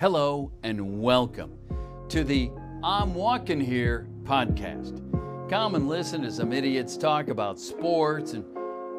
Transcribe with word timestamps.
Hello 0.00 0.50
and 0.62 1.02
welcome 1.02 1.58
to 2.08 2.24
the 2.24 2.50
I'm 2.82 3.12
Walking 3.12 3.60
Here 3.60 4.08
podcast. 4.22 4.96
Come 5.50 5.74
and 5.74 5.90
listen 5.90 6.22
to 6.22 6.32
some 6.32 6.54
idiots 6.54 6.96
talk 6.96 7.28
about 7.28 7.60
sports 7.60 8.32
and 8.32 8.42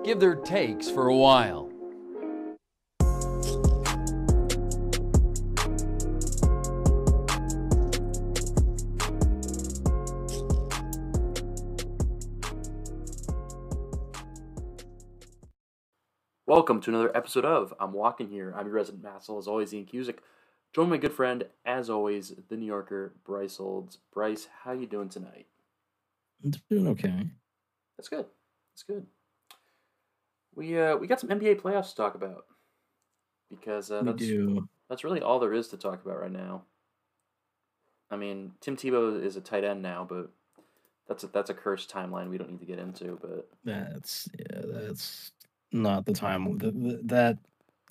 give 0.06 0.20
their 0.20 0.36
takes 0.36 0.92
for 0.92 1.08
a 1.08 1.16
while. 1.16 1.72
Welcome 16.46 16.80
to 16.82 16.92
another 16.92 17.18
episode 17.18 17.46
of 17.46 17.74
I'm 17.80 17.92
Walking 17.92 18.30
Here. 18.30 18.54
I'm 18.56 18.68
your 18.68 18.76
resident 18.76 19.04
Massel, 19.04 19.40
as 19.40 19.48
always, 19.48 19.74
Ian 19.74 19.88
Cusick. 19.88 20.18
Join 20.74 20.90
my 20.90 20.98
good 20.98 21.14
friend, 21.14 21.44
as 21.66 21.90
always, 21.90 22.34
the 22.50 22.56
New 22.56 22.66
Yorker, 22.66 23.14
Bryce 23.26 23.60
Olds. 23.60 23.98
Bryce, 24.14 24.48
how 24.64 24.72
you 24.72 24.86
doing 24.86 25.10
tonight? 25.10 25.48
I'm 26.44 26.54
doing 26.70 26.88
okay. 26.90 27.28
That's 27.98 28.08
good. 28.08 28.26
That's 28.74 28.84
good. 28.84 29.06
We 30.56 30.80
uh 30.80 30.96
we 30.98 31.08
got 31.08 31.20
some 31.20 31.30
NBA 31.30 31.62
playoffs 31.62 31.90
to 31.92 31.96
talk 31.96 32.16
about 32.16 32.46
because 33.50 33.92
uh, 33.92 34.02
that's 34.04 34.18
do. 34.18 34.68
that's 34.90 35.04
really 35.04 35.22
all 35.22 35.40
there 35.40 35.54
is 35.54 35.68
to 35.70 35.78
talk 35.78 36.04
about 36.04 36.22
right 36.22 36.32
now. 36.32 36.64
I 38.10 38.18
mean, 38.18 38.54
Tim 38.60 38.76
Tebow 38.76 39.24
is 39.24 39.38
a 39.38 39.42
tight 39.42 39.64
end 39.64 39.82
now, 39.82 40.06
but 40.08 40.30
that's 41.08 41.24
a, 41.24 41.28
that's 41.28 41.50
a 41.50 41.54
cursed 41.54 41.92
timeline 41.92 42.30
we 42.30 42.38
don't 42.38 42.50
need 42.50 42.60
to 42.60 42.66
get 42.66 42.80
into. 42.80 43.18
But 43.22 43.50
That's 43.64 44.30
yeah. 44.38 44.62
That's 44.66 45.32
not 45.72 46.06
the 46.06 46.14
time. 46.14 46.58
That- 46.58 47.08
that 47.08 47.38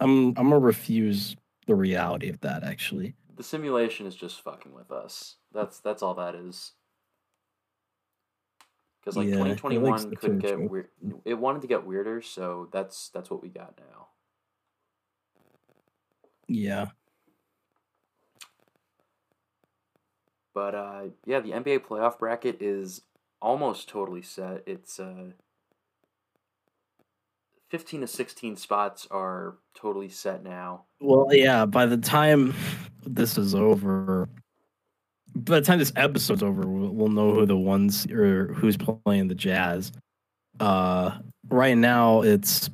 I'm. 0.00 0.28
I'm 0.28 0.48
gonna 0.48 0.58
refuse 0.58 1.36
the 1.70 1.76
reality 1.76 2.28
of 2.28 2.40
that. 2.40 2.64
Actually, 2.64 3.14
the 3.36 3.44
simulation 3.44 4.04
is 4.04 4.16
just 4.16 4.42
fucking 4.42 4.74
with 4.74 4.90
us. 4.90 5.36
That's 5.54 5.78
that's 5.78 6.02
all 6.02 6.14
that 6.14 6.34
is. 6.34 6.72
Because 9.00 9.16
like 9.16 9.28
Yeah, 9.28 9.34
2021 9.36 10.10
the 10.10 10.16
could 10.16 10.42
get 10.42 10.68
weird. 10.68 10.88
It 11.24 11.34
wanted 11.34 11.62
to 11.62 11.68
get 11.68 11.86
weirder, 11.86 12.22
so 12.22 12.68
that's 12.72 13.08
that's 13.10 13.30
what 13.30 13.40
we 13.40 13.48
got 13.48 13.78
now. 13.78 14.08
yeah. 16.48 16.86
But 20.52 20.74
uh, 20.74 21.02
yeah, 21.24 21.38
the 21.38 21.52
NBA 21.52 21.86
playoff 21.86 22.18
bracket 22.18 22.60
is 22.60 23.02
almost 23.40 23.88
totally 23.88 24.22
set. 24.22 24.64
It's 24.66 24.98
uh, 24.98 25.30
15 27.70 28.00
to 28.02 28.06
16 28.06 28.56
spots 28.56 29.06
are 29.10 29.56
totally 29.74 30.08
set 30.08 30.42
now. 30.42 30.84
Well, 31.00 31.28
yeah. 31.30 31.66
By 31.66 31.86
the 31.86 31.96
time 31.96 32.54
this 33.06 33.38
is 33.38 33.54
over, 33.54 34.28
by 35.34 35.60
the 35.60 35.66
time 35.66 35.78
this 35.78 35.92
episode's 35.94 36.42
over, 36.42 36.66
we'll, 36.66 36.90
we'll 36.90 37.08
know 37.08 37.32
who 37.32 37.46
the 37.46 37.56
ones 37.56 38.06
or 38.10 38.52
who's 38.54 38.76
playing 38.76 39.28
the 39.28 39.34
Jazz. 39.34 39.92
Uh, 40.58 41.18
right 41.48 41.76
now 41.76 42.22
it's 42.22 42.68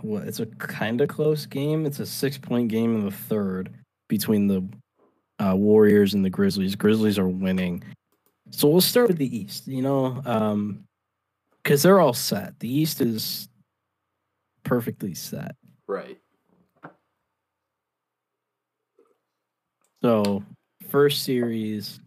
what? 0.00 0.24
It's 0.24 0.40
a 0.40 0.46
kind 0.46 1.00
of 1.00 1.08
close 1.08 1.44
game. 1.44 1.84
It's 1.84 2.00
a 2.00 2.06
six 2.06 2.38
point 2.38 2.68
game 2.68 2.96
in 2.96 3.04
the 3.04 3.10
third 3.10 3.70
between 4.08 4.46
the 4.46 4.66
uh, 5.38 5.54
Warriors 5.54 6.14
and 6.14 6.24
the 6.24 6.30
Grizzlies. 6.30 6.74
Grizzlies 6.74 7.18
are 7.18 7.28
winning. 7.28 7.82
So 8.50 8.68
we'll 8.68 8.80
start 8.80 9.08
with 9.08 9.18
the 9.18 9.36
East. 9.36 9.66
You 9.66 9.82
know, 9.82 10.22
um, 10.24 10.85
because 11.66 11.82
they're 11.82 11.98
all 11.98 12.12
set. 12.12 12.56
The 12.60 12.72
East 12.72 13.00
is 13.00 13.48
perfectly 14.62 15.14
set. 15.14 15.56
Right. 15.88 16.16
So, 20.00 20.44
first 20.88 21.24
series 21.24 21.98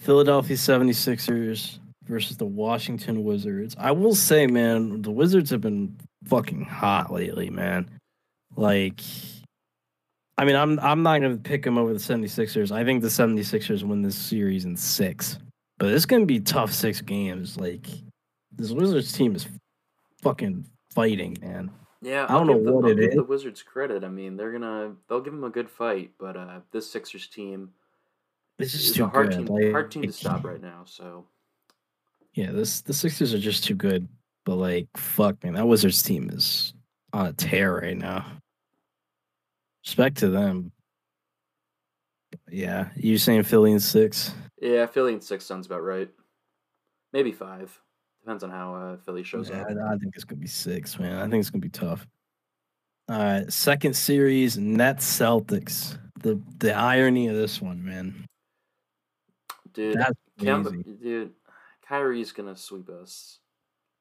Philadelphia 0.00 0.56
76ers 0.56 1.78
versus 2.02 2.36
the 2.36 2.46
Washington 2.46 3.22
Wizards. 3.22 3.76
I 3.78 3.92
will 3.92 4.16
say, 4.16 4.48
man, 4.48 5.02
the 5.02 5.12
Wizards 5.12 5.50
have 5.50 5.60
been 5.60 5.96
fucking 6.24 6.64
hot 6.64 7.12
lately, 7.12 7.48
man. 7.48 7.88
Like 8.56 9.02
I 10.36 10.44
mean, 10.44 10.56
I'm 10.56 10.80
I'm 10.80 11.04
not 11.04 11.20
going 11.20 11.36
to 11.36 11.48
pick 11.48 11.62
them 11.62 11.78
over 11.78 11.92
the 11.92 12.00
76ers. 12.00 12.72
I 12.72 12.82
think 12.82 13.02
the 13.02 13.08
76ers 13.08 13.84
win 13.84 14.02
this 14.02 14.18
series 14.18 14.64
in 14.64 14.76
6. 14.76 15.38
But 15.78 15.90
it's 15.90 16.06
going 16.06 16.22
to 16.22 16.26
be 16.26 16.40
tough 16.40 16.72
6 16.72 17.02
games. 17.02 17.56
Like 17.56 17.86
this 18.56 18.72
Wizards 18.72 19.12
team 19.12 19.34
is 19.34 19.46
fucking 20.22 20.66
fighting, 20.94 21.36
man. 21.40 21.70
Yeah, 22.02 22.24
I 22.24 22.32
don't 22.32 22.48
I'll 22.50 22.56
know 22.56 22.64
the, 22.64 22.72
what 22.72 22.84
I'll 22.84 22.90
it 22.90 22.96
give 23.00 23.14
the. 23.16 23.22
Wizards 23.24 23.62
credit. 23.62 24.04
I 24.04 24.08
mean, 24.08 24.36
they're 24.36 24.52
gonna 24.52 24.94
they'll 25.08 25.20
give 25.20 25.32
them 25.32 25.44
a 25.44 25.50
good 25.50 25.68
fight, 25.70 26.12
but 26.18 26.36
uh, 26.36 26.60
this 26.70 26.90
Sixers 26.90 27.26
team 27.28 27.70
just 28.60 28.74
is 28.74 28.92
too 28.92 29.04
a 29.04 29.08
hard 29.08 29.30
good. 29.30 29.46
team 29.46 29.46
Like, 29.46 29.70
hard 29.72 29.90
team 29.90 30.02
to 30.02 30.12
stop 30.12 30.44
right 30.44 30.60
now. 30.60 30.82
So 30.84 31.26
Yeah, 32.34 32.52
this 32.52 32.82
the 32.82 32.94
Sixers 32.94 33.34
are 33.34 33.38
just 33.38 33.64
too 33.64 33.74
good. 33.74 34.08
But 34.44 34.56
like, 34.56 34.88
fuck, 34.96 35.42
man, 35.42 35.54
that 35.54 35.66
Wizards 35.66 36.02
team 36.02 36.30
is 36.30 36.72
on 37.12 37.26
a 37.26 37.32
tear 37.32 37.74
right 37.80 37.96
now. 37.96 38.24
Respect 39.84 40.18
to 40.18 40.28
them. 40.28 40.72
Yeah, 42.50 42.90
you 42.94 43.18
saying 43.18 43.44
Philly 43.44 43.72
in 43.72 43.80
six? 43.80 44.32
yeah, 44.60 44.86
Philly 44.86 45.12
and 45.14 45.22
six 45.24 45.44
sounds 45.44 45.66
about 45.66 45.82
right. 45.82 46.08
Maybe 47.12 47.32
five. 47.32 47.80
Depends 48.26 48.42
on 48.42 48.50
how 48.50 48.74
uh, 48.74 48.96
Philly 49.04 49.22
shows 49.22 49.50
Yeah, 49.50 49.60
up. 49.60 49.68
I, 49.68 49.94
I 49.94 49.98
think 49.98 50.16
it's 50.16 50.24
gonna 50.24 50.40
be 50.40 50.48
six, 50.48 50.98
man. 50.98 51.16
I 51.18 51.30
think 51.30 51.34
it's 51.42 51.48
gonna 51.48 51.62
be 51.62 51.68
tough. 51.68 52.08
All 53.08 53.16
right, 53.16 53.52
second 53.52 53.94
series, 53.94 54.58
Nets 54.58 55.06
Celtics. 55.06 55.96
The 56.22 56.42
the 56.58 56.72
irony 56.74 57.28
of 57.28 57.36
this 57.36 57.62
one, 57.62 57.84
man. 57.84 58.26
Dude, 59.74 59.94
That's 59.96 60.18
Kemba, 60.40 60.70
crazy. 60.70 60.98
dude, 61.00 61.30
Kyrie's 61.88 62.32
gonna 62.32 62.56
sweep 62.56 62.88
us. 62.88 63.38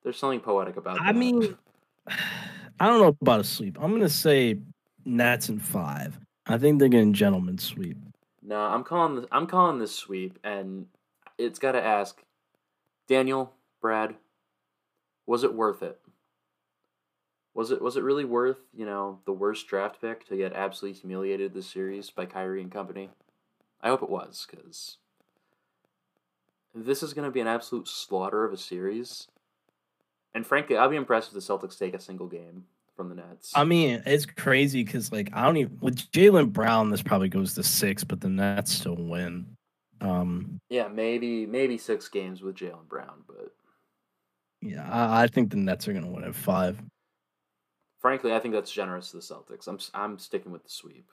There's 0.03 0.17
something 0.17 0.39
poetic 0.39 0.77
about 0.77 0.99
I 0.99 1.11
mean, 1.11 1.55
I 2.79 2.87
don't 2.87 2.99
know 2.99 3.15
about 3.21 3.41
a 3.41 3.43
sweep. 3.43 3.77
I'm 3.79 3.91
gonna 3.91 4.09
say 4.09 4.57
Nets 5.05 5.49
in 5.49 5.59
five. 5.59 6.17
I 6.47 6.57
think 6.57 6.79
they're 6.79 6.89
getting 6.89 7.13
gentleman 7.13 7.59
sweep. 7.59 7.97
no, 8.41 8.59
I'm 8.59 8.83
calling 8.83 9.17
this. 9.17 9.25
I'm 9.31 9.45
calling 9.45 9.77
this 9.77 9.93
sweep, 9.93 10.39
and 10.43 10.87
it's 11.37 11.59
got 11.59 11.73
to 11.73 11.83
ask 11.83 12.23
Daniel, 13.07 13.53
Brad, 13.85 14.15
was 15.27 15.43
it 15.43 15.53
worth 15.53 15.83
it? 15.83 15.99
Was 17.53 17.69
it 17.69 17.83
was 17.83 17.97
it 17.97 18.03
really 18.03 18.25
worth 18.25 18.57
you 18.73 18.83
know 18.83 19.19
the 19.27 19.31
worst 19.31 19.67
draft 19.67 20.01
pick 20.01 20.27
to 20.27 20.35
get 20.35 20.53
absolutely 20.53 20.99
humiliated 20.99 21.53
this 21.53 21.69
series 21.69 22.09
by 22.09 22.25
Kyrie 22.25 22.63
and 22.63 22.71
company? 22.71 23.11
I 23.81 23.89
hope 23.89 24.01
it 24.01 24.09
was 24.09 24.47
because 24.49 24.97
this 26.73 27.03
is 27.03 27.13
going 27.13 27.27
to 27.27 27.31
be 27.31 27.41
an 27.41 27.47
absolute 27.47 27.87
slaughter 27.87 28.43
of 28.43 28.53
a 28.53 28.57
series. 28.57 29.27
And 30.33 30.47
frankly, 30.47 30.77
I'll 30.77 30.89
be 30.89 30.95
impressed 30.95 31.27
if 31.27 31.35
the 31.35 31.39
Celtics 31.39 31.77
take 31.77 31.93
a 31.93 31.99
single 31.99 32.27
game 32.27 32.63
from 32.95 33.09
the 33.09 33.15
Nets. 33.15 33.51
I 33.53 33.65
mean, 33.65 34.01
it's 34.07 34.25
crazy 34.25 34.83
because 34.83 35.11
like 35.11 35.29
I 35.31 35.43
don't 35.43 35.57
even 35.57 35.77
with 35.79 36.11
Jaylen 36.11 36.51
Brown, 36.51 36.89
this 36.89 37.03
probably 37.03 37.29
goes 37.29 37.53
to 37.53 37.61
six, 37.61 38.03
but 38.03 38.19
the 38.19 38.29
Nets 38.29 38.71
still 38.71 38.95
win. 38.95 39.45
Um, 40.01 40.59
yeah, 40.69 40.87
maybe 40.87 41.45
maybe 41.45 41.77
six 41.77 42.07
games 42.07 42.41
with 42.41 42.55
Jaylen 42.55 42.87
Brown, 42.87 43.21
but 43.27 43.53
yeah, 44.65 44.89
I, 44.89 45.23
I 45.23 45.27
think 45.27 45.51
the 45.51 45.57
Nets 45.57 45.87
are 45.87 45.93
gonna 45.93 46.09
win 46.11 46.23
at 46.23 46.35
five. 46.35 46.81
frankly, 48.01 48.33
I 48.33 48.39
think 48.39 48.53
that's 48.53 48.71
generous 48.71 49.11
to 49.11 49.17
the 49.17 49.23
Celtics. 49.23 49.67
I'm 49.67 49.79
I'm 49.93 50.17
sticking 50.19 50.51
with 50.51 50.63
the 50.63 50.69
sweep. 50.69 51.07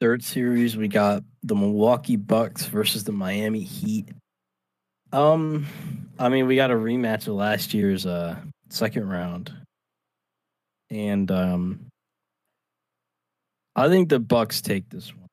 Third 0.00 0.22
series, 0.24 0.76
we 0.76 0.88
got 0.88 1.22
the 1.42 1.54
Milwaukee 1.54 2.16
Bucks 2.16 2.66
versus 2.66 3.04
the 3.04 3.12
Miami 3.12 3.62
Heat. 3.62 4.08
Um, 5.12 5.66
I 6.18 6.28
mean, 6.28 6.46
we 6.46 6.56
got 6.56 6.70
a 6.70 6.74
rematch 6.74 7.28
of 7.28 7.34
last 7.34 7.72
year's 7.74 8.04
uh 8.06 8.36
second 8.70 9.08
round, 9.08 9.52
and 10.90 11.30
um, 11.30 11.86
I 13.76 13.88
think 13.88 14.08
the 14.08 14.18
Bucks 14.20 14.60
take 14.60 14.88
this 14.90 15.14
one. 15.14 15.28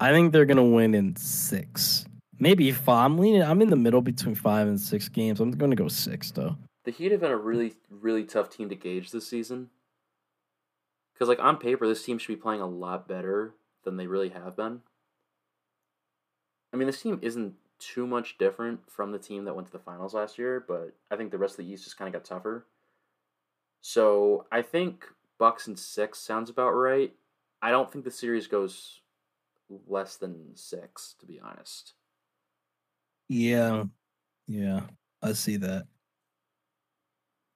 I 0.00 0.12
think 0.12 0.32
they're 0.32 0.46
gonna 0.46 0.64
win 0.64 0.94
in 0.94 1.14
six, 1.16 2.04
maybe 2.40 2.72
five. 2.72 3.06
I'm 3.06 3.18
leaning. 3.18 3.42
I'm 3.42 3.62
in 3.62 3.70
the 3.70 3.76
middle 3.76 4.00
between 4.00 4.34
five 4.34 4.66
and 4.66 4.80
six 4.80 5.08
games. 5.08 5.38
I'm 5.38 5.52
gonna 5.52 5.76
go 5.76 5.88
six 5.88 6.32
though. 6.32 6.56
The 6.84 6.90
Heat 6.90 7.12
have 7.12 7.20
been 7.20 7.30
a 7.30 7.36
really 7.36 7.74
really 7.88 8.24
tough 8.24 8.50
team 8.50 8.68
to 8.70 8.74
gauge 8.74 9.12
this 9.12 9.28
season. 9.28 9.70
Because 11.14 11.28
like 11.28 11.38
on 11.38 11.58
paper, 11.58 11.86
this 11.86 12.02
team 12.02 12.18
should 12.18 12.34
be 12.34 12.40
playing 12.40 12.62
a 12.62 12.66
lot 12.66 13.06
better 13.06 13.54
than 13.84 13.96
they 13.96 14.06
really 14.06 14.30
have 14.30 14.56
been. 14.56 14.80
I 16.72 16.76
mean, 16.76 16.86
this 16.86 17.02
team 17.02 17.18
isn't 17.22 17.54
too 17.78 18.06
much 18.06 18.38
different 18.38 18.90
from 18.90 19.12
the 19.12 19.18
team 19.18 19.44
that 19.44 19.54
went 19.54 19.66
to 19.66 19.72
the 19.72 19.78
finals 19.78 20.14
last 20.14 20.38
year, 20.38 20.64
but 20.66 20.94
I 21.10 21.16
think 21.16 21.30
the 21.30 21.38
rest 21.38 21.58
of 21.58 21.64
the 21.64 21.72
East 21.72 21.84
just 21.84 21.98
kind 21.98 22.08
of 22.08 22.12
got 22.12 22.28
tougher. 22.28 22.66
So 23.80 24.46
I 24.52 24.62
think 24.62 25.06
Bucks 25.38 25.66
and 25.66 25.78
six 25.78 26.18
sounds 26.18 26.50
about 26.50 26.70
right. 26.70 27.12
I 27.62 27.70
don't 27.70 27.90
think 27.90 28.04
the 28.04 28.10
series 28.10 28.46
goes 28.46 29.00
less 29.86 30.16
than 30.16 30.54
six, 30.54 31.14
to 31.20 31.26
be 31.26 31.40
honest. 31.40 31.94
Yeah, 33.32 33.84
yeah, 34.48 34.80
I 35.22 35.34
see 35.34 35.56
that. 35.58 35.86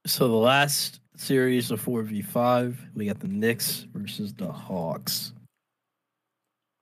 So 0.06 0.28
the 0.28 0.34
last 0.34 1.00
series 1.16 1.72
of 1.72 1.80
four 1.80 2.02
v 2.02 2.22
five, 2.22 2.80
we 2.94 3.06
got 3.06 3.18
the 3.18 3.26
Knicks 3.26 3.88
versus 3.92 4.32
the 4.32 4.46
Hawks. 4.46 5.32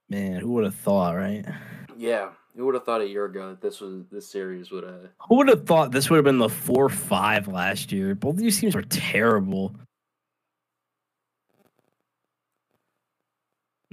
Man, 0.09 0.41
who 0.41 0.51
would 0.51 0.65
have 0.65 0.75
thought, 0.75 1.15
right? 1.15 1.43
Yeah, 1.97 2.29
who 2.55 2.67
would 2.67 2.75
have 2.75 2.85
thought 2.85 3.01
a 3.01 3.07
year 3.07 3.25
ago 3.25 3.49
that 3.49 3.61
this 3.61 3.81
was 3.81 4.03
this 4.11 4.29
series 4.29 4.69
would 4.69 4.83
have? 4.83 5.09
Who 5.27 5.37
would 5.37 5.47
have 5.47 5.65
thought 5.65 5.91
this 5.91 6.11
would 6.11 6.17
have 6.17 6.25
been 6.25 6.37
the 6.37 6.47
four 6.47 6.87
five 6.87 7.47
last 7.47 7.91
year? 7.91 8.13
Both 8.13 8.35
these 8.35 8.59
teams 8.59 8.75
were 8.75 8.83
terrible. 8.83 9.73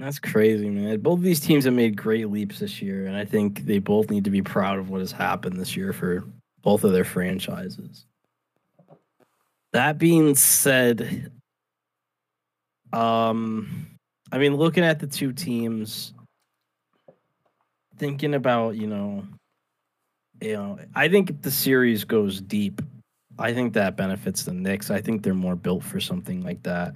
That's 0.01 0.17
crazy, 0.17 0.67
man. 0.67 0.99
Both 0.99 1.19
of 1.19 1.23
these 1.23 1.39
teams 1.39 1.65
have 1.65 1.75
made 1.75 1.95
great 1.95 2.27
leaps 2.27 2.57
this 2.57 2.81
year, 2.81 3.05
and 3.05 3.15
I 3.15 3.23
think 3.23 3.65
they 3.67 3.77
both 3.77 4.09
need 4.09 4.23
to 4.23 4.31
be 4.31 4.41
proud 4.41 4.79
of 4.79 4.89
what 4.89 4.99
has 4.99 5.11
happened 5.11 5.57
this 5.59 5.77
year 5.77 5.93
for 5.93 6.23
both 6.63 6.83
of 6.83 6.91
their 6.91 7.03
franchises. 7.03 8.07
That 9.73 9.99
being 9.99 10.33
said, 10.33 11.31
um, 12.91 13.85
I 14.31 14.39
mean, 14.39 14.55
looking 14.55 14.83
at 14.83 14.97
the 14.97 15.05
two 15.05 15.33
teams, 15.33 16.13
thinking 17.97 18.33
about 18.33 18.77
you 18.77 18.87
know, 18.87 19.23
you 20.41 20.53
know, 20.53 20.79
I 20.95 21.09
think 21.09 21.29
if 21.29 21.43
the 21.43 21.51
series 21.51 22.05
goes 22.05 22.41
deep, 22.41 22.81
I 23.37 23.53
think 23.53 23.73
that 23.73 23.97
benefits 23.97 24.45
the 24.45 24.53
Knicks. 24.53 24.89
I 24.89 24.99
think 24.99 25.21
they're 25.21 25.35
more 25.35 25.55
built 25.55 25.83
for 25.83 25.99
something 25.99 26.43
like 26.43 26.63
that. 26.63 26.95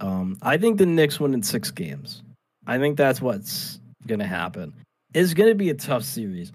Um, 0.00 0.38
I 0.42 0.58
think 0.58 0.78
the 0.78 0.86
Knicks 0.86 1.18
win 1.18 1.34
in 1.34 1.42
six 1.42 1.70
games. 1.70 2.22
I 2.66 2.78
think 2.78 2.96
that's 2.96 3.20
what's 3.20 3.80
going 4.06 4.20
to 4.20 4.26
happen. 4.26 4.74
It's 5.14 5.34
going 5.34 5.48
to 5.48 5.54
be 5.54 5.70
a 5.70 5.74
tough 5.74 6.04
series, 6.04 6.52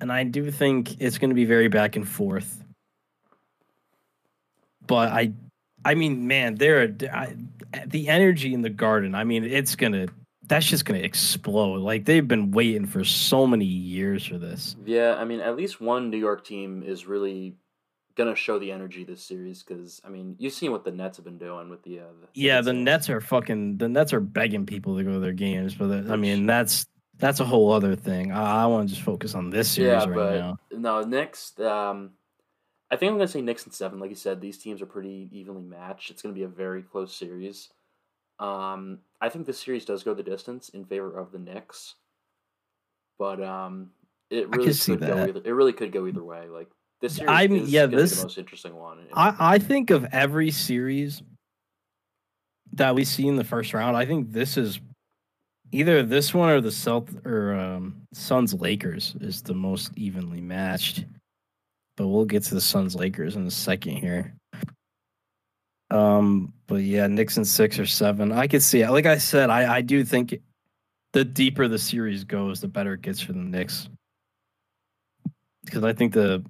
and 0.00 0.12
I 0.12 0.24
do 0.24 0.50
think 0.50 1.00
it's 1.00 1.18
going 1.18 1.30
to 1.30 1.34
be 1.34 1.44
very 1.44 1.68
back 1.68 1.96
and 1.96 2.06
forth. 2.06 2.62
But 4.86 5.10
I, 5.12 5.32
I 5.84 5.94
mean, 5.94 6.26
man, 6.26 6.56
there 6.56 6.88
the 6.88 8.08
energy 8.08 8.52
in 8.52 8.62
the 8.62 8.70
Garden. 8.70 9.14
I 9.14 9.24
mean, 9.24 9.44
it's 9.44 9.76
gonna 9.76 10.08
that's 10.46 10.66
just 10.66 10.84
gonna 10.84 11.00
explode. 11.00 11.78
Like 11.78 12.04
they've 12.04 12.26
been 12.26 12.50
waiting 12.50 12.86
for 12.86 13.04
so 13.04 13.46
many 13.46 13.64
years 13.64 14.26
for 14.26 14.38
this. 14.38 14.76
Yeah, 14.84 15.14
I 15.14 15.24
mean, 15.24 15.40
at 15.40 15.56
least 15.56 15.80
one 15.80 16.10
New 16.10 16.18
York 16.18 16.44
team 16.44 16.82
is 16.82 17.06
really 17.06 17.54
gonna 18.16 18.34
show 18.34 18.58
the 18.58 18.70
energy 18.70 19.04
this 19.04 19.22
series 19.22 19.62
because 19.62 20.00
I 20.04 20.08
mean 20.08 20.36
you've 20.38 20.52
seen 20.52 20.72
what 20.72 20.84
the 20.84 20.90
Nets 20.90 21.16
have 21.18 21.24
been 21.24 21.38
doing 21.38 21.68
with 21.68 21.82
the, 21.82 22.00
uh, 22.00 22.12
the 22.20 22.28
yeah 22.34 22.60
the 22.60 22.72
Nets 22.72 23.08
are 23.10 23.20
fucking 23.20 23.78
the 23.78 23.88
Nets 23.88 24.12
are 24.12 24.20
begging 24.20 24.66
people 24.66 24.96
to 24.96 25.04
go 25.04 25.12
to 25.12 25.18
their 25.18 25.32
games, 25.32 25.74
but 25.74 25.86
the, 25.88 26.12
I 26.12 26.16
mean 26.16 26.46
that's 26.46 26.86
that's 27.18 27.40
a 27.40 27.44
whole 27.44 27.72
other 27.72 27.94
thing. 27.94 28.32
I, 28.32 28.62
I 28.62 28.66
want 28.66 28.88
to 28.88 28.94
just 28.94 29.04
focus 29.04 29.34
on 29.34 29.50
this 29.50 29.70
series 29.70 30.04
yeah, 30.04 30.08
right 30.08 30.14
but 30.14 30.38
now. 30.38 30.58
No, 30.72 31.02
next 31.02 31.60
um, 31.60 32.10
I 32.90 32.96
think 32.96 33.10
I'm 33.10 33.16
gonna 33.16 33.28
say 33.28 33.40
Knicks 33.40 33.64
and 33.64 33.72
seven. 33.72 33.98
Like 33.98 34.10
you 34.10 34.16
said, 34.16 34.40
these 34.40 34.58
teams 34.58 34.82
are 34.82 34.86
pretty 34.86 35.28
evenly 35.32 35.62
matched. 35.62 36.10
It's 36.10 36.20
gonna 36.20 36.34
be 36.34 36.42
a 36.42 36.48
very 36.48 36.82
close 36.82 37.16
series. 37.16 37.70
Um, 38.38 38.98
I 39.20 39.28
think 39.28 39.46
this 39.46 39.60
series 39.60 39.84
does 39.84 40.02
go 40.02 40.14
the 40.14 40.22
distance 40.22 40.68
in 40.70 40.84
favor 40.84 41.16
of 41.16 41.32
the 41.32 41.38
Knicks, 41.38 41.94
but 43.18 43.42
um, 43.42 43.92
it 44.30 44.48
really 44.50 44.74
could 44.74 45.00
go 45.00 45.24
either. 45.24 45.40
It 45.44 45.52
really 45.52 45.72
could 45.72 45.92
go 45.92 46.06
either 46.06 46.22
way. 46.22 46.48
Like 46.48 46.68
this 47.02 47.16
series 47.16 47.28
I 47.28 47.46
mean, 47.48 47.64
yeah, 47.66 47.86
this 47.86 48.12
is 48.12 48.18
the 48.18 48.24
most 48.24 48.38
interesting 48.38 48.76
one. 48.76 48.98
I, 49.12 49.34
I 49.38 49.58
think 49.58 49.90
of 49.90 50.06
every 50.12 50.50
series 50.52 51.22
that 52.74 52.94
we 52.94 53.04
see 53.04 53.26
in 53.26 53.36
the 53.36 53.44
first 53.44 53.74
round. 53.74 53.96
I 53.96 54.06
think 54.06 54.32
this 54.32 54.56
is 54.56 54.80
either 55.72 56.02
this 56.02 56.32
one 56.32 56.48
or 56.48 56.60
the 56.60 56.70
South 56.70 57.10
or 57.26 57.54
um, 57.54 58.02
Suns 58.12 58.54
Lakers 58.54 59.16
is 59.20 59.42
the 59.42 59.52
most 59.52 59.90
evenly 59.96 60.40
matched. 60.40 61.04
But 61.96 62.08
we'll 62.08 62.24
get 62.24 62.44
to 62.44 62.54
the 62.54 62.60
Suns 62.60 62.94
Lakers 62.94 63.36
in 63.36 63.46
a 63.46 63.50
second 63.50 63.96
here. 63.96 64.34
Um, 65.90 66.54
but 66.66 66.76
yeah, 66.76 67.06
Nixon 67.06 67.44
six 67.44 67.78
or 67.78 67.84
seven. 67.84 68.32
I 68.32 68.46
could 68.46 68.62
see 68.62 68.80
it. 68.80 68.90
Like 68.90 69.06
I 69.06 69.18
said, 69.18 69.50
I, 69.50 69.76
I 69.76 69.80
do 69.82 70.04
think 70.04 70.40
the 71.12 71.24
deeper 71.24 71.68
the 71.68 71.78
series 71.78 72.24
goes, 72.24 72.60
the 72.60 72.68
better 72.68 72.94
it 72.94 73.02
gets 73.02 73.20
for 73.20 73.32
the 73.32 73.40
Knicks. 73.40 73.88
Because 75.64 75.84
I 75.84 75.92
think 75.92 76.14
the 76.14 76.42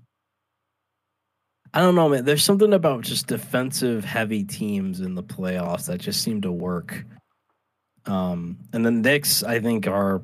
I 1.74 1.80
don't 1.80 1.94
know, 1.94 2.08
man. 2.08 2.24
There's 2.24 2.44
something 2.44 2.74
about 2.74 3.02
just 3.02 3.26
defensive 3.26 4.04
heavy 4.04 4.44
teams 4.44 5.00
in 5.00 5.14
the 5.14 5.22
playoffs 5.22 5.86
that 5.86 6.00
just 6.00 6.22
seem 6.22 6.42
to 6.42 6.52
work. 6.52 7.04
Um, 8.04 8.58
and 8.72 8.84
the 8.84 8.90
Knicks, 8.90 9.42
I 9.42 9.60
think, 9.60 9.86
are 9.86 10.22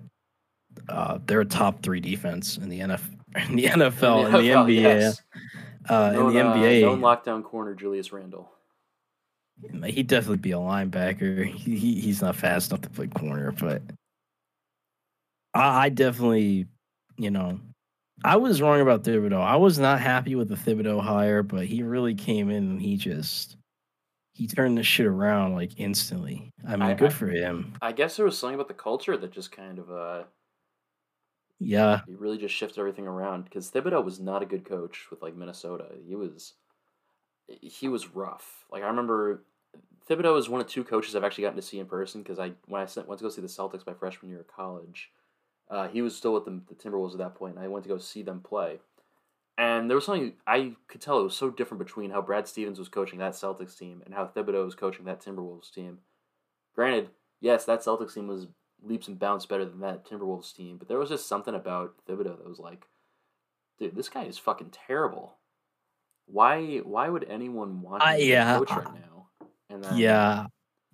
uh, 0.88 1.18
they're 1.24 1.40
a 1.40 1.46
top 1.46 1.82
three 1.82 2.00
defense 2.00 2.58
in 2.58 2.68
the 2.68 2.80
NFL, 2.80 3.18
in 3.48 3.56
the 3.56 3.64
NFL, 3.64 4.26
in 4.26 4.32
the, 4.32 4.38
NFL, 4.38 4.66
NBA, 4.66 4.82
yes. 4.82 5.22
uh, 5.88 6.12
known, 6.12 6.28
in 6.28 6.34
the 6.34 6.40
NBA. 6.40 6.82
Uh, 6.82 6.86
known 6.86 7.00
lockdown 7.00 7.42
corner 7.42 7.74
Julius 7.74 8.12
Randle. 8.12 8.50
He'd 9.84 10.06
definitely 10.06 10.36
be 10.36 10.52
a 10.52 10.56
linebacker. 10.56 11.44
He, 11.46 11.76
he 11.76 12.00
he's 12.00 12.22
not 12.22 12.36
fast 12.36 12.70
enough 12.70 12.82
to 12.82 12.90
play 12.90 13.08
corner, 13.08 13.52
but 13.52 13.82
I, 15.52 15.86
I 15.86 15.88
definitely, 15.88 16.66
you 17.16 17.30
know, 17.30 17.58
I 18.24 18.36
was 18.36 18.60
wrong 18.60 18.80
about 18.80 19.04
Thibodeau. 19.04 19.40
I 19.40 19.56
was 19.56 19.78
not 19.78 20.00
happy 20.00 20.34
with 20.34 20.48
the 20.48 20.56
Thibodeau 20.56 21.00
hire, 21.00 21.42
but 21.42 21.66
he 21.66 21.82
really 21.82 22.14
came 22.14 22.50
in 22.50 22.64
and 22.64 22.82
he 22.82 22.96
just 22.96 23.56
he 24.32 24.46
turned 24.46 24.78
this 24.78 24.86
shit 24.86 25.06
around 25.06 25.54
like 25.54 25.72
instantly. 25.78 26.52
I 26.66 26.72
mean, 26.72 26.82
I, 26.82 26.94
good 26.94 27.10
I, 27.10 27.14
for 27.14 27.28
him. 27.28 27.74
I 27.82 27.92
guess 27.92 28.16
there 28.16 28.24
was 28.24 28.38
something 28.38 28.54
about 28.54 28.68
the 28.68 28.74
culture 28.74 29.16
that 29.16 29.32
just 29.32 29.52
kind 29.52 29.78
of 29.78 29.90
uh 29.90 30.22
yeah, 31.60 32.02
he 32.06 32.14
really 32.14 32.38
just 32.38 32.54
shifted 32.54 32.78
everything 32.78 33.06
around 33.06 33.44
because 33.44 33.70
Thibodeau 33.70 34.04
was 34.04 34.20
not 34.20 34.42
a 34.42 34.46
good 34.46 34.64
coach 34.64 35.06
with 35.10 35.22
like 35.22 35.36
Minnesota. 35.36 35.86
He 36.06 36.14
was 36.14 36.54
he 37.46 37.88
was 37.88 38.14
rough. 38.14 38.64
Like 38.70 38.82
I 38.82 38.88
remember 38.88 39.42
Thibodeau 40.08 40.38
is 40.38 40.48
one 40.48 40.60
of 40.60 40.66
two 40.66 40.84
coaches 40.84 41.14
I've 41.14 41.24
actually 41.24 41.42
gotten 41.42 41.56
to 41.56 41.62
see 41.62 41.78
in 41.78 41.86
person 41.86 42.22
because 42.22 42.38
I 42.38 42.52
when 42.66 42.80
I 42.80 42.86
went 43.06 43.18
to 43.18 43.24
go 43.24 43.28
see 43.28 43.42
the 43.42 43.48
Celtics 43.48 43.86
my 43.86 43.94
freshman 43.94 44.30
year 44.30 44.40
of 44.40 44.48
college 44.48 45.10
uh, 45.70 45.88
he 45.88 46.02
was 46.02 46.16
still 46.16 46.34
with 46.34 46.44
the, 46.44 46.60
the 46.68 46.74
Timberwolves 46.74 47.12
at 47.12 47.18
that 47.18 47.34
point, 47.34 47.56
and 47.56 47.64
I 47.64 47.68
went 47.68 47.84
to 47.84 47.88
go 47.88 47.98
see 47.98 48.22
them 48.22 48.40
play. 48.40 48.78
And 49.58 49.90
there 49.90 49.96
was 49.96 50.04
something 50.04 50.34
I 50.46 50.76
could 50.86 51.00
tell 51.00 51.18
it 51.18 51.24
was 51.24 51.36
so 51.36 51.50
different 51.50 51.84
between 51.84 52.10
how 52.10 52.22
Brad 52.22 52.46
Stevens 52.46 52.78
was 52.78 52.88
coaching 52.88 53.18
that 53.18 53.32
Celtics 53.32 53.76
team 53.76 54.02
and 54.04 54.14
how 54.14 54.24
Thibodeau 54.24 54.64
was 54.64 54.76
coaching 54.76 55.04
that 55.06 55.20
Timberwolves 55.20 55.72
team. 55.72 55.98
Granted, 56.76 57.10
yes, 57.40 57.64
that 57.64 57.80
Celtics 57.80 58.14
team 58.14 58.28
was 58.28 58.46
leaps 58.84 59.08
and 59.08 59.18
bounds 59.18 59.46
better 59.46 59.64
than 59.64 59.80
that 59.80 60.06
Timberwolves 60.06 60.54
team, 60.54 60.78
but 60.78 60.88
there 60.88 60.98
was 60.98 61.08
just 61.08 61.28
something 61.28 61.54
about 61.54 61.94
Thibodeau 62.08 62.38
that 62.38 62.48
was 62.48 62.60
like, 62.60 62.86
dude, 63.78 63.96
this 63.96 64.08
guy 64.08 64.24
is 64.24 64.38
fucking 64.38 64.70
terrible. 64.70 65.36
Why 66.26 66.78
why 66.84 67.08
would 67.08 67.24
anyone 67.28 67.82
want 67.82 68.02
to 68.02 68.08
uh, 68.08 68.12
yeah, 68.12 68.58
coach 68.58 68.70
right 68.70 68.94
now? 68.94 69.26
And 69.70 69.82
then, 69.82 69.96
yeah, 69.96 70.46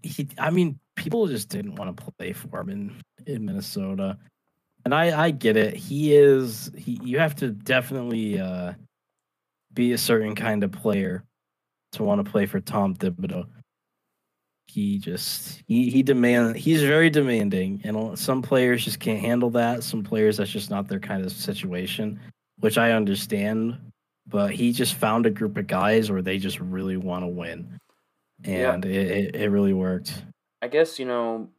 he. 0.03 0.29
I 0.39 0.51
mean, 0.51 0.79
people 0.97 1.27
just 1.27 1.49
didn't 1.49 1.75
want 1.75 1.97
to 1.97 2.13
play 2.13 2.33
for 2.33 2.61
him 2.61 2.71
in 2.71 3.03
in 3.27 3.45
Minnesota 3.45 4.17
and 4.85 4.95
I 4.95 5.25
I 5.27 5.31
get 5.31 5.57
it. 5.57 5.75
He 5.75 6.15
is 6.15 6.71
he. 6.77 6.99
You 7.03 7.19
have 7.19 7.35
to 7.37 7.51
definitely 7.51 8.41
uh, 8.41 8.75
be 9.73 9.93
a 9.93 9.99
certain 9.99 10.35
kind 10.35 10.63
of 10.63 10.73
player 10.73 11.25
to 11.93 12.03
want 12.03 12.25
to 12.25 12.31
play 12.31 12.47
for 12.47 12.61
Tom 12.61 12.95
Thibodeau. 12.95 13.47
He 14.67 14.99
just 14.99 15.63
he 15.67 15.91
he 15.91 16.03
demand 16.03 16.57
he's 16.57 16.83
very 16.83 17.11
demanding, 17.11 17.81
and 17.85 18.19
some 18.19 18.43
players 18.43 18.85
just 18.85 19.01
can't 19.01 19.21
handle 19.21 19.51
that. 19.51 19.83
Some 19.85 20.03
players 20.03 20.37
that's 20.37 20.51
just 20.51 20.71
not 20.71 20.89
their 20.89 21.01
kind 21.01 21.25
of 21.25 21.33
situation, 21.33 22.21
which 22.61 22.79
I 22.79 22.93
understand. 22.93 23.79
But 24.27 24.53
he 24.53 24.73
just 24.73 24.95
found 24.95 25.27
a 25.27 25.31
group 25.31 25.59
of 25.59 25.67
guys 25.67 26.11
where 26.11 26.23
they 26.23 26.39
just 26.39 26.59
really 26.59 26.97
want 26.97 27.25
to 27.25 27.29
win, 27.29 27.79
and 28.43 28.85
it, 28.85 29.11
it 29.11 29.37
it 29.37 29.51
really 29.51 29.75
worked. 29.75 30.23
I 30.63 30.69
guess 30.69 30.99
you 30.99 31.05
know 31.05 31.51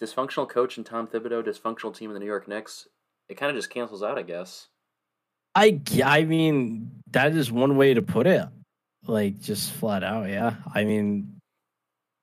dysfunctional 0.00 0.48
coach 0.48 0.76
and 0.76 0.86
Tom 0.86 1.06
Thibodeau, 1.06 1.44
dysfunctional 1.44 1.96
team 1.96 2.10
in 2.10 2.14
the 2.14 2.20
New 2.20 2.26
York 2.26 2.48
Knicks, 2.48 2.88
it 3.28 3.36
kind 3.36 3.50
of 3.50 3.56
just 3.56 3.70
cancels 3.70 4.02
out, 4.02 4.18
I 4.18 4.22
guess. 4.22 4.68
I 5.54 5.80
I 6.02 6.24
mean 6.24 6.90
that 7.10 7.34
is 7.34 7.52
one 7.52 7.76
way 7.76 7.94
to 7.94 8.02
put 8.02 8.26
it, 8.26 8.46
like 9.06 9.40
just 9.40 9.72
flat 9.72 10.02
out. 10.02 10.28
Yeah, 10.28 10.54
I 10.74 10.84
mean 10.84 11.40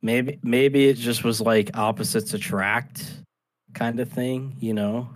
maybe 0.01 0.39
maybe 0.43 0.87
it 0.87 0.95
just 0.95 1.23
was 1.23 1.39
like 1.39 1.77
opposites 1.77 2.33
attract 2.33 3.05
kind 3.73 3.99
of 3.99 4.09
thing, 4.09 4.55
you 4.59 4.73
know. 4.73 5.09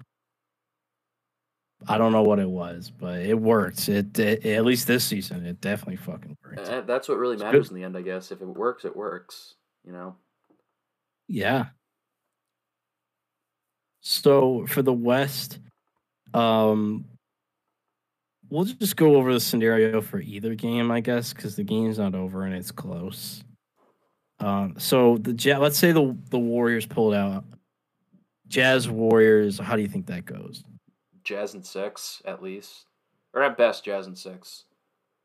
I 1.86 1.98
don't 1.98 2.14
know 2.14 2.24
what 2.24 2.40
it 2.40 2.50
was, 2.50 2.92
but 2.98 3.20
it 3.20 3.38
worked. 3.38 3.90
It, 3.90 4.18
it 4.18 4.46
at 4.46 4.64
least 4.64 4.88
this 4.88 5.04
season, 5.04 5.46
it 5.46 5.60
definitely 5.60 5.98
fucking 5.98 6.38
worked. 6.44 6.88
That's 6.88 7.10
what 7.10 7.18
really 7.18 7.36
matters 7.36 7.70
in 7.70 7.76
the 7.76 7.84
end, 7.84 7.98
I 7.98 8.02
guess. 8.02 8.32
If 8.32 8.42
it 8.42 8.48
works, 8.48 8.86
it 8.86 8.96
works. 8.96 9.56
You 9.84 9.92
know. 9.92 10.16
Yeah, 11.28 11.68
so 14.04 14.66
for 14.68 14.82
the 14.82 14.94
West, 14.94 15.60
um, 16.34 17.06
we'll 18.50 18.66
just 18.66 18.98
go 18.98 19.16
over 19.16 19.34
the 19.34 19.40
scenario 19.40 20.02
for 20.02 20.20
either 20.20 20.54
game, 20.56 20.92
I 20.92 21.00
guess, 21.00 21.34
because 21.34 21.56
the 21.56 21.64
game's 21.64 21.98
not 21.98 22.14
over 22.14 22.44
and 22.44 22.54
it's 22.54 22.72
close. 22.72 23.44
Um, 24.40 24.76
so 24.78 25.18
the 25.18 25.34
Jazz, 25.34 25.60
let's 25.60 25.78
say 25.78 25.94
the 25.94 26.16
the 26.30 26.40
Warriors 26.40 26.86
pulled 26.86 27.14
out. 27.14 27.46
Jazz 28.50 28.90
Warriors, 28.90 29.58
how 29.58 29.76
do 29.78 29.82
you 29.82 29.88
think 29.88 30.08
that 30.08 30.26
goes? 30.26 30.64
Jazz 31.24 31.54
and 31.54 31.66
six 31.66 32.22
at 32.26 32.44
least, 32.44 32.86
or 33.34 33.42
at 33.42 33.58
best, 33.58 33.86
Jazz 33.86 34.06
and 34.08 34.18
six. 34.18 34.66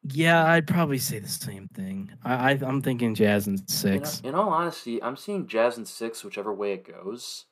Yeah, 0.04 0.46
I'd 0.46 0.68
probably 0.68 0.98
say 0.98 1.18
the 1.18 1.26
same 1.28 1.66
thing. 1.74 2.12
I, 2.24 2.52
I 2.52 2.58
I'm 2.62 2.80
thinking 2.80 3.16
Jazz 3.16 3.48
in 3.48 3.54
In, 3.54 3.66
six. 3.66 4.20
in 4.20 4.36
all 4.36 4.50
honesty, 4.50 5.02
I'm 5.02 5.16
seeing 5.16 5.48
Jazz 5.48 5.76
and 5.78 5.88
six, 5.88 6.22
whichever 6.22 6.54
way 6.54 6.74
it 6.74 6.86
goes. 6.86 7.46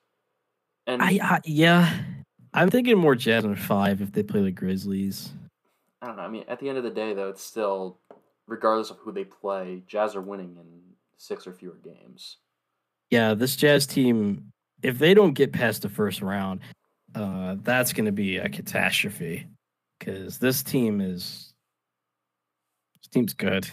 And 0.87 1.03
I, 1.03 1.19
I 1.23 1.41
yeah, 1.45 1.99
I'm 2.55 2.71
thinking 2.71 2.97
more 2.97 3.15
Jazz 3.15 3.45
in 3.45 3.57
five 3.57 4.01
if 4.01 4.13
they 4.13 4.23
play 4.23 4.43
the 4.43 4.51
Grizzlies. 4.51 5.33
I 6.01 6.07
don't 6.07 6.17
know. 6.17 6.23
I 6.23 6.29
mean, 6.29 6.45
at 6.49 6.61
the 6.61 6.69
end 6.69 6.79
of 6.79 6.85
the 6.85 6.91
day, 6.91 7.15
though, 7.15 7.29
it's 7.29 7.43
still, 7.43 7.99
regardless 8.47 8.91
of 8.91 8.99
who 8.99 9.13
they 9.13 9.25
play, 9.25 9.83
Jazz 9.87 10.15
are 10.15 10.21
winning 10.21 10.57
in 10.57 10.81
six 11.17 11.47
or 11.47 11.53
fewer 11.53 11.79
games. 11.83 12.39
Yeah, 13.11 13.35
this 13.35 13.57
Jazz 13.57 13.87
team, 13.87 14.53
if 14.83 14.99
they 14.99 15.15
don't 15.15 15.33
get 15.35 15.53
past 15.53 15.83
the 15.83 15.89
first 15.89 16.23
round, 16.23 16.61
uh, 17.15 17.57
that's 17.63 17.93
going 17.93 18.07
to 18.07 18.13
be 18.13 18.37
a 18.37 18.49
catastrophe 18.49 19.47
because 19.99 20.39
this 20.39 20.63
team 20.63 21.01
is 21.01 21.53
this 23.03 23.09
team's 23.09 23.35
good. 23.35 23.69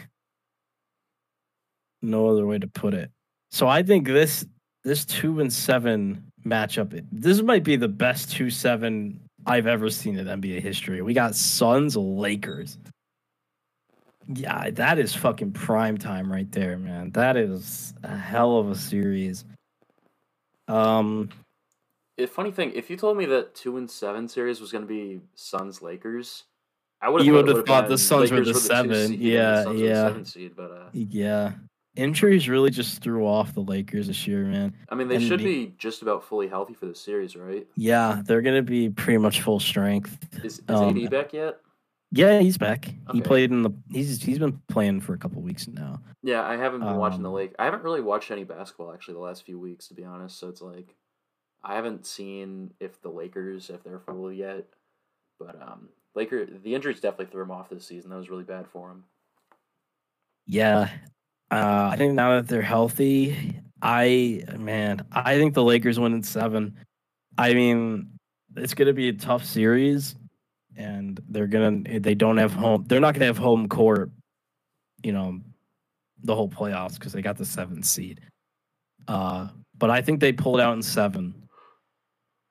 No 2.01 2.27
other 2.27 2.46
way 2.46 2.60
to 2.60 2.67
put 2.67 2.93
it. 2.93 3.12
So 3.51 3.67
I 3.67 3.84
think 3.84 4.08
this 4.08 4.46
this 4.84 5.05
two 5.05 5.39
and 5.39 5.51
seven 5.51 6.32
matchup. 6.45 7.05
This 7.12 7.41
might 7.41 7.63
be 7.63 7.75
the 7.77 7.89
best 7.89 8.31
two 8.31 8.50
seven 8.51 9.21
I've 9.45 9.67
ever 9.67 9.89
seen 9.89 10.17
in 10.19 10.27
NBA 10.27 10.62
history. 10.62 11.01
We 11.01 11.13
got 11.13 11.35
Suns 11.35 11.97
Lakers. 11.97 12.77
Yeah, 14.27 14.71
that 14.71 15.00
is 15.00 15.15
fucking 15.15 15.53
prime 15.53 15.97
time 15.97 16.31
right 16.31 16.51
there, 16.51 16.77
man. 16.77 17.12
That 17.12 17.38
is 17.38 17.93
a 18.03 18.17
hell 18.17 18.57
of 18.57 18.69
a 18.69 18.75
series. 18.75 19.45
Um, 20.67 21.29
The 22.17 22.27
funny 22.27 22.51
thing, 22.51 22.73
if 22.75 22.89
you 22.89 22.97
told 22.97 23.17
me 23.17 23.25
that 23.27 23.55
two 23.55 23.77
and 23.77 23.91
seven 23.91 24.27
series 24.29 24.62
was 24.62 24.71
going 24.71 24.83
to 24.83 24.88
be 24.88 25.21
Suns 25.35 25.81
Lakers, 25.81 26.45
I 27.01 27.09
would 27.09 27.21
have. 27.21 27.27
You 27.27 27.33
thought 27.33 27.45
would've 27.45 27.47
would've 27.47 27.67
thought 27.67 27.88
the 27.89 27.97
Suns 28.00 28.31
were 28.31 28.41
Lakers 28.41 28.51
the 28.51 28.53
seven. 28.53 28.93
seed 28.93 29.21
Yeah, 29.21 29.63
the 29.63 29.73
the 29.73 29.85
yeah. 29.85 29.93
seven 29.93 30.25
seed, 30.25 30.55
but 30.55 30.71
uh, 30.71 30.89
yeah, 30.93 31.53
injuries 31.95 32.50
really 32.50 32.69
just 32.71 33.01
threw 33.01 33.25
off 33.27 33.53
the 33.53 33.62
Lakers 33.62 34.07
this 34.07 34.25
year, 34.27 34.43
man. 34.45 34.73
I 34.89 34.95
mean, 34.95 35.07
they 35.07 35.15
And 35.15 35.23
should 35.23 35.39
the- 35.39 35.65
be 35.67 35.75
just 35.77 36.01
about 36.01 36.23
fully 36.23 36.47
healthy 36.47 36.73
for 36.73 36.85
the 36.85 36.95
series, 36.95 37.35
right? 37.35 37.67
Yeah, 37.75 38.21
they're 38.25 38.41
gonna 38.41 38.62
be 38.62 38.89
pretty 38.89 39.17
much 39.19 39.41
full 39.41 39.59
strength. 39.59 40.17
Is, 40.43 40.59
is 40.59 40.63
Um, 40.69 40.97
AD 40.97 41.07
back 41.09 41.33
yet? 41.33 41.59
Yeah, 42.15 42.39
he's 42.41 42.59
back. 42.59 42.93
He 43.12 43.21
played 43.21 43.50
in 43.51 43.63
the. 43.63 43.71
He's 43.91 44.21
he's 44.21 44.38
been 44.38 44.62
playing 44.67 45.01
for 45.01 45.13
a 45.13 45.17
couple 45.17 45.41
weeks 45.41 45.67
now. 45.67 46.00
Yeah, 46.21 46.43
I 46.43 46.57
haven't 46.57 46.81
been 46.81 46.95
watching 46.97 47.23
the 47.23 47.29
um, 47.29 47.35
Lake. 47.35 47.55
I 47.57 47.65
haven't 47.65 47.81
really 47.83 48.01
watched 48.01 48.29
any 48.29 48.43
basketball 48.43 48.93
actually 48.93 49.15
the 49.15 49.19
last 49.21 49.43
few 49.43 49.59
weeks, 49.59 49.88
to 49.88 49.95
be 49.95 50.03
honest. 50.03 50.38
So 50.38 50.47
it's 50.47 50.62
like 50.62 50.95
I 51.63 51.73
haven't 51.73 52.05
seen 52.05 52.75
if 52.79 53.01
the 53.01 53.09
Lakers 53.09 53.71
if 53.71 53.83
they're 53.83 54.00
full 54.00 54.31
yet. 54.31 54.65
But 55.39 55.59
um, 55.59 55.89
Laker 56.13 56.45
the 56.45 56.75
injuries 56.75 57.00
definitely 57.01 57.31
threw 57.31 57.41
him 57.41 57.51
off 57.51 57.69
this 57.69 57.88
season. 57.88 58.12
That 58.12 58.17
was 58.17 58.29
really 58.29 58.43
bad 58.43 58.67
for 58.67 58.91
him. 58.91 59.05
Yeah, 60.45 60.91
uh, 61.53 61.89
I 61.91 61.98
think 61.98 62.15
now 62.15 62.36
that 62.36 62.48
they're 62.48 62.63
healthy, 62.63 63.62
I 63.79 64.43
man, 64.57 65.05
I 65.12 65.38
think 65.38 65.53
the 65.53 65.63
Lakers 65.63 66.00
win 66.00 66.13
in 66.13 66.24
seven. 66.24 66.75
I 67.38 67.53
mean, 67.53 68.07
it's 68.55 68.74
gonna 68.74 68.93
be 68.93 69.10
a 69.10 69.13
tough 69.13 69.45
series, 69.45 70.15
and 70.75 71.22
they're 71.29 71.45
gonna 71.45 72.00
they 72.00 72.15
don't 72.15 72.38
have 72.38 72.53
home. 72.53 72.86
They're 72.88 73.00
not 73.00 73.13
gonna 73.13 73.27
have 73.27 73.38
home 73.38 73.69
court. 73.69 74.10
You 75.03 75.12
know, 75.12 75.41
the 76.24 76.33
whole 76.33 76.50
playoffs 76.50 76.95
because 76.95 77.13
they 77.13 77.22
got 77.22 77.38
the 77.38 77.45
seventh 77.45 77.86
seed. 77.86 78.22
Uh, 79.07 79.50
but 79.77 79.91
I 79.91 80.01
think 80.01 80.22
they 80.22 80.33
pulled 80.33 80.60
out 80.60 80.74
in 80.74 80.81
seven. 80.81 81.36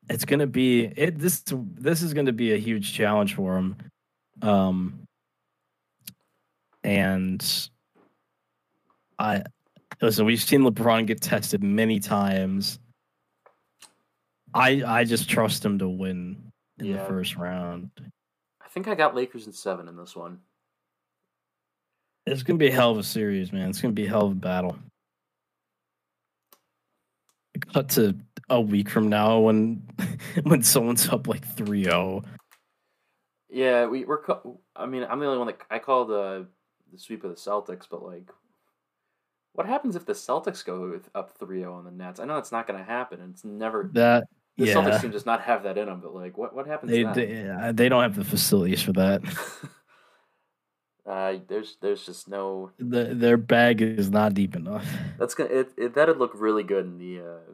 It's 0.09 0.25
gonna 0.25 0.47
be 0.47 0.85
it. 0.97 1.18
This 1.18 1.42
this 1.49 2.02
is 2.02 2.14
gonna 2.14 2.32
be 2.32 2.52
a 2.52 2.59
huge 2.59 2.92
challenge 2.92 3.35
for 3.35 3.54
them. 3.54 3.76
Um, 4.42 5.02
and 6.85 7.68
I 9.23 9.43
listen. 10.00 10.26
We've 10.26 10.43
seen 10.43 10.62
LeBron 10.62 11.07
get 11.07 11.21
tested 11.21 11.62
many 11.62 12.00
times. 12.00 12.81
I 14.52 14.83
I 14.85 15.05
just 15.05 15.31
trust 15.31 15.64
him 15.64 15.79
to 15.79 15.88
win 15.88 16.52
in 16.79 16.87
Yeah. 16.87 16.97
the 16.99 17.05
first 17.05 17.37
round. 17.37 17.91
I 18.61 18.69
think 18.69 18.88
I 18.88 18.95
got 18.97 19.14
Lakers 19.14 19.47
in 19.47 19.52
seven 19.52 19.87
in 19.87 19.97
this 19.97 20.17
one. 20.17 20.41
It's 22.26 22.43
gonna 22.43 22.59
be 22.59 22.69
a 22.69 22.73
hell 22.73 22.91
of 22.91 22.99
a 22.99 23.05
series, 23.05 23.52
man. 23.52 23.71
It's 23.71 23.81
gonna 23.81 23.95
be 23.95 24.07
a 24.07 24.09
hell 24.09 24.26
of 24.26 24.33
a 24.33 24.35
battle. 24.35 24.76
Cut 27.73 27.91
to 27.91 28.17
a 28.50 28.61
week 28.61 28.88
from 28.91 29.09
now 29.09 29.38
when 29.38 29.87
when 30.43 30.62
someone's 30.62 31.09
up 31.09 31.29
like 31.29 31.45
oh. 31.61 31.62
3-0. 31.62 32.25
Yeah, 33.50 33.87
we 33.87 34.05
we're. 34.05 34.23
I 34.75 34.87
mean, 34.87 35.07
I'm 35.09 35.21
the 35.21 35.26
only 35.26 35.38
one 35.38 35.47
that 35.47 35.61
I 35.71 35.79
call 35.79 36.07
the 36.07 36.47
the 36.91 36.99
sweep 36.99 37.23
of 37.23 37.31
the 37.31 37.37
Celtics, 37.37 37.87
but 37.88 38.02
like, 38.02 38.31
what 39.54 39.66
happens 39.66 39.97
if 39.97 40.06
the 40.06 40.12
Celtics 40.12 40.64
go 40.64 40.99
up 41.14 41.38
3-0 41.38 41.73
on 41.73 41.85
the 41.85 41.90
Nets? 41.90 42.21
I 42.21 42.25
know 42.25 42.38
it's 42.38 42.52
not 42.52 42.66
going 42.66 42.78
to 42.78 42.85
happen. 42.85 43.21
and 43.21 43.35
It's 43.35 43.44
never. 43.44 43.90
That 43.92 44.25
The 44.56 44.66
yeah, 44.66 44.75
Celtics 44.75 45.00
team 45.02 45.11
does 45.11 45.26
not 45.26 45.42
have 45.42 45.64
that 45.64 45.78
in 45.78 45.87
them. 45.87 46.00
But 46.00 46.14
like, 46.14 46.37
what 46.37 46.54
what 46.54 46.66
happens? 46.66 46.90
they, 46.90 47.04
they 47.04 47.73
they 47.73 47.88
don't 47.88 48.02
have 48.02 48.16
the 48.16 48.25
facilities 48.25 48.82
for 48.82 48.92
that. 48.92 49.23
uh, 51.06 51.35
there's 51.49 51.76
there's 51.80 52.04
just 52.06 52.28
no. 52.28 52.71
The, 52.78 53.14
their 53.14 53.37
bag 53.37 53.82
is 53.82 54.11
not 54.11 54.35
deep 54.35 54.56
enough. 54.56 54.87
That's 55.18 55.35
gonna 55.35 55.50
it, 55.50 55.73
it. 55.76 55.94
That'd 55.94 56.18
look 56.18 56.32
really 56.35 56.62
good 56.62 56.85
in 56.87 56.99
the 56.99 57.21
uh, 57.21 57.52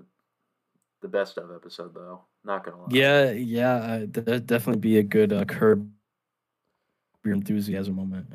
the 1.03 1.09
best 1.09 1.39
of 1.39 1.51
episode 1.51 1.95
though. 1.95 2.23
Not 2.45 2.65
gonna 2.65 2.79
lie. 2.79 2.89
Yeah, 2.91 3.31
yeah, 3.33 3.75
uh, 3.75 4.07
that'd 4.09 4.47
definitely 4.47 4.81
be 4.81 4.99
a 4.99 5.03
good 5.03 5.33
uh, 5.33 5.45
curb 5.45 5.89
your 7.25 7.35
enthusiasm 7.35 7.95
moment. 7.95 8.27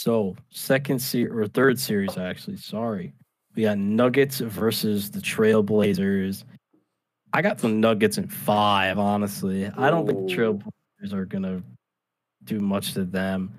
So, 0.00 0.34
second 0.48 0.98
series 0.98 1.30
or 1.30 1.46
third 1.46 1.78
series, 1.78 2.16
actually. 2.16 2.56
Sorry, 2.56 3.12
we 3.54 3.64
got 3.64 3.76
Nuggets 3.76 4.38
versus 4.38 5.10
the 5.10 5.20
Trailblazers. 5.20 6.44
I 7.34 7.42
got 7.42 7.58
the 7.58 7.68
Nuggets 7.68 8.16
in 8.16 8.26
five. 8.26 8.98
Honestly, 8.98 9.66
I 9.66 9.90
don't 9.90 10.06
think 10.06 10.26
the 10.26 10.34
Trailblazers 10.34 11.12
are 11.12 11.26
gonna 11.26 11.62
do 12.44 12.60
much 12.60 12.94
to 12.94 13.04
them. 13.04 13.52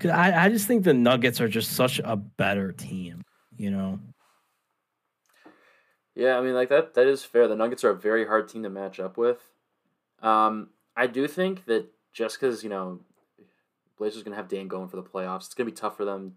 'Cause 0.00 0.10
I, 0.10 0.46
I 0.46 0.48
just 0.48 0.66
think 0.66 0.82
the 0.82 0.92
Nuggets 0.92 1.40
are 1.40 1.46
just 1.46 1.76
such 1.76 2.00
a 2.02 2.16
better 2.16 2.72
team. 2.72 3.22
You 3.56 3.70
know. 3.70 4.00
Yeah, 6.16 6.36
I 6.36 6.40
mean, 6.40 6.54
like 6.54 6.70
that. 6.70 6.94
That 6.94 7.06
is 7.06 7.22
fair. 7.22 7.46
The 7.46 7.54
Nuggets 7.54 7.84
are 7.84 7.90
a 7.90 7.96
very 7.96 8.26
hard 8.26 8.48
team 8.48 8.64
to 8.64 8.70
match 8.70 8.98
up 8.98 9.16
with. 9.16 9.38
Um, 10.20 10.70
I 10.96 11.06
do 11.06 11.28
think 11.28 11.66
that 11.66 11.86
just 12.12 12.40
because 12.40 12.64
you 12.64 12.70
know, 12.70 12.98
Blazers 14.00 14.22
gonna 14.24 14.34
have 14.36 14.48
Dame 14.48 14.66
going 14.66 14.88
for 14.88 14.96
the 14.96 15.02
playoffs, 15.04 15.44
it's 15.46 15.54
gonna 15.54 15.70
be 15.70 15.76
tough 15.76 15.96
for 15.96 16.04
them. 16.04 16.36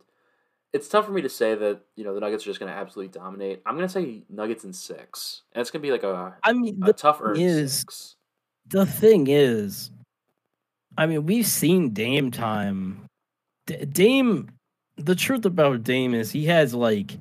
It's 0.74 0.88
tough 0.88 1.05
for 1.05 1.12
me 1.12 1.22
to 1.22 1.29
say 1.29 1.55
that 1.55 1.79
you 1.96 2.03
know 2.03 2.13
the 2.13 2.20
Nuggets 2.20 2.43
are 2.43 2.50
just 2.50 2.60
gonna 2.60 2.72
absolutely 2.74 3.12
dominate. 3.17 3.62
I'm 3.65 3.75
gonna 3.75 3.88
say 3.89 4.24
Nuggets 4.29 4.63
in 4.65 4.74
six, 4.74 5.41
and 5.53 5.62
it's 5.62 5.72
gonna 5.72 5.82
be 5.82 5.91
like 5.91 6.03
a, 6.03 6.36
I 6.43 6.53
mean, 6.53 6.79
a 6.84 6.88
the 6.88 6.93
tough 6.93 7.22
is- 7.36 7.79
six. 7.79 8.15
the 8.67 8.86
thing 8.86 9.27
is, 9.27 9.89
I 10.98 11.05
mean, 11.08 11.25
we've 11.25 11.48
seen 11.48 11.91
Dame 11.93 12.29
time. 12.32 13.05
D- 13.65 13.86
Dame, 13.86 14.50
the 14.98 15.15
truth 15.15 15.46
about 15.46 15.84
Dame 15.84 16.13
is 16.13 16.32
he 16.32 16.46
has 16.48 16.74
like 16.74 17.17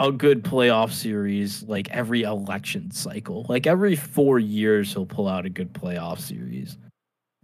a 0.00 0.10
good 0.10 0.42
playoff 0.44 0.92
series 0.92 1.62
like 1.64 1.88
every 1.90 2.22
election 2.22 2.90
cycle. 2.90 3.46
Like 3.48 3.66
every 3.66 3.94
four 3.96 4.38
years, 4.40 4.92
he'll 4.92 5.06
pull 5.06 5.28
out 5.28 5.46
a 5.46 5.50
good 5.50 5.72
playoff 5.72 6.18
series. 6.20 6.76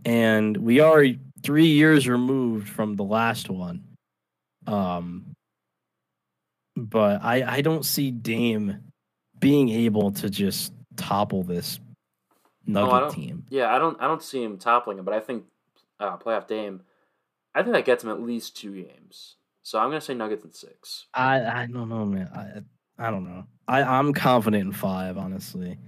And 0.05 0.57
we 0.57 0.81
are 0.81 1.07
three 1.43 1.67
years 1.67 2.09
removed 2.09 2.69
from 2.69 2.97
the 2.97 3.05
last 3.05 3.49
one. 3.51 3.85
Um, 4.67 5.35
but 6.77 7.23
I, 7.23 7.57
I 7.57 7.61
don't 7.61 7.85
see 7.85 8.11
Dame 8.11 8.79
being 9.39 9.69
able 9.69 10.11
to 10.13 10.31
just 10.31 10.73
topple 10.97 11.43
this 11.43 11.79
Nugget 12.67 13.03
Oh, 13.03 13.11
team. 13.11 13.45
Yeah, 13.51 13.75
I 13.75 13.79
don't 13.79 14.01
I 14.01 14.07
don't 14.07 14.23
see 14.23 14.43
him 14.43 14.59
toppling 14.59 14.99
him, 14.99 15.05
but 15.05 15.15
I 15.15 15.21
think 15.21 15.45
uh, 16.01 16.17
playoff 16.17 16.47
Dame. 16.47 16.83
I 17.55 17.63
think 17.63 17.75
that 17.75 17.85
gets 17.85 18.03
him 18.03 18.11
at 18.11 18.23
least 18.23 18.57
two 18.57 18.83
games. 18.83 19.37
So 19.63 19.79
I'm 19.79 19.89
gonna 19.89 20.01
say 20.01 20.15
Nuggets 20.15 20.45
in 20.45 20.53
six. 20.53 21.07
I 21.13 21.45
I 21.45 21.67
don't 21.67 21.89
know, 21.89 22.07
man. 22.07 22.29
I 22.35 23.07
I 23.07 23.11
don't 23.11 23.25
know. 23.25 23.45
I 23.69 23.83
I'm 23.83 24.13
confident 24.15 24.65
in 24.65 24.73
five, 24.73 25.19
honestly. 25.19 25.79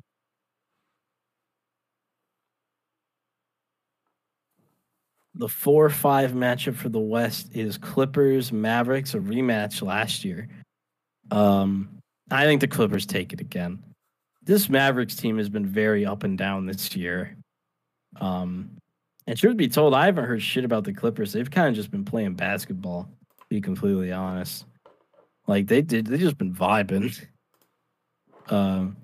The 5.38 5.48
four 5.48 5.90
five 5.90 6.32
matchup 6.32 6.76
for 6.76 6.88
the 6.88 6.98
West 6.98 7.50
is 7.54 7.76
Clippers 7.76 8.52
Mavericks, 8.52 9.14
a 9.14 9.18
rematch 9.18 9.82
last 9.82 10.24
year. 10.24 10.48
Um, 11.30 11.98
I 12.30 12.44
think 12.44 12.62
the 12.62 12.68
Clippers 12.68 13.04
take 13.04 13.32
it 13.34 13.40
again. 13.40 13.82
This 14.42 14.68
Mavericks 14.68 15.14
team 15.14 15.36
has 15.38 15.48
been 15.48 15.66
very 15.66 16.06
up 16.06 16.24
and 16.24 16.38
down 16.38 16.64
this 16.64 16.96
year. 16.96 17.36
Um, 18.18 18.70
and 19.26 19.36
truth 19.36 19.56
be 19.56 19.68
told, 19.68 19.92
I 19.92 20.06
haven't 20.06 20.24
heard 20.24 20.40
shit 20.40 20.64
about 20.64 20.84
the 20.84 20.92
Clippers. 20.92 21.32
They've 21.32 21.50
kind 21.50 21.68
of 21.68 21.74
just 21.74 21.90
been 21.90 22.04
playing 22.04 22.34
basketball, 22.34 23.08
to 23.38 23.44
be 23.50 23.60
completely 23.60 24.12
honest. 24.12 24.64
Like 25.46 25.66
they 25.66 25.82
did, 25.82 26.06
they 26.06 26.16
just 26.16 26.38
been 26.38 26.54
vibing. 26.54 27.14
Um, 28.48 28.96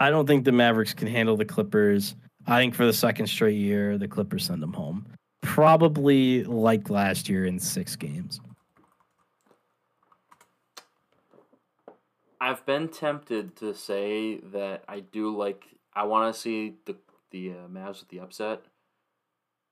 I 0.00 0.10
don't 0.10 0.26
think 0.26 0.44
the 0.44 0.52
Mavericks 0.52 0.94
can 0.94 1.08
handle 1.08 1.36
the 1.36 1.44
Clippers. 1.44 2.14
I 2.48 2.58
think 2.58 2.74
for 2.74 2.86
the 2.86 2.94
second 2.94 3.26
straight 3.26 3.58
year, 3.58 3.98
the 3.98 4.08
Clippers 4.08 4.46
send 4.46 4.62
them 4.62 4.72
home. 4.72 5.04
Probably 5.42 6.44
like 6.44 6.88
last 6.88 7.28
year 7.28 7.44
in 7.44 7.58
six 7.58 7.94
games. 7.94 8.40
I've 12.40 12.64
been 12.64 12.88
tempted 12.88 13.54
to 13.56 13.74
say 13.74 14.38
that 14.52 14.82
I 14.88 15.00
do 15.00 15.36
like. 15.36 15.66
I 15.92 16.04
want 16.04 16.34
to 16.34 16.40
see 16.40 16.76
the 16.86 16.96
the 17.30 17.50
uh, 17.50 17.68
Mavs 17.70 18.00
with 18.00 18.08
the 18.08 18.20
upset 18.20 18.62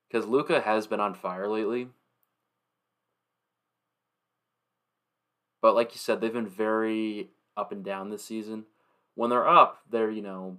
because 0.07 0.27
Luka 0.27 0.61
has 0.61 0.85
been 0.85 0.99
on 0.99 1.15
fire 1.15 1.47
lately. 1.47 1.87
But 5.63 5.73
like 5.73 5.93
you 5.93 5.97
said, 5.97 6.21
they've 6.21 6.31
been 6.31 6.47
very 6.47 7.31
up 7.55 7.71
and 7.71 7.83
down 7.83 8.11
this 8.11 8.23
season. 8.23 8.65
When 9.15 9.31
they're 9.31 9.47
up, 9.47 9.79
they're 9.89 10.11
you 10.11 10.21
know 10.21 10.57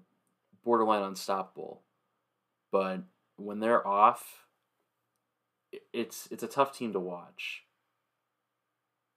borderline 0.64 1.04
unstoppable. 1.04 1.82
But 2.70 3.02
when 3.37 3.60
they're 3.60 3.87
off, 3.87 4.25
it's 5.92 6.28
it's 6.30 6.42
a 6.42 6.48
tough 6.48 6.76
team 6.76 6.92
to 6.92 7.00
watch. 7.00 7.62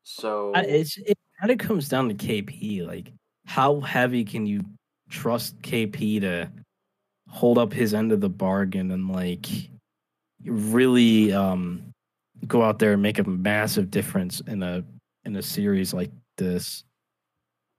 So 0.04 0.52
it's 0.56 0.98
it 0.98 1.18
kind 1.40 1.52
of 1.52 1.58
comes 1.58 1.90
down 1.90 2.10
to 2.10 2.16
KP. 2.16 2.86
Like, 2.86 3.12
how 3.46 3.80
heavy 3.80 4.24
can 4.24 4.46
you 4.46 4.64
trust 5.10 5.62
KP 5.62 6.22
to 6.22 6.52
hold 7.30 7.58
up 7.58 7.72
his 7.72 7.94
end 7.94 8.12
of 8.12 8.22
the 8.22 8.30
bargain 8.30 8.92
and 8.92 9.10
like 9.10 9.48
really 10.46 11.32
um 11.34 11.82
go 12.48 12.64
out 12.64 12.80
there 12.80 12.94
and 12.94 13.02
make 13.02 13.20
a 13.20 13.30
massive 13.30 13.92
difference 13.92 14.42
in 14.42 14.64
a 14.64 14.84
in 15.26 15.36
a 15.36 15.42
series 15.42 15.94
like 15.94 16.12
this? 16.38 16.84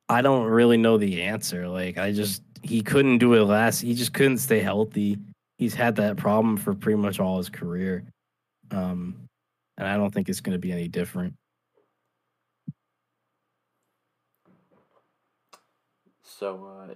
I 0.08 0.20
don't 0.20 0.46
really 0.46 0.76
know 0.76 0.98
the 0.98 1.22
answer. 1.22 1.68
Like, 1.68 1.98
I 1.98 2.12
just 2.12 2.42
he 2.62 2.82
couldn't 2.82 3.18
do 3.18 3.34
it 3.34 3.44
last. 3.44 3.80
He 3.80 3.94
just 3.94 4.12
couldn't 4.12 4.38
stay 4.38 4.60
healthy. 4.60 5.18
He's 5.62 5.74
had 5.74 5.94
that 5.94 6.16
problem 6.16 6.56
for 6.56 6.74
pretty 6.74 6.98
much 6.98 7.20
all 7.20 7.36
his 7.36 7.48
career. 7.48 8.02
Um, 8.72 9.28
and 9.78 9.86
I 9.86 9.96
don't 9.96 10.12
think 10.12 10.28
it's 10.28 10.40
going 10.40 10.54
to 10.54 10.58
be 10.58 10.72
any 10.72 10.88
different. 10.88 11.34
So, 16.24 16.64
uh, 16.66 16.94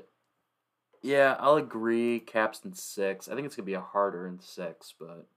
yeah, 1.00 1.36
I'll 1.38 1.58
agree. 1.58 2.18
Caps 2.18 2.62
in 2.64 2.72
six. 2.72 3.28
I 3.28 3.36
think 3.36 3.46
it's 3.46 3.54
gonna 3.54 3.66
be 3.66 3.74
a 3.74 3.80
harder 3.80 4.26
in 4.26 4.40
six, 4.40 4.92
but 4.98 5.28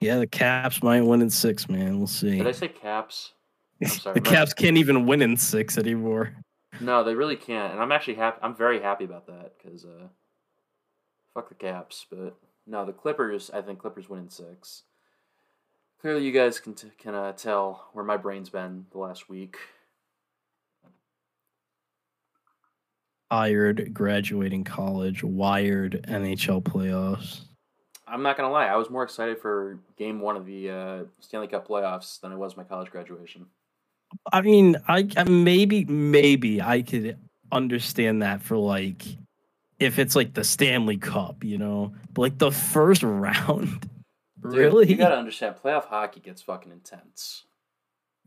yeah, 0.00 0.18
the 0.18 0.26
Caps 0.26 0.82
might 0.82 1.00
win 1.00 1.22
in 1.22 1.30
six. 1.30 1.66
Man, 1.66 1.96
we'll 1.96 2.06
see. 2.06 2.36
Did 2.36 2.46
I 2.46 2.52
say 2.52 2.68
Caps? 2.68 3.32
Sorry, 3.86 4.12
the 4.12 4.20
Caps 4.20 4.52
can't 4.52 4.76
even 4.76 5.06
win 5.06 5.22
in 5.22 5.38
six 5.38 5.78
anymore. 5.78 6.34
No, 6.78 7.02
they 7.02 7.14
really 7.14 7.36
can't, 7.36 7.72
and 7.72 7.80
I'm 7.80 7.92
actually 7.92 8.16
happy. 8.16 8.38
I'm 8.42 8.54
very 8.54 8.82
happy 8.82 9.04
about 9.04 9.26
that 9.28 9.54
because 9.56 9.86
uh, 9.86 10.08
fuck 11.34 11.48
the 11.48 11.54
Caps. 11.54 12.06
But 12.10 12.36
no, 12.66 12.84
the 12.84 12.92
Clippers. 12.92 13.50
I 13.52 13.62
think 13.62 13.78
Clippers 13.78 14.08
win 14.08 14.20
in 14.20 14.30
six. 14.30 14.82
Clearly, 16.00 16.24
you 16.24 16.32
guys 16.32 16.58
can 16.58 16.74
t- 16.74 16.92
can 16.98 17.14
uh, 17.14 17.32
tell 17.32 17.88
where 17.92 18.04
my 18.04 18.16
brain's 18.16 18.48
been 18.48 18.86
the 18.92 18.98
last 18.98 19.28
week. 19.28 19.56
Hired, 23.30 23.94
graduating 23.94 24.64
college, 24.64 25.22
wired 25.22 26.04
NHL 26.08 26.62
playoffs. 26.62 27.42
I'm 28.10 28.22
not 28.22 28.36
gonna 28.36 28.50
lie, 28.50 28.66
I 28.66 28.76
was 28.76 28.90
more 28.90 29.04
excited 29.04 29.38
for 29.38 29.78
Game 29.96 30.20
One 30.20 30.36
of 30.36 30.46
the 30.46 30.70
uh, 30.70 30.98
Stanley 31.20 31.46
Cup 31.46 31.68
playoffs 31.68 32.20
than 32.20 32.32
I 32.32 32.34
was 32.34 32.56
my 32.56 32.64
college 32.64 32.90
graduation. 32.90 33.46
I 34.32 34.40
mean, 34.40 34.76
I 34.88 35.06
maybe 35.28 35.84
maybe 35.84 36.60
I 36.60 36.82
could 36.82 37.16
understand 37.52 38.22
that 38.22 38.42
for 38.42 38.56
like 38.56 39.04
if 39.80 39.98
it's 39.98 40.14
like 40.14 40.34
the 40.34 40.44
Stanley 40.44 40.98
Cup, 40.98 41.42
you 41.42 41.58
know, 41.58 41.92
but 42.12 42.22
like 42.22 42.38
the 42.38 42.52
first 42.52 43.02
round. 43.02 43.88
Dude, 44.42 44.52
really? 44.52 44.88
You 44.88 44.96
gotta 44.96 45.16
understand, 45.16 45.56
playoff 45.56 45.86
hockey 45.86 46.20
gets 46.20 46.42
fucking 46.42 46.70
intense. 46.70 47.44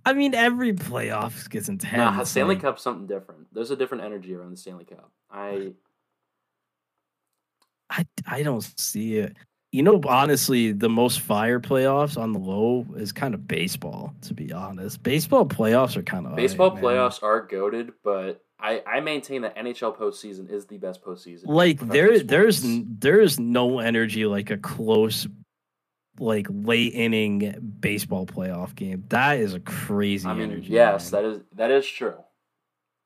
I 0.06 0.14
mean, 0.14 0.36
every 0.36 0.74
playoffs 0.74 1.50
gets 1.50 1.70
intense. 1.70 1.96
Nah, 1.96 2.24
Stanley 2.24 2.56
like... 2.56 2.64
Cup's 2.64 2.82
something 2.82 3.08
different. 3.08 3.48
There's 3.54 3.72
a 3.72 3.76
different 3.78 4.04
energy 4.04 4.36
around 4.36 4.52
the 4.52 4.58
Stanley 4.58 4.84
Cup. 4.84 5.12
I, 5.32 5.74
I, 7.90 8.06
I 8.28 8.44
don't 8.44 8.62
see 8.78 9.18
it. 9.18 9.38
You 9.74 9.82
know, 9.82 10.00
honestly, 10.08 10.72
the 10.72 10.88
most 10.88 11.22
fire 11.22 11.60
playoffs 11.60 12.16
on 12.16 12.32
the 12.32 12.38
low 12.38 12.86
is 12.96 13.12
kind 13.12 13.34
of 13.34 13.48
baseball. 13.48 14.14
To 14.22 14.36
be 14.36 14.54
honest, 14.54 15.02
baseball 15.02 15.48
playoffs 15.48 15.98
are 15.98 16.04
kind 16.04 16.28
of 16.28 16.36
baseball 16.36 16.76
right, 16.76 16.84
playoffs 16.84 17.24
are 17.24 17.42
goaded, 17.42 17.92
but 18.04 18.46
I, 18.60 18.84
I 18.86 19.00
maintain 19.00 19.42
that 19.42 19.58
NHL 19.58 19.98
postseason 19.98 20.48
is 20.52 20.68
the 20.68 20.78
best 20.78 21.04
postseason. 21.04 21.48
Like 21.48 21.80
there, 21.80 22.20
there's 22.20 22.62
there's 22.64 23.40
no 23.40 23.80
energy 23.80 24.28
like 24.28 24.52
a 24.52 24.58
close 24.58 25.28
like 26.20 26.46
late 26.52 26.94
inning 26.94 27.76
baseball 27.80 28.28
playoff 28.28 28.76
game. 28.76 29.06
That 29.10 29.40
is 29.40 29.56
a 29.56 29.60
crazy 29.60 30.30
I 30.30 30.36
mean, 30.36 30.52
energy. 30.52 30.72
Yes, 30.72 31.12
man. 31.12 31.24
that 31.24 31.30
is 31.32 31.42
that 31.56 31.72
is 31.72 31.88
true. 31.88 32.18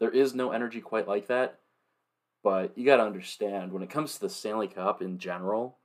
There 0.02 0.12
is 0.12 0.36
no 0.36 0.52
energy 0.52 0.82
quite 0.82 1.08
like 1.08 1.28
that. 1.28 1.60
But 2.44 2.78
you 2.78 2.86
got 2.86 2.98
to 2.98 3.04
understand 3.04 3.72
when 3.72 3.84
it 3.84 3.90
comes 3.90 4.16
to 4.16 4.20
the 4.20 4.30
Stanley 4.30 4.68
Cup 4.68 5.02
in 5.02 5.18
general, 5.18 5.78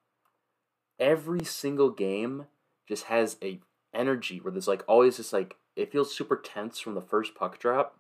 every 1.03 1.45
single 1.45 1.91
game 1.91 2.47
just 2.89 3.05
has 3.05 3.37
a 3.43 3.61
energy 3.93 4.39
where 4.39 4.53
there's 4.53 4.69
like 4.69 4.85
always 4.87 5.17
just 5.17 5.33
like 5.33 5.57
it 5.75 5.91
feels 5.91 6.15
super 6.15 6.37
tense 6.37 6.79
from 6.79 6.95
the 6.95 7.03
first 7.03 7.35
puck 7.35 7.59
drop. 7.59 7.99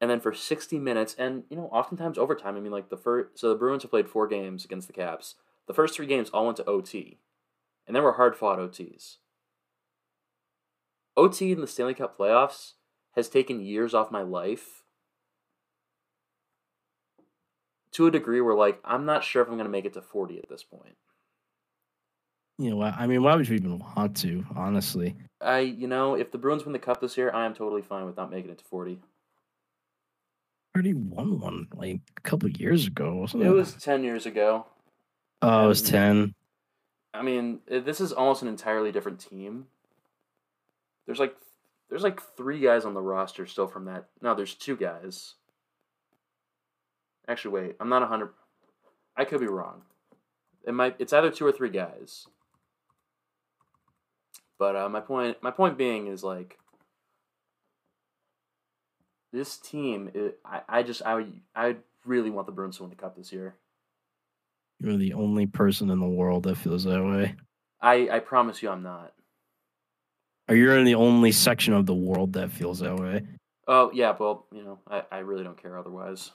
And 0.00 0.10
then 0.10 0.20
for 0.20 0.32
60 0.32 0.78
minutes 0.78 1.16
and 1.18 1.44
you 1.50 1.56
know, 1.56 1.68
oftentimes 1.72 2.16
overtime, 2.16 2.56
I 2.56 2.60
mean 2.60 2.72
like 2.72 2.90
the 2.90 2.96
first 2.96 3.38
so 3.38 3.48
the 3.48 3.56
Bruins 3.56 3.82
have 3.82 3.90
played 3.90 4.08
4 4.08 4.28
games 4.28 4.64
against 4.64 4.86
the 4.86 4.92
Caps. 4.92 5.34
The 5.66 5.74
first 5.74 5.96
3 5.96 6.06
games 6.06 6.30
all 6.30 6.46
went 6.46 6.58
to 6.58 6.64
OT 6.64 7.18
and 7.86 7.94
there 7.94 8.02
were 8.02 8.12
hard 8.12 8.36
fought 8.36 8.58
OTs. 8.58 9.16
OT 11.16 11.50
in 11.50 11.60
the 11.60 11.66
Stanley 11.66 11.94
Cup 11.94 12.16
playoffs 12.16 12.74
has 13.16 13.28
taken 13.28 13.60
years 13.60 13.94
off 13.94 14.10
my 14.10 14.22
life 14.22 14.82
to 17.92 18.06
a 18.06 18.10
degree 18.10 18.42
where, 18.42 18.54
like, 18.54 18.78
I'm 18.84 19.06
not 19.06 19.24
sure 19.24 19.40
if 19.40 19.48
I'm 19.48 19.54
going 19.54 19.64
to 19.64 19.70
make 19.70 19.86
it 19.86 19.94
to 19.94 20.02
40 20.02 20.38
at 20.38 20.50
this 20.50 20.62
point. 20.62 20.96
You 22.58 22.70
know? 22.70 22.82
I 22.82 23.06
mean, 23.06 23.22
why 23.22 23.34
would 23.34 23.48
you 23.48 23.56
even 23.56 23.78
want 23.78 24.16
to, 24.18 24.44
honestly? 24.54 25.16
I, 25.40 25.60
you 25.60 25.86
know, 25.86 26.14
if 26.14 26.30
the 26.30 26.38
Bruins 26.38 26.64
win 26.64 26.72
the 26.72 26.78
cup 26.78 27.00
this 27.00 27.16
year, 27.16 27.30
I 27.32 27.44
am 27.44 27.54
totally 27.54 27.82
fine 27.82 28.06
with 28.06 28.16
not 28.16 28.30
making 28.30 28.50
it 28.50 28.58
to 28.58 28.64
40. 28.64 28.98
Already 30.74 30.94
won 30.94 31.40
one 31.40 31.66
like 31.74 32.00
a 32.16 32.20
couple 32.22 32.48
years 32.50 32.86
ago, 32.86 33.14
wasn't 33.14 33.42
it? 33.42 33.46
It 33.46 33.50
was 33.50 33.74
10 33.74 34.04
years 34.04 34.26
ago. 34.26 34.66
Oh, 35.42 35.64
it 35.64 35.68
was 35.68 35.82
10. 35.82 36.34
I 37.14 37.22
mean, 37.22 37.60
this 37.66 38.00
is 38.00 38.12
almost 38.12 38.42
an 38.42 38.48
entirely 38.48 38.92
different 38.92 39.20
team. 39.20 39.66
There's 41.06 41.18
like 41.18 41.34
there's 41.88 42.02
like 42.02 42.20
three 42.36 42.60
guys 42.60 42.84
on 42.84 42.94
the 42.94 43.00
roster 43.00 43.46
still 43.46 43.68
from 43.68 43.84
that. 43.86 44.06
No, 44.20 44.34
there's 44.34 44.54
two 44.54 44.76
guys. 44.76 45.34
Actually, 47.28 47.54
wait, 47.60 47.76
I'm 47.80 47.88
not 47.88 48.02
a 48.02 48.06
hundred. 48.06 48.30
I 49.16 49.24
could 49.24 49.40
be 49.40 49.46
wrong. 49.46 49.82
It 50.66 50.74
might. 50.74 50.96
It's 50.98 51.12
either 51.12 51.30
two 51.30 51.46
or 51.46 51.52
three 51.52 51.70
guys. 51.70 52.26
But 54.58 54.76
uh, 54.76 54.88
my 54.88 55.00
point, 55.00 55.42
my 55.42 55.50
point 55.50 55.76
being 55.76 56.06
is 56.06 56.24
like 56.24 56.58
this 59.32 59.58
team. 59.58 60.10
It, 60.14 60.38
I, 60.44 60.60
I 60.68 60.82
just, 60.82 61.02
I, 61.04 61.26
I 61.54 61.76
really 62.04 62.30
want 62.30 62.46
the 62.46 62.52
Bruins 62.52 62.76
to 62.76 62.82
win 62.82 62.90
the 62.90 62.96
cup 62.96 63.16
this 63.16 63.32
year. 63.32 63.54
You're 64.78 64.96
the 64.96 65.14
only 65.14 65.46
person 65.46 65.90
in 65.90 66.00
the 66.00 66.06
world 66.06 66.44
that 66.44 66.56
feels 66.56 66.84
that 66.84 67.02
way. 67.02 67.34
I, 67.80 68.08
I 68.10 68.18
promise 68.20 68.62
you 68.62 68.70
I'm 68.70 68.82
not. 68.82 69.12
Are 70.48 70.54
you 70.54 70.70
in 70.72 70.84
the 70.84 70.94
only 70.94 71.32
section 71.32 71.74
of 71.74 71.86
the 71.86 71.94
world 71.94 72.34
that 72.34 72.52
feels 72.52 72.78
that 72.80 72.96
way? 72.96 73.26
Oh 73.66 73.90
yeah, 73.92 74.14
well, 74.18 74.46
you 74.52 74.62
know, 74.62 74.78
I, 74.88 75.02
I 75.10 75.18
really 75.18 75.42
don't 75.42 75.60
care 75.60 75.76
otherwise. 75.76 76.30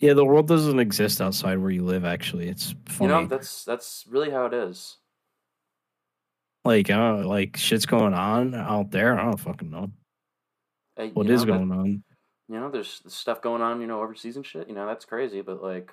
Yeah, 0.00 0.12
the 0.12 0.24
world 0.24 0.48
doesn't 0.48 0.78
exist 0.78 1.22
outside 1.22 1.58
where 1.58 1.70
you 1.70 1.82
live. 1.84 2.04
Actually, 2.04 2.48
it's 2.48 2.74
funny. 2.86 3.10
You 3.10 3.20
know, 3.20 3.26
that's 3.26 3.64
that's 3.64 4.04
really 4.08 4.30
how 4.30 4.44
it 4.44 4.52
is. 4.52 4.98
Like, 6.64 6.90
uh, 6.90 7.26
like 7.26 7.56
shit's 7.56 7.86
going 7.86 8.14
on 8.14 8.54
out 8.54 8.90
there. 8.90 9.18
I 9.18 9.24
don't 9.24 9.38
fucking 9.38 9.70
know. 9.70 9.90
What 11.12 11.28
is 11.28 11.44
know, 11.44 11.54
going 11.54 11.68
that, 11.68 11.74
on? 11.74 12.04
You 12.48 12.60
know, 12.60 12.70
there's 12.70 13.02
stuff 13.08 13.42
going 13.42 13.62
on. 13.62 13.80
You 13.80 13.86
know, 13.86 14.00
overseas 14.00 14.36
and 14.36 14.46
shit. 14.46 14.68
You 14.68 14.74
know, 14.74 14.86
that's 14.86 15.04
crazy. 15.04 15.40
But 15.42 15.62
like, 15.62 15.90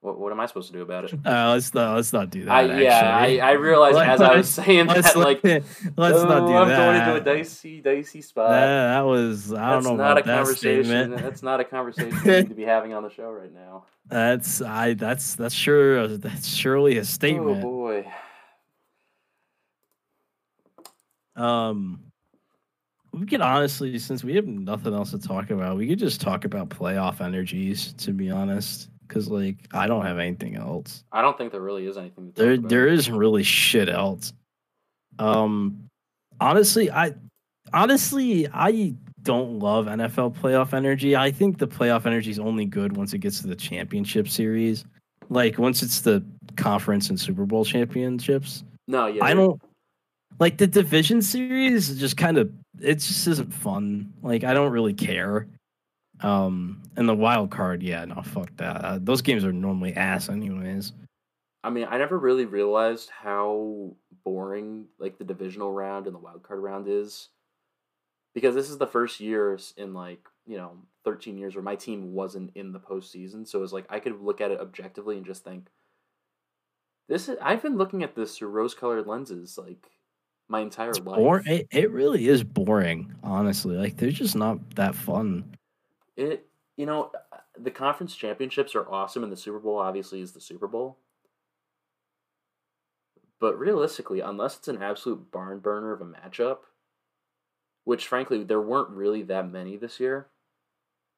what, 0.00 0.18
what 0.18 0.32
am 0.32 0.40
I 0.40 0.46
supposed 0.46 0.66
to 0.68 0.72
do 0.72 0.82
about 0.82 1.04
it? 1.04 1.14
Uh, 1.24 1.52
let's 1.52 1.72
not 1.74 1.94
let's 1.94 2.12
not 2.12 2.30
do 2.30 2.44
that. 2.46 2.50
I, 2.50 2.80
yeah, 2.80 3.16
I, 3.16 3.36
I 3.36 3.52
realized 3.52 3.98
as 3.98 4.20
I 4.20 4.34
was 4.34 4.48
saying 4.48 4.88
that, 4.88 5.14
like, 5.14 5.44
let's 5.44 5.68
oh, 5.96 6.24
not 6.24 6.46
do 6.46 6.54
I'm 6.54 6.68
that. 6.68 6.80
I'm 6.80 6.96
going 6.96 6.96
into 6.96 7.14
a 7.14 7.36
dicey, 7.36 7.80
dicey 7.80 8.20
spot. 8.20 8.50
That, 8.50 8.94
that 8.94 9.00
was 9.02 9.52
I 9.52 9.70
don't 9.70 9.84
That's 9.84 9.86
know 9.86 9.96
not 9.96 10.18
a 10.18 10.22
conversation. 10.22 10.84
Statement. 10.84 11.22
That's 11.22 11.42
not 11.44 11.60
a 11.60 11.64
conversation 11.64 12.18
we 12.24 12.30
need 12.32 12.48
to 12.48 12.54
be 12.54 12.64
having 12.64 12.94
on 12.94 13.04
the 13.04 13.10
show 13.10 13.30
right 13.30 13.54
now. 13.54 13.84
That's 14.08 14.60
I. 14.60 14.94
That's 14.94 15.36
that's 15.36 15.54
sure. 15.54 16.08
That's 16.16 16.48
surely 16.48 16.98
a 16.98 17.04
statement. 17.04 17.58
Oh 17.58 17.68
boy. 17.68 18.12
Um. 21.36 22.00
we 23.12 23.26
could 23.26 23.40
honestly, 23.40 23.98
since 23.98 24.24
we 24.24 24.34
have 24.36 24.46
nothing 24.46 24.94
else 24.94 25.10
to 25.12 25.18
talk 25.18 25.50
about, 25.50 25.76
we 25.76 25.86
could 25.86 25.98
just 25.98 26.20
talk 26.20 26.44
about 26.44 26.68
playoff 26.68 27.20
energies. 27.20 27.92
To 27.94 28.12
be 28.12 28.30
honest, 28.30 28.88
because 29.12 29.28
like 29.28 29.56
I 29.72 29.86
don't 29.86 30.04
have 30.04 30.18
anything 30.18 30.56
else. 30.56 31.04
I 31.12 31.22
don't 31.22 31.36
think 31.36 31.52
there 31.52 31.60
really 31.60 31.86
is 31.86 31.96
anything. 31.96 32.32
There, 32.34 32.54
about. 32.54 32.68
there 32.68 32.88
isn't 32.88 33.14
really 33.14 33.42
shit 33.42 33.88
else. 33.88 34.32
Um, 35.18 35.88
honestly, 36.40 36.90
I 36.90 37.14
honestly 37.72 38.48
I 38.52 38.94
don't 39.22 39.58
love 39.58 39.86
NFL 39.86 40.36
playoff 40.36 40.72
energy. 40.72 41.14
I 41.14 41.30
think 41.30 41.58
the 41.58 41.68
playoff 41.68 42.06
energy 42.06 42.30
is 42.30 42.38
only 42.38 42.64
good 42.64 42.96
once 42.96 43.12
it 43.12 43.18
gets 43.18 43.40
to 43.42 43.46
the 43.46 43.56
championship 43.56 44.28
series. 44.28 44.84
Like 45.28 45.58
once 45.58 45.82
it's 45.82 46.00
the 46.00 46.24
conference 46.56 47.08
and 47.08 47.18
Super 47.18 47.46
Bowl 47.46 47.64
championships. 47.64 48.64
No, 48.88 49.06
yeah, 49.06 49.24
I 49.24 49.34
don't 49.34 49.60
like 50.38 50.58
the 50.58 50.66
division 50.66 51.22
series. 51.22 51.90
is 51.90 51.98
Just 51.98 52.16
kind 52.16 52.38
of, 52.38 52.50
it 52.80 52.96
just 52.96 53.26
isn't 53.26 53.52
fun. 53.52 54.12
Like 54.22 54.44
I 54.44 54.54
don't 54.54 54.72
really 54.72 54.94
care. 54.94 55.48
Um, 56.20 56.82
and 56.96 57.08
the 57.08 57.14
wild 57.14 57.50
card, 57.50 57.82
yeah, 57.82 58.04
no, 58.04 58.22
fuck 58.22 58.56
that. 58.56 58.84
Uh, 58.84 58.98
those 59.00 59.22
games 59.22 59.44
are 59.44 59.52
normally 59.52 59.94
ass, 59.94 60.28
anyways. 60.28 60.92
I 61.64 61.70
mean, 61.70 61.86
I 61.90 61.98
never 61.98 62.18
really 62.18 62.44
realized 62.44 63.10
how 63.10 63.96
boring 64.24 64.86
like 64.98 65.18
the 65.18 65.24
divisional 65.24 65.72
round 65.72 66.06
and 66.06 66.14
the 66.14 66.20
wild 66.20 66.42
card 66.42 66.60
round 66.60 66.86
is, 66.88 67.28
because 68.34 68.54
this 68.54 68.70
is 68.70 68.78
the 68.78 68.86
first 68.86 69.20
year 69.20 69.58
in 69.76 69.94
like 69.94 70.26
you 70.46 70.56
know 70.56 70.72
thirteen 71.04 71.38
years 71.38 71.54
where 71.54 71.62
my 71.62 71.76
team 71.76 72.14
wasn't 72.14 72.50
in 72.56 72.72
the 72.72 72.80
postseason. 72.80 73.46
So 73.46 73.58
it 73.58 73.62
was 73.62 73.72
like 73.72 73.86
I 73.90 74.00
could 74.00 74.20
look 74.20 74.40
at 74.40 74.50
it 74.50 74.60
objectively 74.60 75.16
and 75.16 75.26
just 75.26 75.44
think, 75.44 75.68
this 77.08 77.28
is. 77.28 77.36
I've 77.40 77.62
been 77.62 77.78
looking 77.78 78.02
at 78.02 78.14
this 78.14 78.38
through 78.38 78.48
rose-colored 78.48 79.06
lenses 79.06 79.58
like 79.58 79.88
my 80.52 80.60
entire 80.60 80.90
It's 80.90 81.00
life. 81.00 81.16
bor- 81.16 81.42
it, 81.46 81.66
it 81.72 81.90
really 81.90 82.28
is 82.28 82.44
boring, 82.44 83.12
honestly. 83.24 83.74
Like 83.74 83.96
they're 83.96 84.10
just 84.10 84.36
not 84.36 84.58
that 84.76 84.94
fun. 84.94 85.56
It 86.16 86.46
you 86.76 86.84
know 86.84 87.10
the 87.58 87.70
conference 87.70 88.14
championships 88.14 88.74
are 88.74 88.88
awesome, 88.88 89.24
and 89.24 89.32
the 89.32 89.36
Super 89.36 89.58
Bowl 89.58 89.78
obviously 89.78 90.20
is 90.20 90.32
the 90.32 90.40
Super 90.40 90.68
Bowl. 90.68 90.98
But 93.40 93.58
realistically, 93.58 94.20
unless 94.20 94.58
it's 94.58 94.68
an 94.68 94.82
absolute 94.82 95.32
barn 95.32 95.58
burner 95.58 95.92
of 95.92 96.02
a 96.02 96.04
matchup, 96.04 96.58
which 97.84 98.06
frankly 98.06 98.44
there 98.44 98.60
weren't 98.60 98.90
really 98.90 99.22
that 99.24 99.50
many 99.50 99.78
this 99.78 99.98
year. 99.98 100.28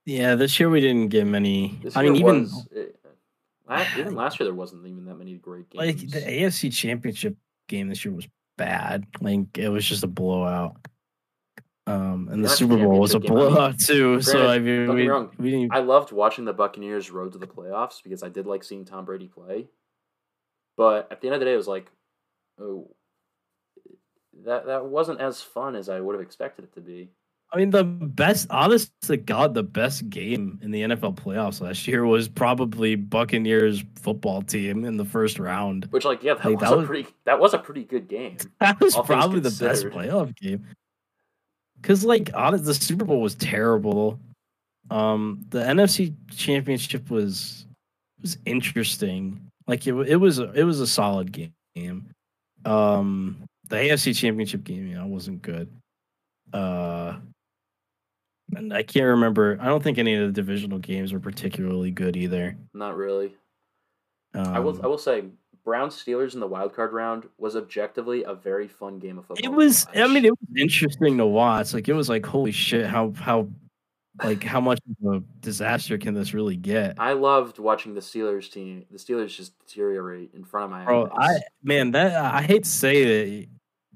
Yeah, 0.07 0.37
this 0.37 0.61
year 0.61 0.71
we 0.71 0.81
didn't 0.81 1.09
get 1.09 1.27
many. 1.27 1.79
This 1.83 1.97
I 1.97 2.05
mean, 2.05 2.17
even 2.17 2.43
was, 2.43 2.69
it, 2.71 3.01
la- 3.69 3.85
even 3.99 4.15
last 4.23 4.39
year 4.39 4.45
there 4.47 4.55
wasn't 4.55 4.87
even 4.87 5.05
that 5.07 5.17
many 5.17 5.35
great 5.35 5.69
games. 5.71 6.03
like 6.03 6.11
the 6.11 6.21
AFC 6.21 6.73
Championship 6.73 7.37
game 7.69 7.89
this 7.89 8.05
year 8.05 8.15
was 8.15 8.29
bad. 8.57 9.07
Like 9.21 9.59
it 9.59 9.69
was 9.69 9.85
just 9.87 10.05
a 10.05 10.09
blowout. 10.09 10.77
Um, 11.87 12.29
and 12.33 12.43
the 12.43 12.49
Super 12.49 12.79
Bowl 12.79 12.99
was 12.99 13.15
a 13.15 13.21
Championship 13.21 13.29
game, 13.29 13.37
I 13.37 13.45
mean, 13.45 13.55
blowout 13.55 13.79
too. 13.79 14.23
So 14.23 14.49
I 14.49 14.59
mean, 14.59 14.87
don't 14.87 14.87
get 14.87 14.95
me 14.97 15.03
we, 15.03 15.09
wrong, 15.09 15.31
we 15.39 15.51
didn't. 15.51 15.75
I 15.75 15.81
loved 15.81 16.13
watching 16.13 16.45
the 16.45 16.55
Buccaneers 16.55 17.11
road 17.11 17.33
to 17.33 17.39
the 17.39 17.47
playoffs 17.47 18.03
because 18.03 18.23
I 18.23 18.29
did 18.29 18.47
like 18.47 18.65
seeing 18.65 18.85
Tom 18.85 19.05
Brady 19.05 19.29
play. 19.29 19.67
But 20.77 21.13
at 21.13 21.21
the 21.21 21.29
end 21.29 21.35
of 21.35 21.41
the 21.41 21.47
day, 21.47 21.53
it 21.53 21.59
was 21.59 21.69
like, 21.69 21.91
oh, 22.59 22.91
that 24.45 24.67
that 24.67 24.87
wasn't 24.87 25.21
as 25.21 25.43
fun 25.43 25.77
as 25.77 25.89
I 25.89 26.01
would 26.01 26.15
have 26.15 26.23
expected 26.23 26.65
it 26.65 26.75
to 26.75 26.81
be. 26.81 27.11
I 27.53 27.59
mean, 27.59 27.71
the 27.71 27.85
best, 27.85 28.49
honest 28.51 28.91
to 29.03 29.17
God, 29.17 29.55
the 29.55 29.63
best 29.63 30.09
game 30.11 30.59
in 30.61 30.73
the 30.73 30.83
NFL 30.83 31.15
playoffs 31.17 31.61
last 31.61 31.87
year 31.87 32.05
was 32.05 32.29
probably 32.29 32.97
Buccaneers 32.97 33.85
football 33.95 34.43
team 34.43 34.85
in 34.85 34.97
the 34.97 35.05
first 35.05 35.39
round. 35.39 35.85
Which, 35.91 36.05
like, 36.05 36.25
yeah, 36.25 36.35
that 36.35 36.45
Like, 36.45 36.61
was 36.61 36.69
that 36.69 36.73
a 36.75 36.77
was- 36.79 36.87
pretty 36.87 37.09
that 37.25 37.39
was 37.39 37.55
a 37.55 37.59
pretty 37.59 37.85
good 37.85 38.09
game. 38.09 38.37
That 38.61 38.81
was 38.81 38.97
probably 38.97 39.39
the 39.41 39.51
best 39.51 39.85
playoff 39.87 40.35
game. 40.37 40.67
Because, 41.81 42.05
like, 42.05 42.31
honest, 42.35 42.65
the 42.65 42.75
Super 42.75 43.05
Bowl 43.05 43.21
was 43.21 43.35
terrible. 43.37 44.19
Um, 44.91 45.45
the 45.51 45.61
NFC 45.61 46.15
Championship 46.37 47.09
was 47.11 47.67
was 48.21 48.37
interesting. 48.47 49.41
Like, 49.69 49.87
it 49.87 49.93
it 50.09 50.17
was 50.17 50.41
a- 50.41 50.51
it 50.55 50.65
was 50.65 50.81
a 50.81 50.87
solid 50.89 51.31
game. 51.31 51.53
Um, 52.65 53.37
the 53.69 53.77
AFC 53.77 54.13
Championship 54.17 54.65
game, 54.65 54.89
you 54.89 54.95
know, 54.97 55.07
wasn't 55.07 55.41
good. 55.43 55.69
Uh, 56.53 57.17
and 58.57 58.73
I 58.73 58.83
can't 58.83 59.07
remember. 59.07 59.59
I 59.61 59.67
don't 59.67 59.83
think 59.83 59.99
any 59.99 60.15
of 60.15 60.27
the 60.27 60.33
divisional 60.33 60.79
games 60.79 61.13
were 61.13 61.21
particularly 61.21 61.91
good 61.91 62.17
either. 62.17 62.57
Not 62.73 62.97
really. 62.97 63.35
Um, 64.35 64.49
I 64.49 64.59
will 64.59 64.81
I 64.83 64.87
will 64.87 64.99
say, 64.99 65.25
Browns 65.65 65.95
Steelers 65.95 66.35
in 66.35 66.41
the 66.41 66.47
wild 66.47 66.75
card 66.75 66.93
round 66.93 67.29
was 67.39 67.57
objectively 67.57 68.25
a 68.25 68.35
very 68.35 68.69
fun 68.69 68.99
game 68.99 69.19
of 69.19 69.27
football. 69.27 69.53
It 69.53 69.55
was. 69.55 69.87
I 69.95 70.07
mean, 70.09 70.25
it 70.25 70.33
was 70.33 70.49
interesting 70.57 71.19
to 71.19 71.27
watch. 71.27 71.73
Like, 71.73 71.89
it 71.89 71.95
was 71.95 72.09
like, 72.09 72.27
holy 72.27 72.53
shit! 72.53 72.87
How 72.87 73.13
how 73.17 73.49
like 74.23 74.45
how 74.45 74.61
much 74.61 74.79
of 75.03 75.15
a 75.15 75.23
disaster 75.41 75.99
can 75.99 76.15
this 76.15 76.35
really 76.35 76.57
get? 76.57 76.97
I 76.99 77.15
loved 77.15 77.59
watching 77.59 77.95
the 77.95 78.01
Steelers 78.01 78.51
team. 78.51 78.85
The 78.91 78.99
Steelers 78.99 79.37
just 79.37 79.59
deteriorate 79.59 80.31
in 80.35 80.45
front 80.45 80.67
of 80.67 80.71
my 80.71 80.85
Bro, 80.85 81.11
eyes. 81.19 81.41
I 81.41 81.41
man, 81.63 81.91
that 81.93 82.15
I 82.15 82.43
hate 82.43 82.65
to 82.65 82.71
say 82.71 83.05
that. 83.05 83.49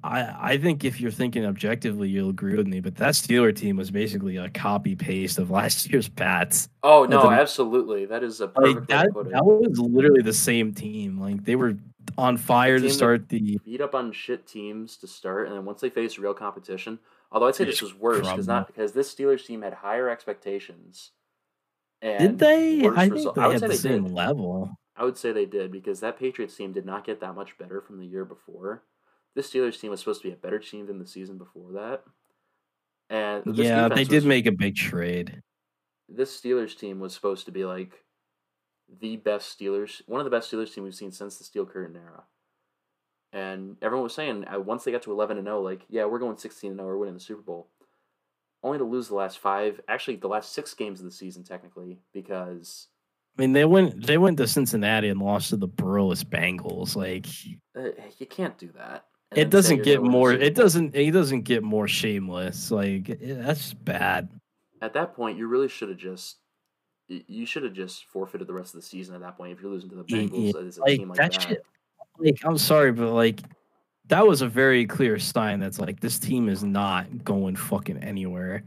I 0.04 0.52
I 0.52 0.58
think 0.58 0.84
if 0.84 1.00
you're 1.00 1.10
thinking 1.10 1.44
objectively, 1.44 2.08
you'll 2.08 2.30
agree 2.30 2.56
with 2.56 2.66
me. 2.66 2.80
But 2.80 2.96
that 2.96 3.14
Steeler 3.14 3.54
team 3.54 3.76
was 3.76 3.90
basically 3.90 4.36
a 4.36 4.48
copy 4.48 4.94
paste 4.96 5.38
of 5.38 5.50
last 5.58 5.90
year's 5.90 6.08
Pats. 6.08 6.68
oh 6.82 7.04
no, 7.04 7.22
the- 7.22 7.28
absolutely. 7.28 8.04
That 8.06 8.22
is 8.22 8.40
a 8.40 8.46
Like 8.46 8.54
perfect 8.54 8.80
way 8.80 8.84
that, 8.96 9.02
to 9.04 9.12
put 9.12 9.26
it. 9.26 9.32
that 9.32 9.44
was 9.44 9.78
literally 9.78 10.22
the 10.22 10.32
same 10.32 10.72
team. 10.72 11.18
Like 11.20 11.44
they 11.44 11.56
were 11.56 11.76
on 12.16 12.36
fire 12.36 12.78
to 12.78 12.88
start 12.90 13.28
the. 13.28 13.58
beat 13.64 13.80
up 13.80 13.94
on 13.94 14.12
shit 14.12 14.46
teams 14.46 14.96
to 14.98 15.06
start, 15.06 15.46
and 15.48 15.56
then 15.56 15.64
once 15.64 15.80
they 15.80 15.90
face 15.90 16.18
real 16.18 16.32
competition, 16.34 16.98
although 17.30 17.46
I'd 17.48 17.54
say 17.54 17.64
this 17.64 17.82
was 17.82 17.94
worse 17.94 18.28
because 18.28 18.46
not 18.46 18.66
because 18.66 18.92
this 18.92 19.14
Steelers 19.14 19.44
team 19.46 19.62
had 19.62 19.74
higher 19.74 20.08
expectations. 20.08 21.10
And 22.00 22.20
Did 22.20 22.38
they? 22.38 22.86
I 22.88 22.94
think 23.08 23.14
result- 23.14 23.34
they 23.34 23.42
I 23.42 23.52
had 23.52 23.60
the 23.62 23.74
same 23.74 24.04
did. 24.04 24.12
level. 24.12 24.70
I 24.96 25.04
would 25.04 25.16
say 25.16 25.32
they 25.32 25.46
did 25.46 25.70
because 25.72 26.00
that 26.00 26.18
Patriots 26.18 26.56
team 26.56 26.72
did 26.72 26.86
not 26.86 27.04
get 27.04 27.20
that 27.20 27.34
much 27.34 27.58
better 27.58 27.80
from 27.80 27.98
the 27.98 28.06
year 28.06 28.24
before. 28.24 28.82
This 29.34 29.50
Steelers 29.52 29.80
team 29.80 29.90
was 29.90 30.00
supposed 30.00 30.22
to 30.22 30.28
be 30.28 30.34
a 30.34 30.36
better 30.36 30.58
team 30.58 30.86
than 30.86 30.98
the 30.98 31.06
season 31.06 31.38
before 31.38 31.72
that. 31.72 32.02
And 33.10 33.56
Yeah, 33.56 33.88
they 33.88 34.04
did 34.04 34.16
was- 34.16 34.26
make 34.26 34.46
a 34.46 34.52
big 34.52 34.74
trade. 34.76 35.42
this 36.08 36.38
Steelers 36.40 36.76
team 36.76 37.00
was 37.00 37.14
supposed 37.14 37.46
to 37.46 37.52
be 37.52 37.64
like 37.64 38.04
the 39.00 39.16
best 39.16 39.58
Steelers, 39.58 40.00
one 40.06 40.20
of 40.20 40.24
the 40.24 40.30
best 40.30 40.50
Steelers 40.50 40.74
team 40.74 40.84
we've 40.84 40.94
seen 40.94 41.12
since 41.12 41.36
the 41.38 41.44
Steel 41.44 41.66
Curtain 41.66 41.96
era. 41.96 42.24
And 43.32 43.76
everyone 43.82 44.04
was 44.04 44.14
saying 44.14 44.46
uh, 44.48 44.58
once 44.58 44.84
they 44.84 44.90
got 44.92 45.02
to 45.02 45.12
eleven 45.12 45.36
and 45.36 45.46
zero, 45.46 45.60
like 45.60 45.84
yeah, 45.90 46.06
we're 46.06 46.18
going 46.18 46.38
sixteen 46.38 46.70
and 46.70 46.80
zero, 46.80 46.88
we're 46.88 46.96
winning 46.98 47.14
the 47.14 47.20
Super 47.20 47.42
Bowl. 47.42 47.68
Only 48.62 48.78
to 48.78 48.84
lose 48.84 49.08
the 49.08 49.14
last 49.14 49.38
five, 49.38 49.80
actually 49.86 50.16
the 50.16 50.28
last 50.28 50.52
six 50.52 50.72
games 50.74 50.98
of 51.00 51.04
the 51.04 51.12
season, 51.12 51.44
technically, 51.44 52.00
because 52.14 52.88
I 53.38 53.42
mean, 53.42 53.52
they 53.52 53.66
went 53.66 54.04
they 54.06 54.16
went 54.16 54.38
to 54.38 54.48
Cincinnati 54.48 55.08
and 55.10 55.20
lost 55.20 55.50
to 55.50 55.56
the 55.58 55.68
Burrowless 55.68 56.24
Bengals. 56.24 56.96
Like 56.96 57.26
uh, 57.78 57.90
you 58.18 58.24
can't 58.26 58.56
do 58.56 58.70
that. 58.78 59.04
It 59.36 59.50
doesn't 59.50 59.78
get 59.82 59.96
gonna 59.96 60.00
win 60.02 60.10
the 60.10 60.16
more. 60.18 60.32
It 60.32 60.54
doesn't. 60.54 60.94
It 60.94 61.10
doesn't 61.12 61.42
get 61.42 61.62
more 61.62 61.86
shameless. 61.88 62.70
Like 62.70 63.08
it- 63.08 63.42
that's 63.42 63.74
bad. 63.74 64.28
At 64.80 64.94
that 64.94 65.14
point, 65.14 65.36
you 65.38 65.46
really 65.48 65.68
should 65.68 65.88
have 65.88 65.98
just. 65.98 66.36
You 67.08 67.46
should 67.46 67.62
have 67.62 67.72
just 67.72 68.04
forfeited 68.06 68.46
the 68.46 68.52
rest 68.52 68.74
of 68.74 68.80
the 68.82 68.86
season 68.86 69.14
at 69.14 69.22
that 69.22 69.36
point 69.38 69.52
if 69.52 69.62
you're 69.62 69.70
losing 69.70 69.88
to 69.90 69.96
the 69.96 70.04
Yeah, 70.08 70.18
Bengals 70.24 70.66
as 70.68 70.76
a 70.76 70.80
Like 70.82 70.98
team 70.98 71.08
like 71.08 71.16
that 71.18 71.32
that. 71.32 71.42
shit. 71.42 71.62
Like 72.18 72.38
I'm 72.44 72.58
sorry, 72.58 72.92
but 72.92 73.12
like 73.12 73.40
that 74.08 74.26
was 74.26 74.42
a 74.42 74.48
very 74.48 74.86
clear 74.86 75.18
sign 75.18 75.58
that's 75.60 75.78
like 75.78 76.00
this 76.00 76.18
team 76.18 76.48
is 76.50 76.62
not 76.64 77.24
going 77.24 77.56
fucking 77.56 77.98
anywhere. 78.02 78.62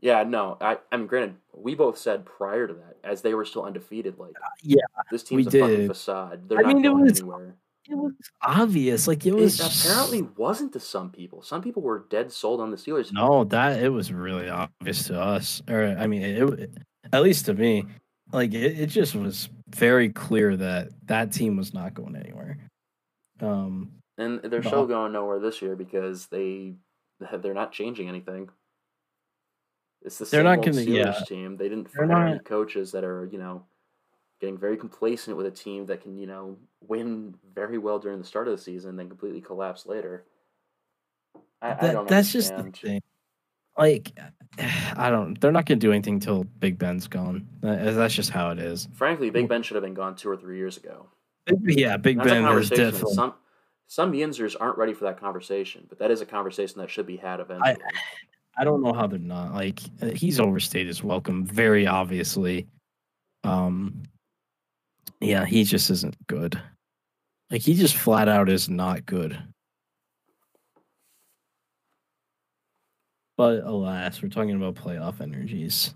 Yeah, 0.00 0.22
no, 0.24 0.58
I, 0.60 0.78
I 0.92 0.96
mean, 0.98 1.06
granted, 1.06 1.36
we 1.54 1.74
both 1.74 1.96
said 1.96 2.26
prior 2.26 2.66
to 2.66 2.74
that, 2.74 2.96
as 3.04 3.22
they 3.22 3.32
were 3.32 3.44
still 3.46 3.62
undefeated, 3.64 4.18
like, 4.18 4.34
uh, 4.36 4.48
yeah, 4.62 4.82
this 5.10 5.22
team's 5.22 5.46
a 5.46 5.58
fucking 5.58 5.88
facade. 5.88 6.46
They're 6.48 6.58
I 6.58 6.62
not 6.62 6.74
mean, 6.74 6.82
going 6.82 7.04
was- 7.04 7.20
anywhere. 7.20 7.54
It 7.88 7.96
was 7.96 8.12
obvious. 8.40 9.06
Like 9.06 9.26
it 9.26 9.30
It 9.30 9.34
was 9.34 9.60
apparently 9.60 10.22
wasn't 10.36 10.72
to 10.72 10.80
some 10.80 11.10
people. 11.10 11.42
Some 11.42 11.60
people 11.62 11.82
were 11.82 12.06
dead 12.08 12.32
sold 12.32 12.60
on 12.60 12.70
the 12.70 12.76
Steelers. 12.76 13.12
No, 13.12 13.44
that 13.44 13.82
it 13.82 13.90
was 13.90 14.12
really 14.12 14.48
obvious 14.48 15.04
to 15.08 15.20
us, 15.20 15.62
or 15.68 15.84
I 15.98 16.06
mean, 16.06 16.22
it, 16.22 16.42
it 16.60 16.78
at 17.12 17.22
least 17.22 17.46
to 17.46 17.54
me, 17.54 17.84
like 18.32 18.54
it, 18.54 18.80
it 18.80 18.86
just 18.86 19.14
was 19.14 19.50
very 19.68 20.08
clear 20.08 20.56
that 20.56 20.88
that 21.06 21.32
team 21.32 21.56
was 21.56 21.74
not 21.74 21.92
going 21.94 22.16
anywhere. 22.16 22.56
Um, 23.40 23.90
and 24.16 24.40
they're 24.44 24.62
still 24.62 24.86
going 24.86 25.12
nowhere 25.12 25.40
this 25.40 25.60
year 25.60 25.76
because 25.76 26.26
they 26.28 26.74
they're 27.40 27.52
not 27.52 27.72
changing 27.72 28.08
anything. 28.08 28.48
It's 30.02 30.18
the 30.18 30.26
same 30.26 30.38
They're 30.38 30.44
not 30.44 30.58
old 30.58 30.66
gonna- 30.66 30.78
Steelers 30.86 31.18
yeah. 31.18 31.24
team. 31.26 31.56
They 31.56 31.68
didn't 31.68 31.90
fire 31.90 32.26
any 32.28 32.38
coaches 32.40 32.92
that 32.92 33.04
are 33.04 33.28
you 33.30 33.38
know 33.38 33.64
getting 34.44 34.58
very 34.58 34.76
complacent 34.76 35.36
with 35.36 35.46
a 35.46 35.50
team 35.50 35.86
that 35.86 36.02
can 36.02 36.18
you 36.18 36.26
know 36.26 36.56
win 36.86 37.34
very 37.54 37.78
well 37.78 37.98
during 37.98 38.18
the 38.18 38.24
start 38.24 38.46
of 38.46 38.56
the 38.56 38.62
season 38.62 38.90
and 38.90 38.98
then 38.98 39.08
completely 39.08 39.40
collapse 39.40 39.86
later. 39.86 40.24
I, 41.62 41.88
I 41.88 41.92
don't 41.92 42.08
that's 42.08 42.30
just 42.30 42.54
the 42.54 42.64
thing. 42.64 43.02
Like, 43.78 44.12
I 44.58 45.10
don't. 45.10 45.40
They're 45.40 45.52
not 45.52 45.66
gonna 45.66 45.80
do 45.80 45.92
anything 45.92 46.20
till 46.20 46.44
Big 46.44 46.78
Ben's 46.78 47.08
gone. 47.08 47.48
That's 47.62 48.14
just 48.14 48.30
how 48.30 48.50
it 48.50 48.58
is. 48.58 48.88
Frankly, 48.92 49.30
Big 49.30 49.48
Ben 49.48 49.62
should 49.62 49.76
have 49.76 49.84
been 49.84 49.94
gone 49.94 50.14
two 50.14 50.28
or 50.28 50.36
three 50.36 50.58
years 50.58 50.76
ago. 50.76 51.08
Yeah, 51.62 51.96
Big 51.96 52.18
That's 52.18 52.28
Ben 52.28 52.42
that 52.42 52.68
definitely. 52.68 53.14
Some 53.14 53.34
some 53.86 54.12
Yinzers 54.12 54.56
aren't 54.58 54.78
ready 54.78 54.92
for 54.92 55.04
that 55.04 55.18
conversation, 55.18 55.86
but 55.88 55.98
that 55.98 56.10
is 56.10 56.20
a 56.20 56.26
conversation 56.26 56.80
that 56.80 56.90
should 56.90 57.06
be 57.06 57.16
had 57.16 57.40
eventually. 57.40 57.76
I 58.56 58.62
don't 58.62 58.82
know 58.82 58.92
how 58.92 59.08
they're 59.08 59.18
not. 59.18 59.54
Like 59.54 59.80
uh, 60.00 60.10
he's 60.10 60.38
overstayed 60.38 60.86
his 60.86 61.02
welcome, 61.02 61.44
very 61.44 61.86
obviously. 61.86 62.68
Um, 63.42 64.02
yeah, 65.24 65.44
he 65.44 65.64
just 65.64 65.90
isn't 65.90 66.16
good. 66.26 66.60
Like 67.50 67.62
he 67.62 67.74
just 67.74 67.96
flat 67.96 68.28
out 68.28 68.48
is 68.48 68.68
not 68.68 69.06
good. 69.06 69.38
But 73.36 73.64
alas, 73.64 74.22
we're 74.22 74.28
talking 74.28 74.54
about 74.54 74.76
playoff 74.76 75.20
energies. 75.20 75.94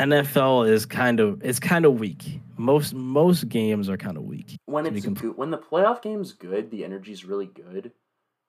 NFL 0.00 0.68
is 0.68 0.84
kind 0.84 1.20
of 1.20 1.42
it's 1.42 1.58
kind 1.58 1.86
of 1.86 1.98
weak. 1.98 2.40
Most 2.56 2.94
most 2.94 3.48
games 3.48 3.88
are 3.88 3.96
kind 3.96 4.16
of 4.16 4.24
weak. 4.24 4.56
when 4.66 4.86
it's 4.86 5.06
when 5.06 5.50
the 5.50 5.58
playoff 5.58 6.02
game's 6.02 6.32
good, 6.32 6.70
the 6.70 6.84
energy's 6.84 7.24
really 7.24 7.46
good. 7.46 7.92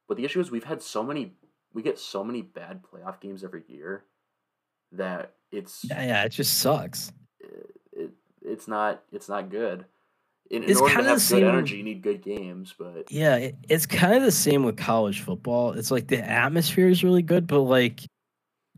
But 0.08 0.18
the 0.18 0.26
issue 0.26 0.40
is 0.40 0.52
we've 0.52 0.64
had 0.64 0.82
so 0.82 1.04
many 1.04 1.34
we 1.74 1.82
get 1.84 2.00
so 2.00 2.24
many 2.24 2.42
bad 2.42 2.82
playoff 2.82 3.22
games 3.22 3.44
every 3.44 3.64
year 3.68 4.06
that 4.92 5.34
it's 5.52 5.86
Yeah, 5.86 6.06
yeah, 6.06 6.24
it 6.24 6.30
just 6.30 6.60
sucks. 6.60 7.12
It, 8.58 8.60
it's 8.60 8.68
not 8.68 9.04
it's 9.12 9.30
not 9.30 9.50
good. 9.50 9.86
In, 10.50 10.64
in 10.64 10.70
It's 10.70 10.80
order 10.80 10.94
to 10.94 11.04
have 11.04 11.06
the 11.06 11.12
good 11.16 11.22
same- 11.22 11.46
energy, 11.46 11.78
you 11.78 11.84
need 11.84 12.02
good 12.02 12.24
games. 12.24 12.74
But 12.78 13.12
Yeah, 13.12 13.36
it, 13.36 13.56
it's 13.68 13.86
kind 13.86 14.16
of 14.16 14.24
the 14.24 14.32
same 14.32 14.64
with 14.64 14.78
college 14.78 15.20
football. 15.22 15.74
It's 15.74 15.92
like 15.92 16.08
the 16.08 16.20
atmosphere 16.24 16.88
is 16.88 17.04
really 17.04 17.22
good, 17.22 17.48
but 17.48 17.60
like 17.62 18.00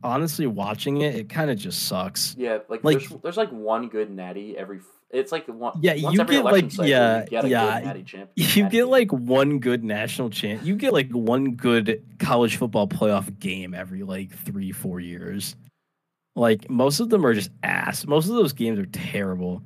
honestly, 0.03 0.47
watching 0.47 1.01
it, 1.01 1.13
it 1.15 1.29
kind 1.29 1.51
of 1.51 1.57
just 1.57 1.87
sucks. 1.87 2.35
yeah, 2.37 2.59
like, 2.69 2.83
Like- 2.83 2.99
there's 2.99 3.21
there's 3.21 3.37
like 3.37 3.51
one 3.51 3.87
good 3.89 4.09
natty 4.09 4.57
every. 4.57 4.79
It's 5.11 5.31
like 5.31 5.47
one. 5.47 5.73
Yeah, 5.81 5.93
once 6.03 6.15
you 6.15 6.21
every 6.21 6.35
get, 6.35 6.45
like- 6.45 6.71
cycle, 6.71 6.85
yeah, 6.85 7.21
you 7.23 7.27
get 7.29 7.47
yeah, 7.47 7.79
good 7.79 7.85
natty 7.87 8.03
champ. 8.03 8.29
You 8.35 8.45
get 8.63 8.71
game. 8.71 8.89
like 8.89 9.11
one 9.11 9.59
good 9.59 9.83
national 9.83 10.29
champ. 10.29 10.63
You 10.63 10.75
get 10.75 10.93
like 10.93 11.11
one 11.11 11.51
good 11.55 12.03
college 12.19 12.57
football 12.57 12.87
playoff 12.87 13.39
game 13.39 13.73
every 13.73 14.03
like 14.03 14.31
three, 14.31 14.71
four 14.71 14.99
years. 14.99 15.55
Like 16.39 16.69
most 16.69 17.01
of 17.01 17.09
them 17.09 17.25
are 17.25 17.33
just 17.33 17.51
ass. 17.63 18.07
Most 18.07 18.29
of 18.29 18.35
those 18.35 18.53
games 18.53 18.79
are 18.79 18.85
terrible. 18.85 19.61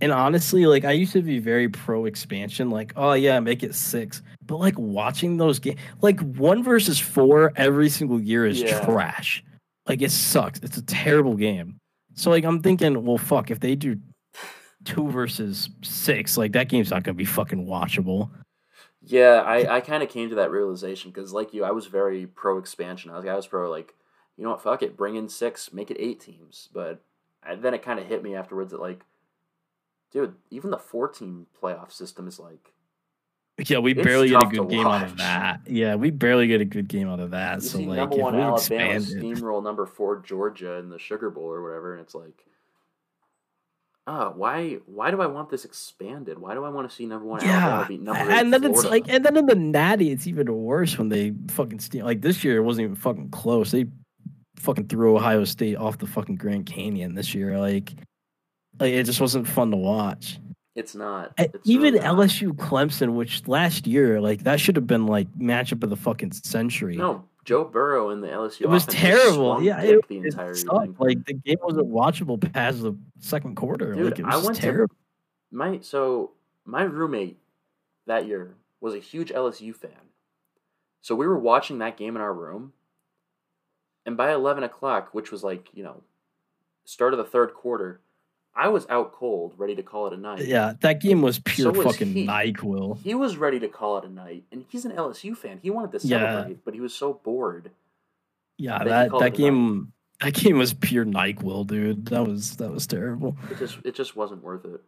And 0.00 0.12
honestly, 0.12 0.66
like 0.66 0.84
I 0.84 0.92
used 0.92 1.12
to 1.14 1.22
be 1.22 1.40
very 1.40 1.68
pro 1.68 2.04
expansion, 2.06 2.70
like, 2.70 2.92
oh 2.96 3.12
yeah, 3.14 3.40
make 3.40 3.64
it 3.64 3.74
six. 3.74 4.22
But 4.46 4.58
like 4.58 4.78
watching 4.78 5.36
those 5.36 5.58
games, 5.58 5.80
like 6.00 6.20
one 6.20 6.62
versus 6.62 6.98
four 6.98 7.52
every 7.56 7.88
single 7.88 8.20
year 8.20 8.46
is 8.46 8.62
Yeah. 8.62 8.84
trash. 8.84 9.42
Like 9.86 10.00
it 10.00 10.12
sucks. 10.12 10.60
It's 10.60 10.76
a 10.76 10.82
terrible 10.82 11.34
game. 11.34 11.76
So 12.14 12.30
like 12.30 12.44
I'm 12.44 12.62
thinking, 12.62 13.04
well, 13.04 13.18
fuck, 13.18 13.50
if 13.50 13.58
they 13.58 13.74
do 13.74 13.98
two 14.84 15.10
versus 15.10 15.68
six, 15.82 16.38
like 16.38 16.52
that 16.52 16.68
game's 16.68 16.90
not 16.90 17.02
gonna 17.02 17.14
be 17.14 17.24
fucking 17.24 17.66
watchable. 17.66 18.30
Yeah, 19.02 19.42
I, 19.44 19.76
I 19.76 19.80
kind 19.80 20.02
of 20.02 20.08
came 20.08 20.28
to 20.28 20.34
that 20.36 20.50
realization 20.50 21.10
because, 21.10 21.32
like 21.32 21.52
you, 21.52 21.64
I 21.64 21.70
was 21.72 21.86
very 21.86 22.26
pro 22.26 22.58
expansion. 22.58 23.10
I 23.10 23.16
was 23.16 23.26
I 23.26 23.34
was 23.34 23.46
pro 23.46 23.70
like, 23.70 23.94
you 24.36 24.44
know 24.44 24.50
what, 24.50 24.62
fuck 24.62 24.82
it, 24.82 24.96
bring 24.96 25.16
in 25.16 25.28
six, 25.28 25.72
make 25.72 25.90
it 25.90 25.96
eight 26.00 26.20
teams. 26.20 26.68
But 26.72 27.00
then 27.58 27.74
it 27.74 27.82
kind 27.82 27.98
of 27.98 28.06
hit 28.06 28.22
me 28.22 28.34
afterwards 28.34 28.70
that 28.72 28.80
like, 28.80 29.04
dude, 30.12 30.34
even 30.50 30.70
the 30.70 30.78
four 30.78 31.08
team 31.08 31.46
playoff 31.60 31.92
system 31.92 32.26
is 32.26 32.38
like, 32.38 32.72
Yeah, 33.68 33.78
we 33.78 33.94
barely 33.94 34.28
get 34.28 34.42
a 34.42 34.46
good 34.46 34.68
game 34.68 34.86
out 34.86 35.02
of 35.02 35.16
that. 35.18 35.60
Yeah, 35.66 35.96
we 35.96 36.10
barely 36.10 36.46
get 36.46 36.60
a 36.60 36.64
good 36.64 36.88
game 36.88 37.08
out 37.08 37.20
of 37.20 37.32
that. 37.32 37.62
you 37.62 37.68
so 37.68 37.78
like, 37.80 37.98
number 37.98 38.16
if 38.16 38.22
one 38.22 38.36
we 38.36 38.42
Alabama 38.42 39.00
steamroll 39.00 39.62
number 39.62 39.86
four 39.86 40.20
Georgia 40.20 40.74
in 40.74 40.88
the 40.88 40.98
Sugar 40.98 41.30
Bowl 41.30 41.44
or 41.44 41.62
whatever, 41.62 41.92
and 41.92 42.02
it's 42.02 42.14
like, 42.14 42.44
ah, 44.06 44.32
why 44.34 44.78
why 44.86 45.10
do 45.10 45.20
I 45.20 45.26
want 45.26 45.50
this 45.50 45.64
expanded? 45.64 46.38
Why 46.38 46.54
do 46.54 46.64
I 46.64 46.70
want 46.70 46.88
to 46.88 46.94
see 46.94 47.06
number 47.06 47.26
one 47.26 47.44
yeah, 47.44 47.58
Alabama 47.58 47.88
beat 47.88 48.00
number 48.00 48.30
and 48.30 48.52
then 48.52 48.64
it's 48.64 48.84
like, 48.84 49.08
and 49.08 49.24
then 49.24 49.36
in 49.36 49.46
the 49.46 49.54
Natty, 49.54 50.10
it's 50.10 50.26
even 50.26 50.52
worse 50.52 50.96
when 50.96 51.08
they 51.08 51.34
fucking 51.48 51.80
steal. 51.80 52.06
Like 52.06 52.22
this 52.22 52.42
year, 52.42 52.56
it 52.56 52.62
wasn't 52.62 52.84
even 52.84 52.96
fucking 52.96 53.30
close. 53.30 53.70
They 53.70 53.86
fucking 54.60 54.88
threw 54.88 55.16
Ohio 55.16 55.44
State 55.44 55.76
off 55.76 55.98
the 55.98 56.06
fucking 56.06 56.36
Grand 56.36 56.66
Canyon 56.66 57.14
this 57.14 57.34
year. 57.34 57.58
Like, 57.58 57.92
like 58.78 58.92
it 58.92 59.04
just 59.04 59.20
wasn't 59.20 59.48
fun 59.48 59.70
to 59.70 59.76
watch. 59.76 60.38
it's 60.76 60.94
not. 60.94 61.32
It's 61.38 61.58
even 61.68 61.94
really 61.94 62.04
not. 62.04 62.16
LSU 62.16 62.52
Clemson, 62.52 63.14
which 63.14 63.46
last 63.48 63.86
year, 63.86 64.20
like 64.20 64.44
that 64.44 64.60
should 64.60 64.76
have 64.76 64.86
been 64.86 65.06
like 65.06 65.30
matchup 65.38 65.82
of 65.82 65.90
the 65.90 65.96
fucking 65.96 66.32
century. 66.32 66.96
No, 66.96 67.24
Joe 67.44 67.64
Burrow 67.64 68.10
and 68.10 68.22
the 68.22 68.28
LSU. 68.28 68.62
It 68.62 68.68
was 68.68 68.86
terrible. 68.86 69.62
Yeah, 69.62 69.80
it, 69.80 70.06
the 70.08 70.18
entire. 70.18 70.54
Like 70.98 71.24
the 71.24 71.34
game 71.34 71.58
wasn't 71.62 71.88
watchable 71.90 72.40
past 72.52 72.82
the 72.82 72.94
second 73.18 73.56
quarter. 73.56 73.94
Dude, 73.94 74.04
like 74.04 74.18
it 74.18 74.26
was 74.26 74.34
I 74.34 74.44
went 74.44 74.56
to- 74.56 74.62
terrible. 74.62 74.94
my 75.50 75.80
so 75.82 76.32
my 76.64 76.82
roommate 76.82 77.38
that 78.06 78.26
year 78.26 78.54
was 78.80 78.94
a 78.94 78.98
huge 78.98 79.30
LSU 79.30 79.74
fan. 79.74 79.90
So 81.02 81.14
we 81.14 81.26
were 81.26 81.38
watching 81.38 81.78
that 81.78 81.96
game 81.96 82.14
in 82.16 82.22
our 82.22 82.32
room, 82.32 82.72
and 84.06 84.16
by 84.16 84.32
eleven 84.32 84.62
o'clock, 84.64 85.10
which 85.12 85.30
was 85.30 85.42
like 85.44 85.68
you 85.72 85.82
know, 85.84 86.02
start 86.84 87.12
of 87.14 87.18
the 87.18 87.24
third 87.24 87.54
quarter, 87.54 88.00
I 88.54 88.68
was 88.68 88.86
out 88.88 89.12
cold, 89.12 89.54
ready 89.56 89.74
to 89.76 89.82
call 89.82 90.06
it 90.08 90.12
a 90.12 90.16
night. 90.16 90.46
Yeah, 90.46 90.74
that 90.80 91.00
game 91.00 91.22
was 91.22 91.38
pure 91.38 91.72
was 91.72 91.84
fucking 91.86 92.12
he. 92.12 92.26
Nyquil. 92.26 92.98
He 93.02 93.14
was 93.14 93.36
ready 93.36 93.60
to 93.60 93.68
call 93.68 93.98
it 93.98 94.04
a 94.04 94.08
night, 94.10 94.44
and 94.50 94.64
he's 94.68 94.84
an 94.84 94.92
LSU 94.92 95.36
fan. 95.36 95.58
He 95.62 95.70
wanted 95.70 95.98
to 96.00 96.06
Yeah. 96.06 96.18
celebrate, 96.18 96.64
but 96.64 96.74
he 96.74 96.80
was 96.80 96.94
so 96.94 97.14
bored. 97.14 97.70
Yeah, 98.58 98.78
That 98.78 99.10
that 99.12 99.18
that 99.18 99.34
game 99.34 99.92
that 100.20 100.34
game 100.34 100.58
was 100.58 100.74
pure 100.74 101.04
Nyquil, 101.06 101.66
dude. 101.66 102.06
That 102.06 102.26
was 102.26 102.56
that 102.56 102.70
was 102.70 102.86
terrible. 102.86 103.36
It 103.50 103.58
just 103.58 103.78
it 103.84 103.94
just 103.94 104.16
wasn't 104.16 104.42
worth 104.42 104.64
it. 104.64 104.82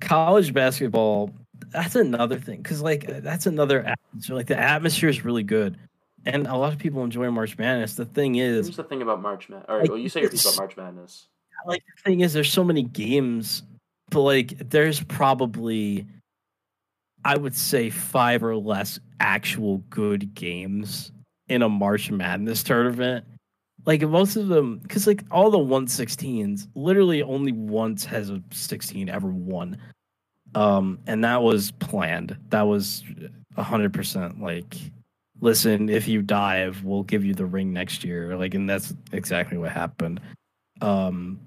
College 0.00 0.52
basketball, 0.52 1.30
that's 1.70 1.96
another 1.96 2.38
thing 2.38 2.62
because 2.62 2.82
like 2.82 3.06
that's 3.22 3.46
another 3.46 3.82
atmosphere. 3.84 4.36
Like 4.36 4.46
the 4.46 4.58
atmosphere 4.58 5.08
is 5.08 5.24
really 5.24 5.42
good, 5.42 5.78
and 6.28 6.46
a 6.46 6.56
lot 6.56 6.72
of 6.72 6.78
people 6.78 7.02
enjoy 7.02 7.30
March 7.30 7.56
Madness. 7.58 7.94
The 7.94 8.04
thing 8.04 8.36
is, 8.36 8.66
Here's 8.66 8.76
the 8.76 8.84
thing 8.84 9.02
about 9.02 9.20
March 9.22 9.48
Madness. 9.48 9.66
All 9.68 9.76
right, 9.76 9.82
Like, 9.82 9.90
well, 9.90 9.98
you 9.98 10.08
say 10.08 10.20
your 10.20 10.30
piece 10.30 10.44
about 10.44 10.58
March 10.62 10.76
Madness. 10.76 11.28
like 11.66 11.82
the 11.96 12.02
thing 12.02 12.20
is 12.20 12.32
there's 12.32 12.52
so 12.52 12.62
many 12.62 12.82
games 12.84 13.62
but 14.10 14.20
like 14.20 14.56
there's 14.70 15.02
probably 15.02 16.06
i 17.24 17.36
would 17.36 17.54
say 17.56 17.90
five 17.90 18.44
or 18.44 18.54
less 18.56 19.00
actual 19.18 19.78
good 19.90 20.32
games 20.34 21.10
in 21.48 21.62
a 21.62 21.68
march 21.68 22.10
madness 22.12 22.62
tournament 22.62 23.24
like 23.86 24.02
most 24.02 24.36
of 24.36 24.46
them 24.46 24.78
because 24.78 25.06
like 25.08 25.24
all 25.32 25.50
the 25.50 25.58
116s 25.58 26.68
literally 26.76 27.22
only 27.24 27.50
once 27.52 28.04
has 28.04 28.30
a 28.30 28.40
16 28.52 29.08
ever 29.08 29.28
won 29.28 29.76
um 30.54 30.98
and 31.08 31.24
that 31.24 31.42
was 31.42 31.72
planned 31.72 32.36
that 32.50 32.62
was 32.62 33.02
100% 33.56 34.40
like 34.40 34.76
listen 35.40 35.88
if 35.88 36.08
you 36.08 36.22
dive 36.22 36.82
we'll 36.84 37.02
give 37.02 37.24
you 37.24 37.34
the 37.34 37.46
ring 37.46 37.72
next 37.72 38.04
year. 38.04 38.36
Like 38.36 38.54
and 38.54 38.68
that's 38.68 38.94
exactly 39.12 39.58
what 39.58 39.72
happened. 39.72 40.20
Um 40.80 41.40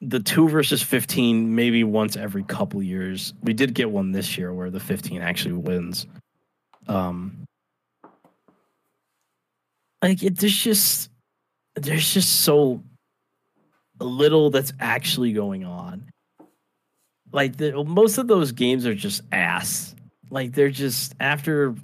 the 0.00 0.20
two 0.20 0.48
versus 0.48 0.82
15 0.82 1.54
maybe 1.54 1.82
once 1.84 2.16
every 2.16 2.44
couple 2.44 2.82
years. 2.82 3.32
We 3.42 3.54
did 3.54 3.74
get 3.74 3.90
one 3.90 4.12
this 4.12 4.36
year 4.36 4.52
where 4.52 4.70
the 4.70 4.80
15 4.80 5.22
actually 5.22 5.54
wins. 5.54 6.06
Um 6.88 7.44
like 10.02 10.22
it 10.22 10.36
there's 10.38 10.56
just 10.56 11.10
there's 11.76 12.12
just 12.12 12.42
so 12.42 12.82
little 14.00 14.50
that's 14.50 14.72
actually 14.80 15.32
going 15.32 15.64
on. 15.64 16.10
Like 17.32 17.56
the, 17.56 17.82
most 17.84 18.18
of 18.18 18.28
those 18.28 18.52
games 18.52 18.86
are 18.86 18.94
just 18.94 19.22
ass. 19.32 19.94
Like 20.30 20.52
they're 20.52 20.70
just 20.70 21.14
after 21.20 21.74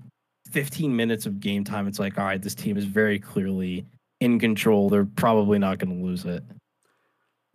15 0.51 0.95
minutes 0.95 1.27
of 1.27 1.41
game 1.41 1.65
time 1.65 1.87
it's 1.87 1.99
like 1.99 2.19
all 2.19 2.25
right 2.25 2.43
this 2.43 2.55
team 2.55 2.77
is 2.77 2.85
very 2.85 3.19
clearly 3.19 3.85
in 4.21 4.39
control 4.39 4.89
they're 4.89 5.05
probably 5.05 5.59
not 5.59 5.79
going 5.79 5.97
to 5.97 6.05
lose 6.05 6.25
it 6.25 6.43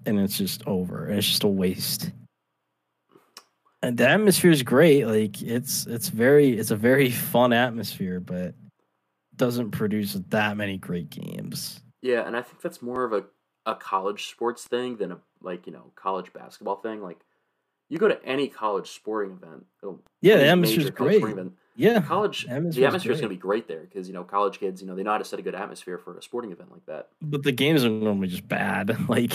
and 0.06 0.20
it's 0.20 0.38
just 0.38 0.66
over. 0.68 1.08
And 1.08 1.18
it's 1.18 1.28
just 1.28 1.44
a 1.44 1.48
waste. 1.48 2.12
And 3.82 3.98
the 3.98 4.08
atmosphere 4.08 4.52
is 4.52 4.64
great. 4.64 5.06
Like 5.06 5.42
it's 5.42 5.86
it's 5.86 6.10
very 6.10 6.58
it's 6.58 6.72
a 6.72 6.76
very 6.76 7.12
fun 7.12 7.54
atmosphere, 7.54 8.20
but 8.20 8.56
doesn't 9.36 9.72
produce 9.72 10.14
that 10.30 10.58
many 10.58 10.78
great 10.78 11.10
games. 11.10 11.82
Yeah, 12.02 12.26
and 12.26 12.38
I 12.38 12.42
think 12.42 12.62
that's 12.62 12.82
more 12.82 13.04
of 13.04 13.14
a, 13.14 13.26
a 13.66 13.76
college 13.76 14.30
sports 14.30 14.66
thing 14.66 14.98
than 14.98 15.12
a 15.12 15.20
like 15.42 15.68
you 15.68 15.74
know 15.74 15.92
college 15.96 16.34
basketball 16.34 16.78
thing. 16.78 17.02
Like 17.02 17.20
you 17.90 18.00
go 18.00 18.08
to 18.08 18.24
any 18.26 18.48
college 18.48 18.92
sporting 18.92 19.34
event. 19.34 19.66
oh, 19.84 20.00
Yeah, 20.22 20.38
the 20.38 20.56
major 20.56 20.92
college 20.92 21.22
great. 21.22 21.34
event, 21.34 21.54
Yeah, 21.78 22.02
college 22.02 22.46
Atmosphere's 22.46 22.76
the 22.76 22.86
atmosphere 22.86 23.12
is 23.12 23.20
going 23.22 23.30
to 23.30 23.36
be 23.36 23.40
great 23.42 23.68
there 23.68 23.82
because 23.82 24.08
you 24.08 24.14
know 24.14 24.24
college 24.24 24.60
kids 24.60 24.82
you 24.82 24.88
know 24.88 24.96
they 24.96 25.04
know 25.04 25.12
how 25.12 25.18
to 25.18 25.26
set 25.26 25.40
a 25.40 25.42
good 25.42 25.56
atmosphere 25.56 25.98
for 25.98 26.18
a 26.18 26.22
sporting 26.22 26.52
event 26.52 26.72
like 26.72 26.86
that. 26.86 27.10
but 27.22 27.44
the 27.44 27.52
games 27.52 27.84
are 27.84 27.90
normally 27.90 28.28
just 28.30 28.48
bad. 28.48 28.96
Like 29.10 29.34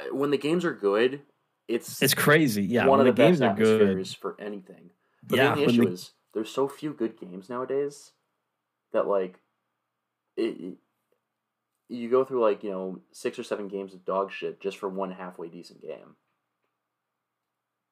Uh, 0.00 0.14
When 0.14 0.30
the 0.30 0.38
games 0.38 0.64
are 0.64 0.72
good, 0.72 1.20
it's 1.66 2.00
it's 2.02 2.14
crazy. 2.14 2.64
Yeah, 2.64 2.86
one 2.86 2.98
when 3.00 3.08
of 3.08 3.16
the, 3.16 3.22
the, 3.22 3.26
games 3.28 3.40
best 3.40 3.52
are 3.52 3.62
good. 3.62 3.82
atmospheres 3.82 4.14
for 4.14 4.36
anything. 4.40 4.90
But 5.22 5.36
Yeah, 5.36 5.54
the 5.54 5.64
issue 5.64 5.84
the- 5.84 5.90
is 5.92 6.12
there's 6.34 6.50
so 6.50 6.66
few 6.68 6.92
good 6.92 7.18
games 7.18 7.48
nowadays 7.50 8.12
that 8.92 9.06
like 9.06 9.38
it, 10.36 10.60
it- 10.60 10.78
you 11.90 12.08
go 12.10 12.22
through 12.24 12.42
like 12.42 12.62
you 12.64 12.70
know 12.70 13.00
six 13.12 13.38
or 13.38 13.42
seven 13.42 13.66
games 13.68 13.92
of 13.94 14.04
dog 14.04 14.30
shit 14.30 14.60
just 14.60 14.76
for 14.78 14.88
one 14.88 15.10
halfway 15.10 15.48
decent 15.48 15.80
game. 15.82 16.16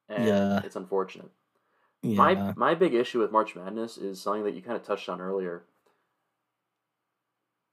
and 0.09 0.25
Yeah. 0.25 0.61
it's 0.63 0.75
unfortunate. 0.75 1.29
Yeah. 2.03 2.15
My 2.15 2.53
my 2.55 2.75
big 2.75 2.93
issue 2.93 3.19
with 3.19 3.31
March 3.31 3.55
Madness 3.55 3.97
is 3.97 4.21
something 4.21 4.43
that 4.43 4.53
you 4.53 4.61
kind 4.61 4.77
of 4.77 4.83
touched 4.83 5.09
on 5.09 5.19
earlier. 5.19 5.63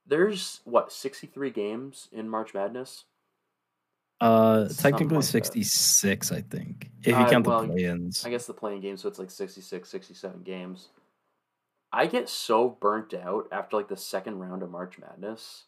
There's 0.07 0.61
what 0.65 0.91
sixty 0.91 1.27
three 1.27 1.49
games 1.51 2.09
in 2.11 2.29
March 2.29 2.53
Madness. 2.53 3.05
uh, 4.21 4.67
something 4.69 4.75
technically 4.77 5.15
like 5.17 5.25
66, 5.25 6.31
I 6.31 6.41
think, 6.41 6.89
if 7.01 7.07
you 7.07 7.15
Uh, 7.15 7.29
count 7.29 7.45
well, 7.45 7.61
the 7.61 7.67
play-ins. 7.67 8.25
I 8.25 8.29
guess 8.29 8.47
the 8.47 8.53
playing 8.53 8.79
games, 8.81 9.01
so 9.01 9.09
it's 9.09 9.19
like 9.19 9.29
66, 9.29 9.89
67 9.89 10.41
games. 10.43 10.87
I 11.91 12.07
get 12.07 12.29
so 12.29 12.69
burnt 12.69 13.13
out 13.13 13.47
after 13.51 13.75
like 13.75 13.89
the 13.89 13.97
second 13.97 14.39
round 14.39 14.63
of 14.63 14.71
March 14.71 14.97
Madness 14.97 15.65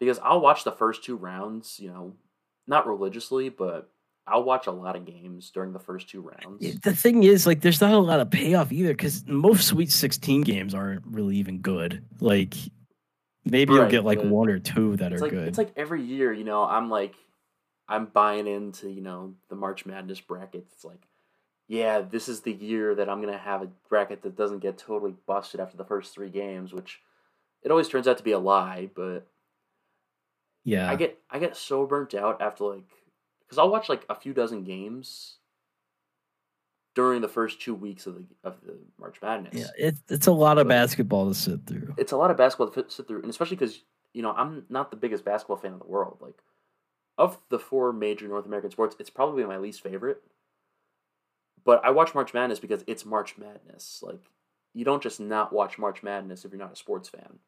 because 0.00 0.18
I'll 0.20 0.40
watch 0.40 0.64
the 0.64 0.72
first 0.72 1.04
two 1.04 1.16
rounds, 1.16 1.78
you 1.78 1.88
know, 1.88 2.14
not 2.66 2.86
religiously, 2.88 3.48
but 3.50 3.90
I'll 4.28 4.42
watch 4.42 4.66
a 4.66 4.72
lot 4.72 4.96
of 4.96 5.04
games 5.04 5.50
during 5.50 5.72
the 5.72 5.78
first 5.78 6.08
two 6.08 6.20
rounds. 6.20 6.80
The 6.80 6.94
thing 6.94 7.22
is, 7.22 7.46
like, 7.46 7.60
there's 7.60 7.80
not 7.80 7.92
a 7.92 7.98
lot 7.98 8.18
of 8.18 8.30
payoff 8.30 8.72
either 8.72 8.90
because 8.90 9.24
most 9.26 9.68
Sweet 9.68 9.92
16 9.92 10.42
games 10.42 10.74
aren't 10.74 11.04
really 11.06 11.36
even 11.36 11.58
good. 11.58 12.02
Like, 12.20 12.54
maybe 13.44 13.72
you'll 13.72 13.88
get 13.88 14.04
like 14.04 14.20
one 14.20 14.48
or 14.48 14.58
two 14.58 14.96
that 14.96 15.12
are 15.12 15.18
like 15.18 15.30
good. 15.30 15.48
it's 15.48 15.58
like 15.58 15.72
every 15.76 16.02
year, 16.02 16.32
you 16.32 16.44
know, 16.44 16.64
I'm 16.64 16.90
like 16.90 17.14
I'm 17.88 18.06
buying 18.06 18.46
into, 18.46 18.90
you 18.90 19.00
know, 19.00 19.34
the 19.48 19.54
March 19.54 19.86
Madness 19.86 20.20
bracket. 20.20 20.66
It's 20.72 20.84
like, 20.84 21.02
yeah, 21.68 22.00
this 22.00 22.28
is 22.28 22.40
the 22.40 22.52
year 22.52 22.94
that 22.96 23.08
I'm 23.08 23.20
gonna 23.20 23.38
have 23.38 23.62
a 23.62 23.68
bracket 23.88 24.22
that 24.22 24.36
doesn't 24.36 24.58
get 24.58 24.76
totally 24.76 25.14
busted 25.26 25.60
after 25.60 25.76
the 25.76 25.84
first 25.84 26.12
three 26.12 26.30
games, 26.30 26.72
which 26.72 27.00
it 27.62 27.70
always 27.70 27.88
turns 27.88 28.08
out 28.08 28.18
to 28.18 28.24
be 28.24 28.32
a 28.32 28.38
lie, 28.38 28.90
but 28.94 29.26
yeah. 30.64 30.90
I 30.90 30.96
get 30.96 31.18
I 31.30 31.38
get 31.38 31.56
so 31.56 31.86
burnt 31.86 32.14
out 32.14 32.42
after 32.42 32.64
like 32.64 32.88
because 33.46 33.58
I'll 33.58 33.70
watch 33.70 33.88
like 33.88 34.04
a 34.08 34.14
few 34.14 34.32
dozen 34.34 34.64
games 34.64 35.36
during 36.94 37.20
the 37.20 37.28
first 37.28 37.60
two 37.60 37.74
weeks 37.74 38.06
of 38.06 38.14
the 38.14 38.24
of 38.42 38.60
the 38.64 38.78
March 38.98 39.16
Madness. 39.22 39.54
yeah, 39.54 39.66
it, 39.88 39.96
it's 40.08 40.26
a 40.26 40.32
lot 40.32 40.58
of 40.58 40.66
But- 40.66 40.74
basketball 40.74 41.28
to 41.28 41.34
sit 41.34 41.66
through. 41.66 41.94
it's 41.98 42.12
a 42.12 42.16
lot 42.16 42.30
of 42.30 42.36
basketball 42.36 42.70
to 42.70 42.84
sit 42.90 43.06
through, 43.06 43.20
and 43.22 43.30
especially 43.30 43.56
because 43.56 43.82
you 44.12 44.22
know 44.22 44.32
I'm 44.32 44.64
not 44.68 44.90
the 44.90 44.96
biggest 44.96 45.24
basketball 45.24 45.56
fan 45.58 45.72
in 45.72 45.78
the 45.78 45.86
world. 45.86 46.18
Like 46.20 46.38
of 47.18 47.38
the 47.48 47.58
four 47.58 47.92
major 47.92 48.28
North 48.28 48.46
American 48.46 48.70
sports, 48.70 48.96
it's 48.98 49.10
probably 49.10 49.44
my 49.44 49.58
least 49.58 49.82
favorite. 49.82 50.22
But 51.64 51.84
I 51.84 51.90
watch 51.90 52.14
March 52.14 52.32
Madness 52.32 52.60
because 52.60 52.84
it's 52.86 53.04
March 53.04 53.36
Madness. 53.38 54.00
Like 54.02 54.20
you 54.74 54.84
don't 54.84 55.02
just 55.02 55.20
not 55.20 55.52
watch 55.52 55.78
March 55.78 56.02
Madness 56.02 56.44
if 56.44 56.52
you're 56.52 56.58
not 56.60 56.72
a 56.72 56.76
sports 56.76 57.08
fan. 57.08 57.38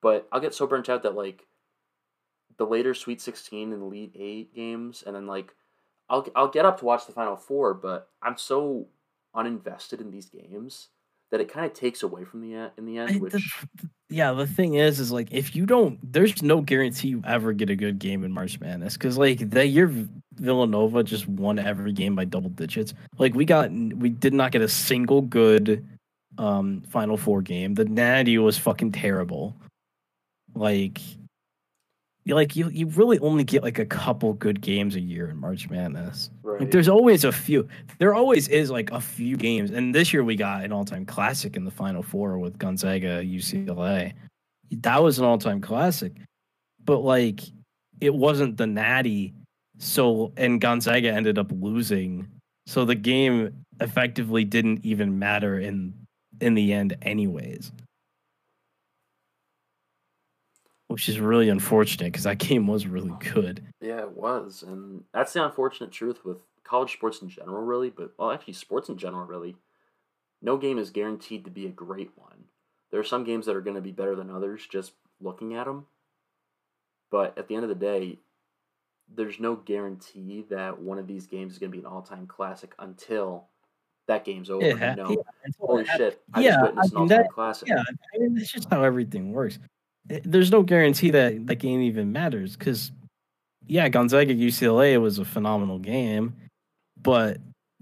But 0.00 0.28
I'll 0.32 0.40
get 0.40 0.54
so 0.54 0.66
burnt 0.66 0.88
out 0.88 1.02
that 1.04 1.14
like 1.14 1.46
the 2.64 2.70
later 2.70 2.94
Sweet 2.94 3.20
Sixteen 3.20 3.72
and 3.72 3.82
Elite 3.82 4.14
Eight 4.14 4.54
games, 4.54 5.02
and 5.06 5.14
then 5.16 5.26
like 5.26 5.52
I'll 6.08 6.26
I'll 6.36 6.48
get 6.48 6.64
up 6.64 6.78
to 6.78 6.84
watch 6.84 7.06
the 7.06 7.12
Final 7.12 7.36
Four, 7.36 7.74
but 7.74 8.08
I'm 8.22 8.36
so 8.36 8.86
uninvested 9.34 10.00
in 10.00 10.10
these 10.10 10.26
games 10.26 10.88
that 11.30 11.40
it 11.40 11.50
kind 11.50 11.64
of 11.64 11.72
takes 11.72 12.02
away 12.02 12.24
from 12.24 12.42
the 12.42 12.66
e- 12.66 12.70
in 12.76 12.84
the 12.86 12.98
end. 12.98 13.20
Which 13.20 13.32
the- 13.32 13.88
yeah, 14.10 14.32
the 14.32 14.46
thing 14.46 14.74
is, 14.74 15.00
is 15.00 15.10
like 15.10 15.28
if 15.32 15.56
you 15.56 15.64
don't, 15.66 15.98
there's 16.12 16.42
no 16.42 16.60
guarantee 16.60 17.08
you 17.08 17.22
ever 17.26 17.52
get 17.52 17.70
a 17.70 17.76
good 17.76 17.98
game 17.98 18.24
in 18.24 18.32
March 18.32 18.60
Madness 18.60 18.94
because 18.94 19.16
like 19.16 19.50
that 19.50 19.68
year 19.68 19.90
Villanova 20.34 21.02
just 21.02 21.26
won 21.26 21.58
every 21.58 21.92
game 21.92 22.14
by 22.14 22.24
double 22.26 22.50
digits. 22.50 22.92
Like 23.18 23.34
we 23.34 23.44
got, 23.44 23.70
we 23.72 24.10
did 24.10 24.34
not 24.34 24.52
get 24.52 24.60
a 24.62 24.68
single 24.68 25.22
good 25.22 25.84
um 26.38 26.82
Final 26.88 27.16
Four 27.16 27.40
game. 27.42 27.74
The 27.74 27.86
Natty 27.86 28.36
was 28.38 28.58
fucking 28.58 28.92
terrible. 28.92 29.56
Like, 30.54 31.00
like 32.26 32.54
you 32.54 32.68
you 32.68 32.86
really 32.86 33.18
only 33.18 33.44
get 33.44 33.62
like 33.62 33.78
a 33.78 33.84
couple 33.84 34.32
good 34.34 34.60
games 34.60 34.94
a 34.94 35.00
year 35.00 35.28
in 35.28 35.36
March 35.38 35.68
Madness. 35.68 36.30
right. 36.42 36.60
Like 36.60 36.70
there's 36.70 36.88
always 36.88 37.24
a 37.24 37.32
few. 37.32 37.66
There 37.98 38.14
always 38.14 38.48
is 38.48 38.70
like 38.70 38.90
a 38.92 39.00
few 39.00 39.36
games, 39.36 39.70
and 39.70 39.94
this 39.94 40.12
year 40.12 40.22
we 40.22 40.36
got 40.36 40.64
an 40.64 40.72
all-time 40.72 41.04
classic 41.04 41.56
in 41.56 41.64
the 41.64 41.70
Final 41.70 42.02
Four 42.02 42.38
with 42.38 42.58
Gonzaga 42.58 43.22
UCLA. 43.22 44.12
That 44.70 45.02
was 45.02 45.18
an 45.18 45.24
all-time 45.24 45.60
classic, 45.60 46.12
but 46.84 46.98
like 46.98 47.40
it 48.00 48.14
wasn't 48.14 48.56
the 48.56 48.66
Natty. 48.66 49.34
So 49.78 50.32
and 50.36 50.60
Gonzaga 50.60 51.10
ended 51.10 51.38
up 51.38 51.50
losing, 51.50 52.28
so 52.66 52.84
the 52.84 52.94
game 52.94 53.64
effectively 53.80 54.44
didn't 54.44 54.84
even 54.84 55.18
matter 55.18 55.58
in 55.58 55.92
in 56.40 56.54
the 56.54 56.72
end, 56.72 56.96
anyways. 57.02 57.72
Which 60.92 61.08
is 61.08 61.18
really 61.20 61.48
unfortunate 61.48 62.06
because 62.12 62.24
that 62.24 62.38
game 62.38 62.66
was 62.66 62.86
really 62.86 63.12
good. 63.32 63.64
Yeah, 63.80 64.00
it 64.00 64.12
was, 64.16 64.62
and 64.62 65.04
that's 65.12 65.32
the 65.32 65.44
unfortunate 65.44 65.90
truth 65.90 66.24
with 66.24 66.38
college 66.64 66.92
sports 66.92 67.22
in 67.22 67.28
general, 67.28 67.62
really. 67.62 67.90
But 67.90 68.12
well, 68.18 68.30
actually, 68.30 68.54
sports 68.54 68.88
in 68.88 68.96
general, 68.98 69.26
really. 69.26 69.56
No 70.40 70.56
game 70.56 70.78
is 70.78 70.90
guaranteed 70.90 71.44
to 71.44 71.50
be 71.50 71.66
a 71.66 71.70
great 71.70 72.10
one. 72.16 72.44
There 72.90 73.00
are 73.00 73.04
some 73.04 73.24
games 73.24 73.46
that 73.46 73.56
are 73.56 73.60
going 73.60 73.76
to 73.76 73.80
be 73.82 73.92
better 73.92 74.14
than 74.16 74.30
others 74.30 74.66
just 74.70 74.92
looking 75.20 75.54
at 75.54 75.66
them. 75.66 75.86
But 77.10 77.36
at 77.38 77.48
the 77.48 77.54
end 77.54 77.64
of 77.64 77.68
the 77.68 77.74
day, 77.74 78.18
there's 79.14 79.38
no 79.40 79.56
guarantee 79.56 80.44
that 80.50 80.80
one 80.80 80.98
of 80.98 81.06
these 81.06 81.26
games 81.26 81.52
is 81.52 81.58
going 81.58 81.70
to 81.70 81.76
be 81.76 81.80
an 81.84 81.86
all-time 81.86 82.26
classic 82.26 82.74
until 82.78 83.46
that 84.08 84.24
game's 84.24 84.50
over. 84.50 84.66
Yeah, 84.66 84.94
know, 84.94 85.10
yeah, 85.10 85.16
holy 85.60 85.82
it 85.82 85.88
shit! 85.96 86.22
I 86.34 86.40
Yeah, 86.40 86.50
just 86.50 86.58
I 86.58 86.62
witnessed 86.64 86.92
an 86.92 86.96
all-time 86.98 87.18
that- 87.18 87.30
classic. 87.30 87.68
Yeah, 87.68 87.82
I 88.14 88.18
mean, 88.18 88.34
that's 88.34 88.50
just 88.52 88.68
how 88.68 88.82
everything 88.82 89.32
works. 89.32 89.58
It- 90.08 90.22
There's 90.24 90.50
no 90.50 90.62
guarantee 90.62 91.10
that 91.10 91.46
the 91.46 91.54
game 91.54 91.80
even 91.80 92.12
matters 92.12 92.56
because, 92.56 92.92
yeah, 93.66 93.88
Gonzaga 93.88 94.34
UCLA 94.34 95.00
was 95.00 95.18
a 95.18 95.24
phenomenal 95.24 95.78
game, 95.78 96.34
but 97.00 97.38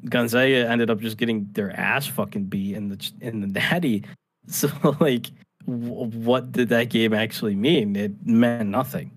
Gonzaga 0.09 0.69
ended 0.69 0.91
up 0.91 1.01
just 1.01 1.17
getting 1.19 1.49
their 1.53 1.71
ass 1.79 2.07
fucking 2.07 2.45
beat 2.45 2.75
in 2.77 2.89
the 2.89 3.13
in 3.21 3.41
the 3.41 3.47
natty. 3.47 4.05
So 4.49 4.69
like, 5.01 5.31
w- 5.67 6.09
what 6.27 6.51
did 6.51 6.71
that 6.71 6.89
game 6.89 7.13
actually 7.13 7.55
mean? 7.55 7.95
It 7.95 8.27
meant 8.27 8.69
nothing. 8.71 9.13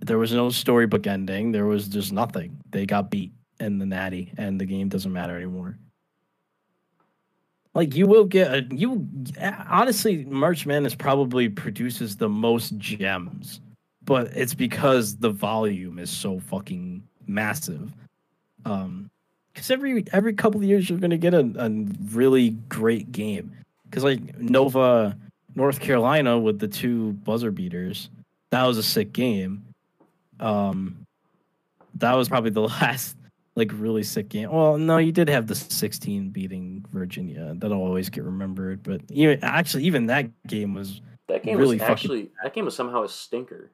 There 0.00 0.18
was 0.18 0.32
no 0.32 0.50
storybook 0.50 1.06
ending. 1.06 1.52
There 1.52 1.64
was 1.66 1.88
just 1.88 2.12
nothing. 2.12 2.58
They 2.70 2.84
got 2.86 3.10
beat 3.10 3.32
in 3.58 3.78
the 3.78 3.86
natty, 3.86 4.32
and 4.36 4.60
the 4.60 4.66
game 4.66 4.88
doesn't 4.88 5.12
matter 5.12 5.36
anymore. 5.36 5.78
Like 7.74 7.94
you 7.94 8.06
will 8.06 8.24
get 8.24 8.52
a 8.52 8.66
you 8.74 9.06
honestly 9.68 10.24
March 10.24 10.66
Madness 10.66 10.94
probably 10.94 11.48
produces 11.48 12.16
the 12.16 12.28
most 12.28 12.76
gems, 12.78 13.60
but 14.04 14.28
it's 14.34 14.54
because 14.54 15.16
the 15.16 15.30
volume 15.30 15.98
is 15.98 16.10
so 16.10 16.40
fucking 16.40 17.02
massive. 17.26 17.94
Um, 18.64 19.10
because 19.52 19.70
every 19.70 20.04
every 20.12 20.32
couple 20.32 20.60
of 20.60 20.64
years 20.64 20.88
you're 20.88 20.98
gonna 20.98 21.16
get 21.16 21.34
a, 21.34 21.50
a 21.58 21.70
really 22.12 22.50
great 22.68 23.12
game. 23.12 23.52
Because 23.84 24.04
like 24.04 24.38
Nova, 24.38 25.16
North 25.54 25.80
Carolina 25.80 26.38
with 26.38 26.58
the 26.58 26.68
two 26.68 27.12
buzzer 27.12 27.50
beaters, 27.50 28.10
that 28.50 28.64
was 28.64 28.78
a 28.78 28.82
sick 28.82 29.12
game. 29.12 29.64
Um, 30.38 31.06
that 31.94 32.14
was 32.14 32.28
probably 32.28 32.50
the 32.50 32.60
last 32.80 33.16
like 33.60 33.70
really 33.74 34.02
sick 34.02 34.28
game. 34.28 34.50
Well, 34.50 34.78
no, 34.78 34.96
you 34.98 35.12
did 35.12 35.28
have 35.28 35.46
the 35.46 35.54
16 35.54 36.30
beating 36.30 36.84
Virginia. 36.92 37.54
That'll 37.56 37.82
always 37.82 38.08
get 38.10 38.24
remembered. 38.24 38.82
But 38.82 39.02
even 39.10 39.38
actually, 39.42 39.84
even 39.84 40.06
that 40.06 40.30
game 40.46 40.74
was 40.74 41.00
That 41.28 41.42
game 41.44 41.56
really 41.58 41.76
was 41.76 41.80
fucking- 41.82 41.92
actually 41.92 42.30
that 42.42 42.54
game 42.54 42.64
was 42.64 42.74
somehow 42.74 43.04
a 43.04 43.08
stinker. 43.08 43.70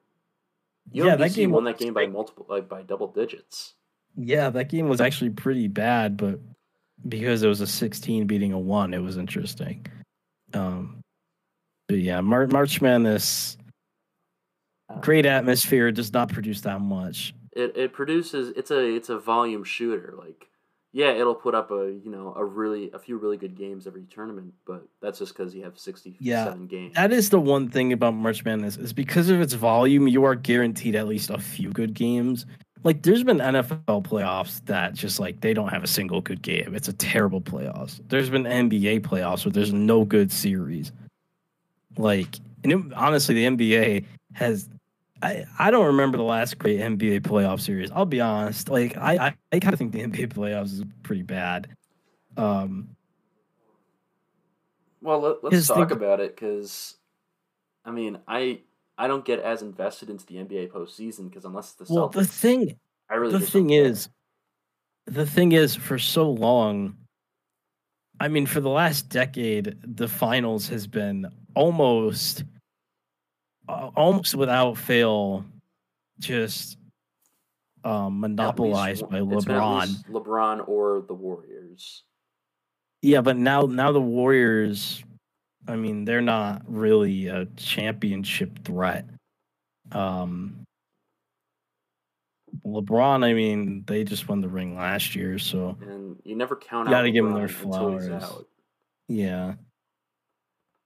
UMBC 0.93 1.05
Yeah, 1.07 1.17
that 1.17 1.35
game 1.35 1.51
won 1.51 1.65
that 1.65 1.79
game 1.79 1.95
by 1.95 2.07
multiple 2.07 2.47
like 2.49 2.69
by 2.69 2.83
double 2.83 3.09
digits. 3.09 3.75
yeah, 4.17 4.51
that 4.51 4.69
game 4.69 4.89
was 4.89 5.01
actually 5.01 5.31
pretty 5.31 5.69
bad. 5.69 6.17
But 6.17 6.39
because 7.09 7.43
it 7.43 7.49
was 7.49 7.61
a 7.61 7.67
16 7.67 8.27
beating 8.27 8.53
a 8.53 8.59
one, 8.59 8.93
it 8.95 8.99
was 9.03 9.17
interesting. 9.17 9.87
Um, 10.55 11.01
but 11.89 11.99
yeah, 11.99 12.21
Mar- 12.21 12.47
March 12.49 12.81
Madness, 12.81 13.57
great 15.01 15.27
atmosphere, 15.27 15.91
does 15.93 16.13
not 16.13 16.29
produce 16.29 16.61
that 16.63 16.81
much. 16.81 17.35
It 17.57 17.77
it 17.77 17.93
produces 17.93 18.53
it's 18.57 18.71
a 18.71 18.79
it's 18.79 19.09
a 19.09 19.19
volume 19.19 19.65
shooter. 19.65 20.15
Like 20.17 20.49
yeah, 20.93 21.13
it'll 21.13 21.35
put 21.35 21.55
up 21.55 21.71
a 21.71 21.93
you 22.03 22.11
know 22.11 22.33
a 22.37 22.45
really 22.45 22.91
a 22.93 22.99
few 22.99 23.19
really 23.19 23.37
good 23.37 23.57
games 23.57 23.87
every 23.87 24.05
tournament, 24.05 24.55
but 24.67 24.87
that's 25.03 25.19
just 25.19 25.37
because 25.37 25.55
you 25.55 25.63
have 25.65 25.79
sixty 25.79 26.17
seven 26.23 26.67
games. 26.67 26.95
That 26.95 27.13
is 27.13 27.31
the 27.31 27.41
one 27.41 27.69
thing 27.69 27.93
about 27.93 28.15
March 28.15 28.45
Madness 28.45 28.77
is 28.77 28.93
because 28.93 29.29
of 29.29 29.41
its 29.41 29.55
volume, 29.55 30.09
you 30.09 30.25
are 30.25 30.35
guaranteed 30.35 30.95
at 30.95 31.09
least 31.09 31.31
a 31.31 31.39
few 31.39 31.71
good 31.71 31.95
games. 31.95 32.47
Like 32.85 33.03
there's 33.03 33.25
been 33.25 33.39
NFL 33.39 34.05
playoffs 34.05 34.65
that 34.67 34.95
just 34.95 35.19
like 35.19 35.41
they 35.41 35.53
don't 35.53 35.69
have 35.69 35.83
a 35.83 35.89
single 35.89 36.21
good 36.21 36.41
game. 36.41 36.75
It's 36.75 36.89
a 36.89 36.93
terrible 36.93 37.41
playoffs. 37.41 38.01
There's 38.09 38.31
been 38.31 38.45
NBA 38.45 39.01
playoffs 39.01 39.45
where 39.45 39.53
there's 39.53 39.73
no 39.73 40.05
good 40.05 40.31
series. 40.31 40.93
Like 41.99 42.39
and 42.63 42.73
it, 42.73 42.93
honestly, 42.95 43.35
the 43.35 43.45
NBA 43.45 44.05
has. 44.35 44.69
I, 45.23 45.47
I 45.59 45.71
don't 45.71 45.87
remember 45.87 46.19
the 46.19 46.25
last 46.25 46.59
great 46.59 46.81
NBA 46.81 47.21
playoff 47.21 47.61
series. 47.61 47.91
I'll 47.91 48.05
be 48.07 48.21
honest. 48.21 48.69
Like 48.69 48.97
I 48.97 49.29
I, 49.29 49.35
I 49.53 49.59
kind 49.61 49.73
of 49.73 49.79
think 49.79 49.93
the 49.93 50.03
NBA 50.03 50.33
playoffs 50.33 50.73
is 50.73 50.85
pretty 51.03 51.23
bad. 51.23 51.69
Um, 52.37 52.97
well, 55.01 55.21
let, 55.21 55.45
let's 55.45 55.67
talk 55.67 55.89
thing- 55.89 55.97
about 55.97 56.21
it 56.21 56.35
because 56.35 56.97
I 57.85 57.91
mean 57.91 58.19
I 58.29 58.61
I 58.99 59.09
don't 59.09 59.25
get 59.25 59.41
as 59.41 59.63
invested 59.63 60.11
into 60.11 60.27
the 60.27 60.37
NBA 60.37 60.71
postseason 60.71 61.29
because 61.29 61.45
unless 61.45 61.73
the 61.73 61.87
well, 61.89 62.09
the 62.09 62.25
thing 62.25 62.79
I 63.09 63.15
really 63.15 63.39
the 63.39 63.47
thing 63.47 63.69
don't 63.69 63.83
care. 63.83 63.91
is 63.91 64.09
the 65.07 65.27
thing 65.27 65.53
is, 65.53 65.75
for 65.75 65.99
so 65.99 66.31
long, 66.31 66.97
I 68.21 68.29
mean, 68.29 68.47
for 68.47 68.61
the 68.61 68.69
last 68.69 69.09
decade, 69.09 69.77
the 69.83 70.09
finals 70.09 70.69
has 70.69 70.87
been 70.87 71.27
almost, 71.55 72.45
almost 73.69 74.35
without 74.35 74.77
fail, 74.79 75.45
just 76.19 76.79
um, 77.85 78.21
monopolized 78.21 79.09
by 79.09 79.21
least 79.21 79.27
one- 79.27 79.37
it's 79.37 79.45
been 79.45 79.55
at 79.57 79.63
LeBron. 79.63 80.11
LeBron 80.11 80.69
or 80.69 81.03
the 81.07 81.15
Warriors. 81.15 82.03
Yeah, 83.03 83.21
but 83.21 83.37
now 83.37 83.63
now 83.63 83.93
the 83.93 84.01
Warriors, 84.01 85.05
I 85.69 85.77
mean, 85.77 86.05
they're 86.05 86.23
not 86.23 86.63
really 86.67 87.29
a 87.29 87.47
championship 87.57 88.65
threat. 88.65 89.07
Um 89.93 90.65
LeBron, 92.65 93.23
I 93.25 93.35
mean, 93.35 93.85
they 93.87 94.03
just 94.03 94.29
won 94.29 94.41
the 94.41 94.49
ring 94.49 94.75
last 94.77 95.15
year, 95.15 95.39
so 95.39 95.77
And 95.83 96.17
you 96.25 96.35
never 96.35 96.57
count 96.57 96.89
You 96.89 96.95
out 96.95 96.99
gotta 97.01 97.11
give 97.11 97.27
'em 97.27 97.35
their 97.35 97.49
LeBron 97.49 97.51
flowers. 98.09 98.47
yeah. 99.09 99.55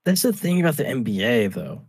That's 0.04 0.22
the 0.22 0.32
thing 0.32 0.60
about 0.60 0.76
the 0.76 0.84
NBA 0.84 1.48
though. 1.48 1.86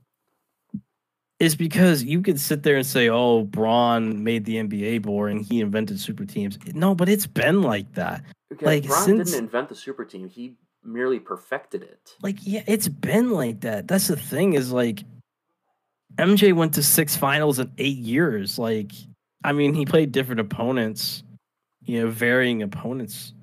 Is 1.41 1.55
because 1.55 2.03
you 2.03 2.21
could 2.21 2.39
sit 2.39 2.61
there 2.63 2.75
and 2.77 2.85
say, 2.85 3.09
"Oh, 3.09 3.43
Bron 3.45 4.23
made 4.23 4.45
the 4.45 4.57
NBA 4.57 5.01
boring. 5.01 5.39
He 5.43 5.59
invented 5.59 5.99
super 5.99 6.23
teams." 6.23 6.59
No, 6.75 6.93
but 6.93 7.09
it's 7.09 7.25
been 7.25 7.63
like 7.63 7.91
that. 7.95 8.23
Okay, 8.53 8.65
Like, 8.65 8.83
LeBron 8.83 9.05
since- 9.05 9.31
didn't 9.31 9.45
invent 9.45 9.69
the 9.69 9.75
super 9.75 10.05
team. 10.05 10.29
He 10.29 10.55
merely 10.83 11.19
perfected 11.19 11.83
it. 11.83 12.15
like 12.23 12.37
yeah 12.41 12.63
it's 12.65 12.87
been 12.87 13.29
like 13.29 13.61
that 13.61 13.87
that's 13.87 14.07
the 14.07 14.15
thing 14.15 14.53
is 14.53 14.71
like 14.71 15.03
mj 16.17 16.51
went 16.55 16.73
to 16.73 16.81
six 16.81 17.15
finals 17.15 17.59
in 17.59 17.71
eight 17.77 17.97
years 17.99 18.57
like 18.57 18.91
i 19.43 19.51
mean 19.51 19.75
he 19.75 19.85
played 19.85 20.11
different 20.11 20.41
opponents 20.41 21.21
you 21.83 21.99
know 22.01 22.07
varying 22.09 22.63
opponents 22.63 23.33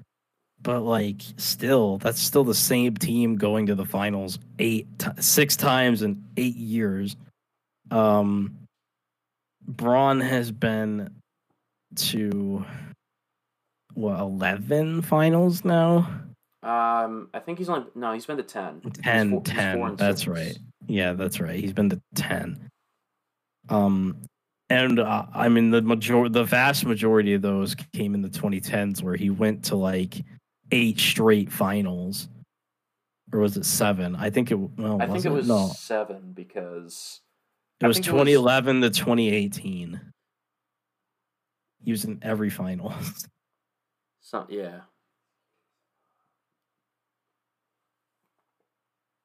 but 0.63 0.81
like 0.81 1.23
still 1.37 1.99
that's 1.99 2.21
still 2.21 2.43
the 2.43 2.53
same 2.55 2.97
team 2.97 3.37
going 3.37 3.67
to 3.67 3.77
the 3.77 3.85
finals 3.87 4.41
eight 4.59 4.89
ti 4.99 5.07
six 5.21 5.55
times 5.55 6.03
in 6.03 6.21
eight 6.37 6.57
years 6.57 7.17
um 7.91 8.55
bron 9.67 10.21
has 10.21 10.51
been 10.51 11.11
to 11.97 12.65
what 13.95 14.19
11 14.21 15.03
finals 15.03 15.65
now? 15.65 16.09
Um, 16.63 17.29
I 17.35 17.39
think 17.41 17.59
he's 17.59 17.69
only 17.69 17.87
no. 17.95 18.13
He's 18.13 18.27
been 18.27 18.37
to 18.37 18.43
ten. 18.43 18.81
He's 18.83 18.93
10 19.03 19.43
10 19.43 19.97
that's 19.97 20.23
six. 20.23 20.29
right. 20.29 20.59
Yeah 20.87 21.13
that's 21.15 21.41
right. 21.41 21.59
He's 21.59 21.73
been 21.73 21.91
to 21.91 22.01
10 22.15 22.69
um 23.71 24.17
and 24.71 24.99
uh, 24.99 25.27
i 25.35 25.47
mean 25.49 25.71
the 25.71 25.83
major 25.83 26.27
the 26.29 26.45
vast 26.45 26.87
majority 26.87 27.35
of 27.35 27.43
those 27.43 27.75
came 27.93 28.15
in 28.15 28.23
the 28.23 28.29
2010s 28.31 29.03
where 29.03 29.15
he 29.15 29.29
went 29.29 29.63
to 29.65 29.77
like 29.77 30.25
eight 30.73 30.99
straight 30.99 31.53
finals. 31.53 32.29
Or 33.33 33.41
was 33.41 33.59
it 33.59 33.67
seven? 33.67 34.17
I 34.17 34.31
think 34.31 34.51
it 34.51 34.55
well 34.55 34.97
I 35.03 35.05
think 35.05 35.17
was 35.17 35.27
it? 35.27 35.33
was 35.33 35.49
no. 35.49 35.69
seven 35.75 36.33
because 36.33 37.21
it 37.81 37.87
was 37.87 37.97
think 37.97 38.07
it 38.07 38.13
was- 38.13 38.21
2011 38.27 38.81
to 38.83 38.91
2018 38.91 40.01
he 41.85 41.91
was 41.91 42.05
in 42.05 42.19
every 42.23 42.51
final 42.51 42.93
some 44.21 44.47
yeah. 44.49 44.81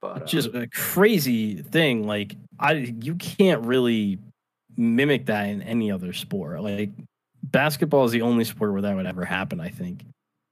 But 0.02 0.22
uh, 0.22 0.26
just 0.26 0.54
a 0.54 0.68
crazy 0.68 1.56
thing. 1.62 2.06
Like 2.06 2.36
I, 2.60 2.74
you 2.74 3.16
can't 3.16 3.62
really 3.66 4.20
mimic 4.78 5.26
that 5.28 5.48
in 5.48 5.62
any 5.62 5.92
other 5.92 6.14
sport. 6.14 6.62
Like 6.62 6.90
basketball 7.44 8.06
is 8.06 8.12
the 8.12 8.22
only 8.22 8.44
sport 8.44 8.74
where 8.74 8.82
that 8.82 8.96
would 8.96 9.06
ever 9.06 9.26
happen. 9.26 9.60
I 9.60 9.70
think 9.70 10.04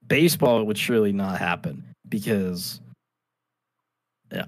baseball 0.06 0.64
would 0.64 0.78
surely 0.78 1.12
not 1.12 1.38
happen 1.38 1.84
because 2.08 2.80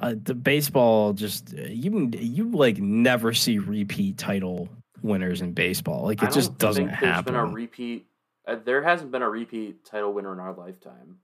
uh, 0.01 0.15
the 0.23 0.35
baseball 0.35 1.13
just 1.13 1.53
you 1.53 2.11
you 2.19 2.51
like 2.51 2.79
never 2.79 3.33
see 3.35 3.59
repeat 3.59 4.17
title 4.19 4.69
winners 5.03 5.41
in 5.43 5.53
baseball. 5.53 6.05
Like 6.05 6.23
I 6.23 6.27
it 6.29 6.33
just 6.33 6.57
doesn't 6.59 6.89
think 6.89 7.01
there's 7.01 7.23
Been 7.23 7.35
a 7.35 7.45
repeat. 7.47 8.07
Uh, 8.47 8.57
there 8.65 8.83
hasn't 8.83 9.11
been 9.11 9.23
a 9.23 9.29
repeat 9.29 9.85
title 9.85 10.13
winner 10.13 10.33
in 10.33 10.39
our 10.41 10.53
lifetime. 10.55 11.19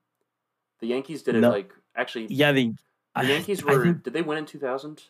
The 0.80 0.86
Yankees 0.88 1.22
did 1.22 1.34
it 1.36 1.40
No. 1.40 1.50
like 1.50 1.72
actually. 1.96 2.26
yeah, 2.28 2.52
the 2.52 2.72
The 3.16 3.26
Yankees 3.26 3.62
I 3.62 3.72
were. 3.72 3.84
think- 3.84 4.02
did 4.04 4.12
they 4.12 4.22
win 4.22 4.38
in 4.38 4.46
two 4.46 4.58
thousand? 4.58 5.02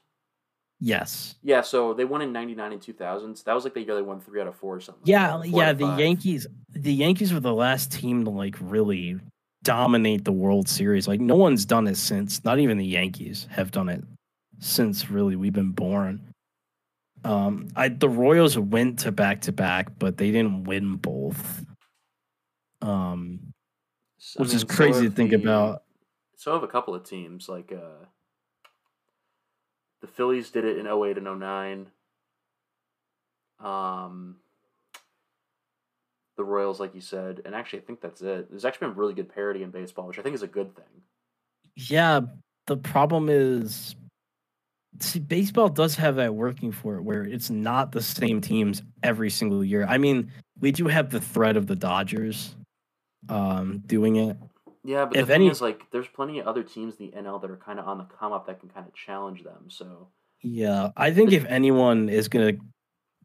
yes. 0.81 1.35
Yeah, 1.43 1.61
so 1.61 1.93
they 1.95 2.05
won 2.05 2.23
in 2.23 2.33
ninety 2.33 2.55
nine 2.55 2.73
and 2.73 2.81
two 2.83 2.93
thousands. 2.93 3.43
That 3.45 3.55
was 3.55 3.65
like 3.65 3.75
the 3.75 3.83
year 3.83 3.95
they 3.95 4.03
won 4.03 4.21
three 4.21 4.41
out 4.41 4.47
of 4.47 4.57
four 4.57 4.77
or 4.77 4.81
something. 4.81 5.03
Yeah, 5.05 5.35
out 5.35 5.49
yeah. 5.49 5.73
The. 5.73 5.87
Yankees, 5.99 6.47
the 6.71 6.93
Yankees 6.93 7.33
were 7.33 7.41
the 7.41 7.55
last 7.55 7.93
team 7.93 8.25
to 8.25 8.31
like 8.31 8.57
really 8.61 9.19
dominate 9.71 10.25
the 10.25 10.33
World 10.33 10.69
Series. 10.69 11.07
Like 11.07 11.21
no 11.21 11.37
one's 11.37 11.65
done 11.65 11.87
it 11.87 11.97
since. 11.97 12.43
Not 12.45 12.59
even 12.59 12.77
the 12.77 12.85
Yankees 12.85 13.47
have 13.53 13.71
done 13.71 13.89
it 13.89 14.03
since 14.59 15.09
really 15.09 15.37
we've 15.37 15.53
been 15.53 15.71
born. 15.71 16.33
Um, 17.25 17.69
I 17.77 17.87
the 17.89 18.09
Royals 18.09 18.59
went 18.59 18.99
to 19.01 19.13
back 19.13 19.43
to 19.43 19.53
back, 19.53 19.97
but 19.97 20.17
they 20.17 20.33
didn't 20.33 20.65
win 20.65 20.97
both. 20.97 21.65
Um, 22.83 23.53
So, 24.19 24.41
I 24.41 24.43
which 24.43 24.55
is 24.55 24.65
mean, 24.65 24.71
so 24.71 24.75
crazy 24.77 25.09
to 25.09 25.15
think 25.15 25.31
the- 25.31 25.37
about. 25.37 25.85
So 26.37 26.53
have 26.53 26.65
a 26.65 26.69
couple 26.69 26.95
of 26.97 27.05
teams 27.05 27.49
like 27.49 27.71
uh, 27.71 28.07
the 30.01 30.09
Phillies 30.09 30.51
did 30.51 30.65
it 30.65 30.79
in 30.79 30.87
08 30.89 31.17
and 31.19 31.29
09. 31.29 31.87
Um, 33.61 34.37
the 36.41 36.45
Royals, 36.45 36.81
like 36.81 36.95
you 36.95 37.03
said, 37.03 37.43
and 37.45 37.55
actually 37.55 37.81
I 37.81 37.83
think 37.83 38.01
that's 38.01 38.23
it. 38.23 38.49
There's 38.49 38.65
actually 38.65 38.89
been 38.89 38.97
really 38.97 39.13
good 39.13 39.29
parity 39.33 39.63
in 39.63 39.71
baseball, 39.71 40.07
which 40.07 40.19
I 40.19 40.23
think 40.23 40.35
is 40.35 40.43
a 40.43 40.47
good 40.47 40.75
thing. 40.75 41.03
Yeah, 41.77 42.21
the 42.67 42.79
problem 42.79 43.29
is, 43.29 43.95
see, 45.01 45.19
baseball 45.19 45.69
does 45.69 45.95
have 45.97 46.17
that 46.17 46.35
working 46.35 46.73
for 46.73 46.97
it, 46.97 47.03
where 47.03 47.25
it's 47.25 47.51
not 47.51 47.93
the 47.93 48.01
same 48.01 48.41
teams 48.41 48.83
every 49.03 49.29
single 49.29 49.63
year. 49.63 49.85
I 49.87 49.99
mean, 49.99 50.33
we 50.59 50.73
do 50.73 50.87
have 50.89 51.11
the 51.11 51.21
threat 51.21 51.59
of 51.59 51.67
the 51.67 51.77
Dodgers, 51.77 52.57
um, 53.29 53.83
doing 53.87 54.17
it. 54.17 54.39
Yeah, 54.83 55.05
but 55.05 55.17
If 55.19 55.27
the 55.27 55.35
thing 55.35 55.43
any- 55.43 55.51
is, 55.51 55.61
like, 55.61 55.91
there's 55.91 56.09
plenty 56.09 56.39
of 56.39 56.47
other 56.47 56.63
teams 56.63 56.97
in 56.97 57.11
the 57.11 57.17
NL 57.19 57.39
that 57.41 57.51
are 57.51 57.59
kind 57.59 57.79
of 57.79 57.87
on 57.87 57.99
the 57.99 58.05
come 58.05 58.33
up 58.33 58.47
that 58.47 58.61
can 58.61 58.71
kind 58.71 58.87
of 58.87 58.95
challenge 58.95 59.45
them. 59.45 59.69
So 59.69 60.09
Yeah, 60.43 60.93
I 60.97 61.11
think 61.13 61.33
if 61.33 61.45
anyone 61.45 62.09
is 62.09 62.29
gonna 62.29 62.55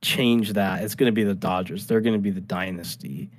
change 0.05 0.53
that, 0.53 0.83
it's 0.83 0.95
gonna 0.95 1.11
be 1.11 1.23
the 1.23 1.35
Dodgers. 1.35 1.87
They're 1.87 2.01
gonna 2.01 2.19
be 2.19 2.31
the 2.31 2.41
dynasty. 2.41 3.29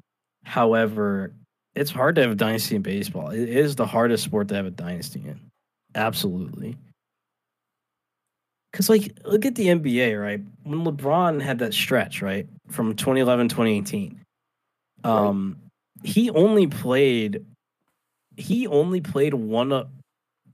However, 0.44 1.32
it's 1.74 1.90
hard 1.90 2.16
to 2.16 2.22
have 2.22 2.32
a 2.32 2.36
dynasty 2.36 2.76
in 2.76 2.82
baseball. 2.82 3.30
It 3.30 3.48
is 3.48 3.76
the 3.76 3.86
hardest 3.86 4.24
sport 4.24 4.48
to 4.48 4.54
have 4.54 4.66
a 4.66 4.70
dynasty 4.70 5.20
in. 5.26 5.40
Absolutely. 5.94 6.76
Cause 8.72 8.90
like 8.90 9.16
look 9.24 9.46
at 9.46 9.54
the 9.54 9.68
NBA, 9.68 10.20
right? 10.20 10.40
When 10.64 10.84
LeBron 10.84 11.40
had 11.40 11.60
that 11.60 11.72
stretch, 11.72 12.20
right? 12.20 12.46
From 12.68 12.94
2011, 12.94 13.48
2018. 13.48 14.20
Um 15.04 15.56
he 16.02 16.30
only 16.30 16.66
played 16.66 17.44
he 18.36 18.66
only 18.66 19.00
played 19.00 19.32
one 19.32 19.72
of 19.72 19.88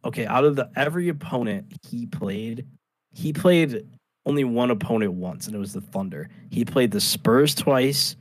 okay, 0.04 0.26
out 0.26 0.44
of 0.44 0.56
the 0.56 0.70
every 0.76 1.08
opponent 1.08 1.72
he 1.88 2.06
played, 2.06 2.66
he 3.12 3.32
played 3.32 3.86
only 4.26 4.44
one 4.44 4.70
opponent 4.70 5.12
once, 5.12 5.46
and 5.46 5.56
it 5.56 5.58
was 5.58 5.72
the 5.72 5.80
Thunder. 5.80 6.28
He 6.50 6.64
played 6.64 6.90
the 6.90 7.00
Spurs 7.00 7.54
twice. 7.54 8.16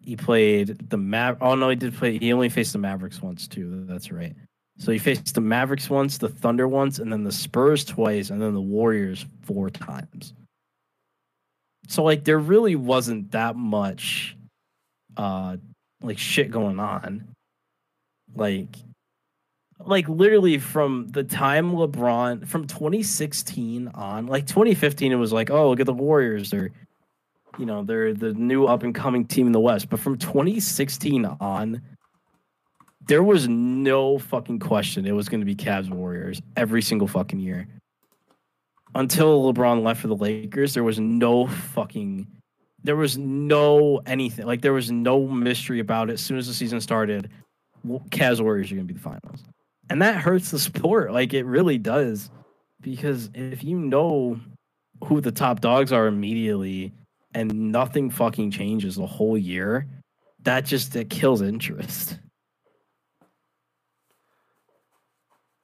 He 0.00 0.16
played 0.16 0.90
the 0.90 0.96
Mav. 0.96 1.38
Oh 1.40 1.54
no, 1.54 1.68
he 1.68 1.76
did 1.76 1.94
play. 1.94 2.18
He 2.18 2.32
only 2.32 2.48
faced 2.48 2.72
the 2.72 2.78
Mavericks 2.78 3.22
once 3.22 3.46
too. 3.46 3.84
That's 3.86 4.10
right. 4.10 4.34
So 4.78 4.90
he 4.90 4.98
faced 4.98 5.34
the 5.34 5.40
Mavericks 5.40 5.88
once, 5.88 6.18
the 6.18 6.28
Thunder 6.28 6.66
once, 6.66 6.98
and 6.98 7.12
then 7.12 7.22
the 7.22 7.32
Spurs 7.32 7.84
twice, 7.84 8.30
and 8.30 8.42
then 8.42 8.54
the 8.54 8.60
Warriors 8.60 9.24
four 9.42 9.70
times. 9.70 10.32
So 11.88 12.02
like 12.02 12.24
there 12.24 12.38
really 12.38 12.74
wasn't 12.74 13.30
that 13.32 13.54
much 13.54 14.36
uh 15.16 15.56
like 16.02 16.18
shit 16.18 16.50
going 16.50 16.80
on. 16.80 17.28
Like 18.34 18.68
like 19.86 20.08
literally 20.08 20.58
from 20.58 21.08
the 21.08 21.24
time 21.24 21.72
LeBron 21.72 22.46
from 22.46 22.66
2016 22.66 23.88
on, 23.88 24.26
like 24.26 24.46
2015 24.46 25.12
it 25.12 25.16
was 25.16 25.32
like, 25.32 25.50
oh, 25.50 25.70
look 25.70 25.80
at 25.80 25.86
the 25.86 25.92
Warriors, 25.92 26.50
they're 26.50 26.70
you 27.58 27.66
know, 27.66 27.84
they're 27.84 28.14
the 28.14 28.32
new 28.32 28.64
up 28.64 28.82
and 28.82 28.94
coming 28.94 29.26
team 29.26 29.46
in 29.46 29.52
the 29.52 29.60
West. 29.60 29.90
But 29.90 30.00
from 30.00 30.16
2016 30.16 31.24
on, 31.24 31.82
there 33.06 33.22
was 33.22 33.48
no 33.48 34.18
fucking 34.18 34.58
question 34.60 35.06
it 35.06 35.12
was 35.12 35.28
going 35.28 35.40
to 35.40 35.46
be 35.46 35.54
Cavs 35.54 35.90
Warriors 35.90 36.40
every 36.56 36.82
single 36.82 37.08
fucking 37.08 37.40
year. 37.40 37.66
Until 38.94 39.52
LeBron 39.52 39.82
left 39.82 40.00
for 40.00 40.08
the 40.08 40.16
Lakers, 40.16 40.74
there 40.74 40.84
was 40.84 40.98
no 41.00 41.46
fucking 41.46 42.26
there 42.84 42.96
was 42.96 43.16
no 43.16 44.00
anything. 44.06 44.46
Like 44.46 44.60
there 44.60 44.72
was 44.72 44.90
no 44.90 45.26
mystery 45.26 45.78
about 45.78 46.10
it. 46.10 46.14
As 46.14 46.20
soon 46.20 46.38
as 46.38 46.48
the 46.48 46.54
season 46.54 46.80
started, 46.80 47.30
Cavs 47.86 48.40
Warriors 48.40 48.72
are 48.72 48.74
going 48.74 48.86
to 48.86 48.92
be 48.92 48.98
the 48.98 49.02
finals. 49.02 49.44
And 49.90 50.00
that 50.02 50.16
hurts 50.16 50.50
the 50.50 50.58
sport. 50.58 51.12
Like 51.12 51.34
it 51.34 51.44
really 51.44 51.78
does. 51.78 52.30
Because 52.80 53.30
if 53.34 53.62
you 53.62 53.78
know 53.78 54.40
who 55.04 55.20
the 55.20 55.32
top 55.32 55.60
dogs 55.60 55.92
are 55.92 56.06
immediately 56.06 56.92
and 57.34 57.72
nothing 57.72 58.10
fucking 58.10 58.50
changes 58.50 58.96
the 58.96 59.06
whole 59.06 59.38
year, 59.38 59.86
that 60.42 60.64
just 60.64 60.94
it 60.96 61.10
kills 61.10 61.42
interest. 61.42 62.18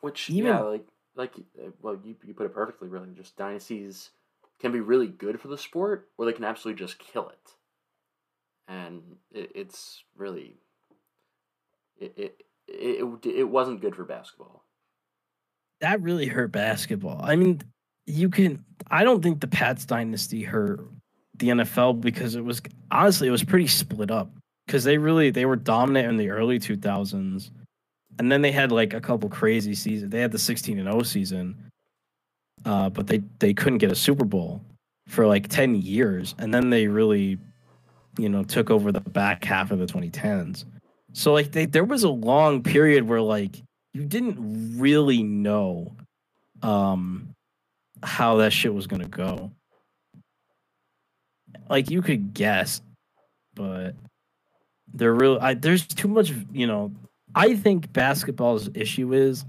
Which 0.00 0.30
Even- 0.30 0.46
yeah, 0.52 0.60
like 0.60 0.86
like 1.16 1.34
well, 1.82 1.98
you 2.04 2.14
you 2.24 2.34
put 2.34 2.46
it 2.46 2.54
perfectly. 2.54 2.88
Really, 2.88 3.08
just 3.16 3.36
dynasties 3.36 4.10
can 4.60 4.72
be 4.72 4.80
really 4.80 5.08
good 5.08 5.40
for 5.40 5.48
the 5.48 5.58
sport, 5.58 6.08
or 6.16 6.26
they 6.26 6.32
can 6.32 6.44
absolutely 6.44 6.78
just 6.78 6.98
kill 6.98 7.28
it. 7.28 7.54
And 8.68 9.02
it, 9.32 9.52
it's 9.54 10.04
really 10.16 10.56
it, 11.98 12.14
it 12.16 12.42
it 12.68 13.04
it 13.26 13.48
wasn't 13.48 13.80
good 13.80 13.94
for 13.94 14.04
basketball. 14.04 14.64
That 15.80 16.00
really 16.02 16.26
hurt 16.26 16.52
basketball. 16.52 17.20
I 17.22 17.36
mean, 17.36 17.62
you 18.06 18.30
can. 18.30 18.64
I 18.90 19.04
don't 19.04 19.22
think 19.22 19.40
the 19.40 19.48
Pats 19.48 19.84
dynasty 19.84 20.42
hurt 20.42 20.80
the 21.38 21.48
NFL 21.48 22.00
because 22.00 22.34
it 22.34 22.44
was 22.44 22.60
honestly 22.90 23.28
it 23.28 23.32
was 23.32 23.44
pretty 23.44 23.66
split 23.66 24.10
up 24.10 24.30
because 24.66 24.84
they 24.84 24.98
really 24.98 25.30
they 25.30 25.46
were 25.46 25.56
dominant 25.56 26.08
in 26.08 26.16
the 26.16 26.30
early 26.30 26.58
2000s 26.58 27.50
and 28.18 28.32
then 28.32 28.42
they 28.42 28.50
had 28.50 28.72
like 28.72 28.92
a 28.92 29.00
couple 29.00 29.28
crazy 29.28 29.74
seasons 29.74 30.10
they 30.10 30.20
had 30.20 30.32
the 30.32 30.38
16 30.38 30.78
and 30.78 30.90
0 30.90 31.02
season 31.02 31.54
uh, 32.64 32.90
but 32.90 33.06
they 33.06 33.22
they 33.38 33.54
couldn't 33.54 33.78
get 33.78 33.92
a 33.92 33.96
super 33.96 34.24
bowl 34.24 34.60
for 35.06 35.26
like 35.26 35.48
10 35.48 35.76
years 35.76 36.34
and 36.38 36.52
then 36.52 36.70
they 36.70 36.88
really 36.88 37.38
you 38.18 38.28
know 38.28 38.42
took 38.42 38.70
over 38.70 38.90
the 38.90 39.00
back 39.00 39.44
half 39.44 39.70
of 39.70 39.78
the 39.78 39.86
2010s 39.86 40.64
so 41.18 41.32
like 41.32 41.52
they, 41.52 41.66
there 41.66 41.84
was 41.84 42.04
a 42.04 42.08
long 42.08 42.62
period 42.62 43.08
where 43.08 43.20
like 43.20 43.62
you 43.92 44.04
didn't 44.04 44.78
really 44.78 45.22
know 45.22 45.94
um 46.62 47.34
how 48.02 48.36
that 48.36 48.52
shit 48.52 48.72
was 48.72 48.86
gonna 48.86 49.08
go 49.08 49.50
like 51.68 51.90
you 51.90 52.02
could 52.02 52.34
guess, 52.34 52.80
but 53.54 53.94
there 54.92 55.14
really 55.14 55.38
I, 55.40 55.54
there's 55.54 55.86
too 55.86 56.08
much. 56.08 56.32
You 56.52 56.66
know, 56.66 56.92
I 57.34 57.54
think 57.56 57.92
basketball's 57.92 58.70
issue 58.74 59.12
is 59.12 59.44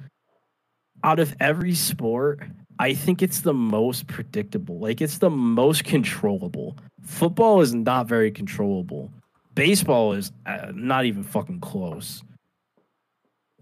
out 1.03 1.19
of 1.19 1.35
every 1.39 1.75
sport, 1.75 2.41
I 2.77 2.93
think 2.93 3.21
it's 3.21 3.41
the 3.41 3.53
most 3.53 4.07
predictable. 4.07 4.79
Like 4.79 5.01
it's 5.01 5.19
the 5.19 5.29
most 5.29 5.85
controllable. 5.85 6.77
Football 7.03 7.61
is 7.61 7.73
not 7.73 8.07
very 8.07 8.31
controllable. 8.31 9.11
Baseball 9.59 10.13
is 10.13 10.31
uh, 10.45 10.71
not 10.73 11.05
even 11.05 11.23
fucking 11.23 11.59
close. 11.59 12.23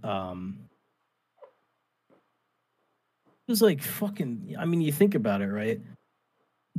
Um, 0.04 0.60
it's 3.48 3.62
like 3.62 3.82
fucking. 3.82 4.56
I 4.60 4.66
mean, 4.66 4.82
you 4.82 4.92
think 4.92 5.16
about 5.16 5.42
it, 5.42 5.48
right? 5.48 5.82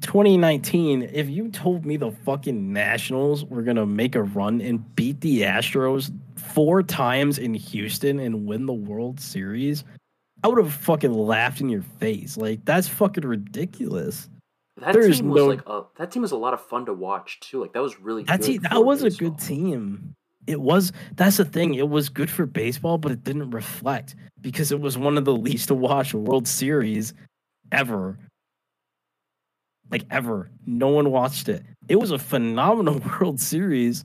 2019, 0.00 1.10
if 1.12 1.28
you 1.28 1.48
told 1.48 1.84
me 1.84 1.96
the 1.96 2.12
fucking 2.12 2.72
Nationals 2.72 3.44
were 3.44 3.62
gonna 3.62 3.86
make 3.86 4.14
a 4.14 4.22
run 4.22 4.60
and 4.60 4.94
beat 4.94 5.20
the 5.20 5.42
Astros 5.42 6.16
four 6.36 6.82
times 6.82 7.38
in 7.38 7.54
Houston 7.54 8.20
and 8.20 8.46
win 8.46 8.66
the 8.66 8.72
World 8.72 9.18
Series, 9.18 9.84
I 10.44 10.48
would 10.48 10.62
have 10.62 10.72
fucking 10.72 11.12
laughed 11.12 11.60
in 11.60 11.68
your 11.68 11.82
face. 11.82 12.36
Like 12.36 12.64
that's 12.64 12.86
fucking 12.86 13.26
ridiculous. 13.26 14.28
That 14.80 14.92
team 14.94 15.08
was 15.08 15.20
no- 15.20 15.46
like 15.46 15.66
a, 15.66 15.84
that 15.96 16.10
team 16.10 16.22
was 16.22 16.32
a 16.32 16.36
lot 16.36 16.54
of 16.54 16.60
fun 16.60 16.86
to 16.86 16.94
watch 16.94 17.40
too. 17.40 17.60
Like 17.60 17.72
that 17.72 17.82
was 17.82 18.00
really 18.00 18.22
good 18.22 18.48
it. 18.48 18.62
That 18.62 18.84
was 18.84 19.02
a 19.02 19.10
good 19.10 19.38
team. 19.38 20.14
It 20.46 20.60
was. 20.60 20.92
That's 21.14 21.36
the 21.36 21.44
thing. 21.44 21.74
It 21.74 21.88
was 21.88 22.08
good 22.08 22.30
for 22.30 22.46
baseball, 22.46 22.96
but 22.96 23.12
it 23.12 23.24
didn't 23.24 23.50
reflect 23.50 24.16
because 24.40 24.72
it 24.72 24.80
was 24.80 24.96
one 24.96 25.18
of 25.18 25.24
the 25.24 25.34
least 25.34 25.68
to 25.68 25.74
watch 25.74 26.14
World 26.14 26.48
Series 26.48 27.12
ever. 27.72 28.18
Like 29.90 30.04
ever. 30.10 30.50
No 30.66 30.88
one 30.88 31.10
watched 31.10 31.48
it. 31.48 31.64
It 31.88 31.96
was 31.96 32.10
a 32.10 32.18
phenomenal 32.18 32.98
World 33.20 33.40
Series. 33.40 34.04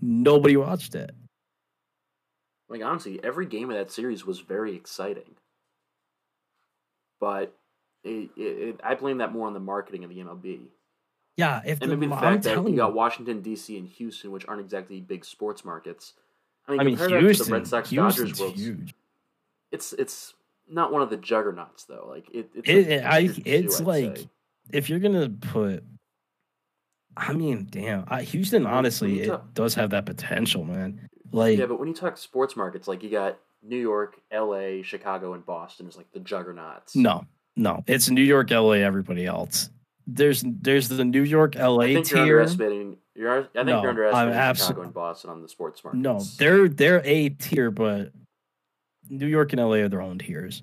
Nobody 0.00 0.56
watched 0.56 0.94
it. 0.94 1.12
Like 2.68 2.82
honestly, 2.82 3.20
every 3.22 3.46
game 3.46 3.70
of 3.70 3.76
that 3.76 3.90
series 3.90 4.24
was 4.24 4.40
very 4.40 4.74
exciting. 4.74 5.36
But 7.20 7.54
it, 8.04 8.30
it, 8.36 8.80
I 8.82 8.94
blame 8.94 9.18
that 9.18 9.32
more 9.32 9.46
on 9.46 9.54
the 9.54 9.60
marketing 9.60 10.04
of 10.04 10.10
the 10.10 10.16
MLB. 10.16 10.66
Yeah, 11.36 11.60
if 11.64 11.80
And 11.80 11.90
the, 11.90 11.96
maybe 11.96 12.08
the 12.08 12.14
I'm 12.16 12.20
fact 12.20 12.44
that 12.44 12.68
you 12.68 12.76
got 12.76 12.94
Washington 12.94 13.40
D.C. 13.40 13.76
and 13.78 13.88
Houston, 13.88 14.30
which 14.30 14.46
aren't 14.46 14.60
exactly 14.60 15.00
big 15.00 15.24
sports 15.24 15.64
markets. 15.64 16.14
I 16.68 16.72
mean, 16.72 16.80
I 16.80 16.84
mean 16.84 16.96
Houston, 17.20 17.46
the 17.46 17.52
Red 17.52 17.66
Sox 17.66 17.90
Houston's 17.90 18.38
Dodgers 18.38 18.54
huge. 18.58 18.94
It's 19.72 19.92
it's 19.94 20.34
not 20.68 20.92
one 20.92 21.02
of 21.02 21.10
the 21.10 21.16
juggernauts 21.16 21.84
though. 21.84 22.06
Like 22.08 22.28
it, 22.32 22.50
it's 22.54 22.68
It- 22.68 22.86
a 22.88 22.94
it- 22.96 23.04
I- 23.04 23.40
it's 23.44 23.80
like- 23.80 24.18
say. 24.18 24.28
If 24.72 24.88
you're 24.88 25.00
gonna 25.00 25.28
put, 25.28 25.82
I 27.16 27.32
mean, 27.32 27.66
damn, 27.70 28.04
I, 28.08 28.22
Houston 28.22 28.66
honestly 28.66 29.20
it 29.22 29.26
talk- 29.28 29.52
does 29.54 29.74
have 29.74 29.90
that 29.90 30.06
potential, 30.06 30.64
man. 30.64 31.08
Like 31.32 31.58
yeah, 31.58 31.66
but 31.66 31.78
when 31.78 31.88
you 31.88 31.94
talk 31.94 32.16
sports 32.18 32.56
markets, 32.56 32.86
like 32.86 33.02
you 33.02 33.10
got 33.10 33.38
New 33.62 33.76
York, 33.78 34.20
L.A., 34.30 34.82
Chicago, 34.82 35.32
and 35.34 35.44
Boston 35.44 35.86
is 35.88 35.96
like 35.96 36.10
the 36.12 36.20
juggernauts. 36.20 36.94
No, 36.94 37.24
no, 37.56 37.82
it's 37.86 38.08
New 38.10 38.22
York, 38.22 38.50
LA, 38.50 38.72
everybody 38.72 39.26
else. 39.26 39.70
There's 40.06 40.42
there's 40.46 40.88
the 40.88 41.04
New 41.04 41.22
York, 41.22 41.54
LA 41.54 41.78
I 41.80 41.94
think 41.94 42.10
you're 42.10 42.24
tier. 42.24 42.40
underestimating. 42.40 42.96
You're, 43.14 43.40
I 43.40 43.42
think 43.42 43.66
No, 43.66 43.80
you're 43.82 43.90
underestimating 43.90 44.38
I'm 44.40 44.54
Chicago 44.54 44.80
abso- 44.80 44.84
and 44.84 44.94
Boston 44.94 45.30
on 45.30 45.42
the 45.42 45.48
sports 45.48 45.84
markets. 45.84 46.02
No, 46.02 46.20
they're 46.38 46.68
they're 46.68 47.02
A 47.04 47.28
tier, 47.30 47.70
but 47.70 48.12
New 49.08 49.26
York 49.26 49.52
and 49.52 49.60
LA 49.60 49.76
are 49.76 49.88
their 49.88 50.00
own 50.02 50.18
tiers. 50.18 50.62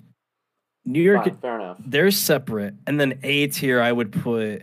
New 0.84 1.02
York, 1.02 1.24
Fine, 1.24 1.36
fair 1.36 1.54
enough. 1.60 1.76
they're 1.86 2.10
separate, 2.10 2.74
and 2.86 2.98
then 2.98 3.18
A 3.22 3.46
tier, 3.48 3.80
I 3.80 3.92
would 3.92 4.10
put 4.12 4.62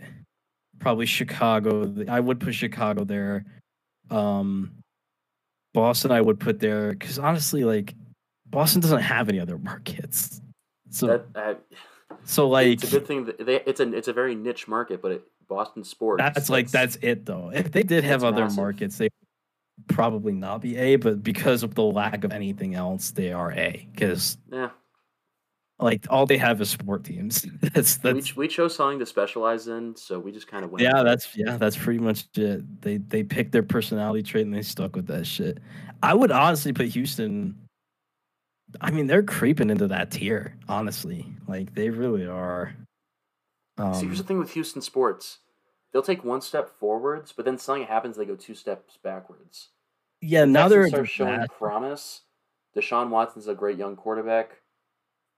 probably 0.78 1.06
Chicago. 1.06 1.92
I 2.08 2.20
would 2.20 2.40
put 2.40 2.54
Chicago 2.54 3.04
there. 3.04 3.44
Um, 4.10 4.72
Boston, 5.74 6.10
I 6.10 6.20
would 6.20 6.38
put 6.40 6.58
there 6.60 6.92
because 6.92 7.18
honestly, 7.18 7.64
like 7.64 7.94
Boston 8.46 8.80
doesn't 8.80 9.00
have 9.02 9.28
any 9.28 9.40
other 9.40 9.58
markets. 9.58 10.40
So 10.90 11.06
That, 11.08 11.32
that 11.34 11.60
so 12.24 12.48
like 12.48 12.68
it's 12.68 12.84
a 12.84 12.90
good 12.98 13.06
thing 13.06 13.24
that 13.26 13.44
they, 13.44 13.60
it's 13.66 13.80
a 13.80 13.92
it's 13.92 14.08
a 14.08 14.12
very 14.12 14.34
niche 14.34 14.68
market, 14.68 15.02
but 15.02 15.12
it, 15.12 15.22
Boston 15.48 15.84
sports. 15.84 16.22
That's 16.22 16.48
like 16.50 16.70
that's 16.70 16.96
it 17.02 17.24
though. 17.24 17.50
If 17.54 17.72
they 17.72 17.82
did 17.82 18.04
have 18.04 18.24
other 18.24 18.42
massive. 18.42 18.56
markets, 18.56 18.98
they 18.98 19.10
probably 19.88 20.32
not 20.32 20.60
be 20.60 20.76
A, 20.76 20.96
but 20.96 21.22
because 21.22 21.62
of 21.62 21.74
the 21.74 21.82
lack 21.82 22.24
of 22.24 22.32
anything 22.32 22.74
else, 22.74 23.10
they 23.10 23.32
are 23.32 23.52
A. 23.52 23.88
Because 23.92 24.38
yeah. 24.50 24.70
like 25.78 26.06
all 26.10 26.26
they 26.26 26.38
have 26.38 26.60
is 26.60 26.70
sport 26.70 27.04
teams. 27.04 27.42
that's 27.60 28.02
We, 28.02 28.12
that's 28.12 28.26
ch- 28.26 28.36
we 28.36 28.48
chose 28.48 28.74
something 28.74 28.98
to 28.98 29.06
specialize 29.06 29.68
in, 29.68 29.94
so 29.96 30.18
we 30.18 30.32
just 30.32 30.48
kind 30.48 30.64
of 30.64 30.70
went. 30.70 30.82
yeah, 30.82 31.02
that's 31.02 31.36
yeah, 31.36 31.56
that's 31.56 31.76
pretty 31.76 32.00
much 32.00 32.26
it. 32.36 32.82
They 32.82 32.98
they 32.98 33.22
picked 33.22 33.52
their 33.52 33.62
personality 33.62 34.22
trait 34.22 34.46
and 34.46 34.54
they 34.54 34.62
stuck 34.62 34.96
with 34.96 35.06
that 35.08 35.26
shit. 35.26 35.58
I 36.02 36.14
would 36.14 36.30
honestly 36.30 36.72
put 36.72 36.86
Houston. 36.88 37.56
I 38.80 38.90
mean, 38.90 39.06
they're 39.06 39.22
creeping 39.22 39.70
into 39.70 39.86
that 39.88 40.10
tier. 40.10 40.56
Honestly, 40.68 41.26
like 41.46 41.74
they 41.74 41.90
really 41.90 42.26
are. 42.26 42.74
Um, 43.78 43.94
See, 43.94 44.06
here's 44.06 44.18
the 44.18 44.24
thing 44.24 44.38
with 44.38 44.52
Houston 44.52 44.80
sports. 44.82 45.38
They'll 45.92 46.02
take 46.02 46.24
one 46.24 46.40
step 46.40 46.68
forwards, 46.68 47.32
but 47.32 47.44
then 47.44 47.58
something 47.58 47.86
happens, 47.86 48.16
they 48.16 48.24
go 48.24 48.36
two 48.36 48.54
steps 48.54 48.98
backwards. 49.02 49.68
yeah, 50.20 50.44
now 50.44 50.68
they're 50.68 50.88
start 50.88 51.08
showing 51.08 51.38
that- 51.40 51.50
promise. 51.52 52.22
Deshaun 52.74 53.08
Watson's 53.08 53.48
a 53.48 53.54
great 53.54 53.78
young 53.78 53.96
quarterback. 53.96 54.60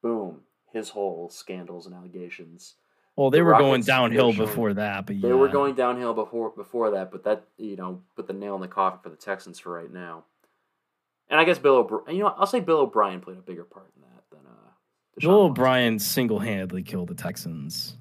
Boom, 0.03 0.41
his 0.73 0.89
whole 0.91 1.29
scandals 1.31 1.87
and 1.87 1.95
allegations. 1.95 2.75
Well, 3.17 3.31
they 3.31 3.39
the 3.39 3.45
were 3.45 3.53
going 3.53 3.71
Rockets, 3.83 3.87
they're 3.87 3.97
downhill 3.97 4.33
showing- 4.33 4.47
before 4.49 4.75
that, 4.75 5.07
but 5.07 5.21
They 5.21 5.33
were 5.33 5.49
going 5.49 5.75
downhill 5.75 6.15
before 6.15 6.51
before 6.51 6.91
that, 6.93 7.11
but 7.13 7.25
that 7.25 7.45
you 7.57 7.77
know 7.77 8.03
put 8.17 8.27
the 8.27 8.33
nail 8.33 8.55
in 8.57 8.61
the 8.61 8.69
coffin 8.69 9.01
for 9.03 9.11
the 9.11 9.17
Texans 9.17 9.59
for 9.59 9.73
right 9.73 9.93
now. 9.93 10.25
And 11.31 11.39
I 11.39 11.45
guess 11.45 11.59
Bill 11.59 11.77
O'Brien, 11.77 12.17
you 12.17 12.23
know, 12.23 12.35
I'll 12.37 12.47
say 12.47 12.61
Bill 12.61 12.79
O'Brien 12.79 13.21
played 13.21 13.39
a 13.39 13.43
bigger 13.43 13.65
part 13.65 13.91
in 13.97 14.03
that 14.03 14.25
than 14.31 14.41
uh. 14.47 14.71
Deshaun 15.21 15.29
Bill. 15.29 15.41
O'Brien 15.43 15.99
single-handedly 15.99 16.83
killed 16.83 17.09
the 17.09 17.15
Texans. 17.15 17.97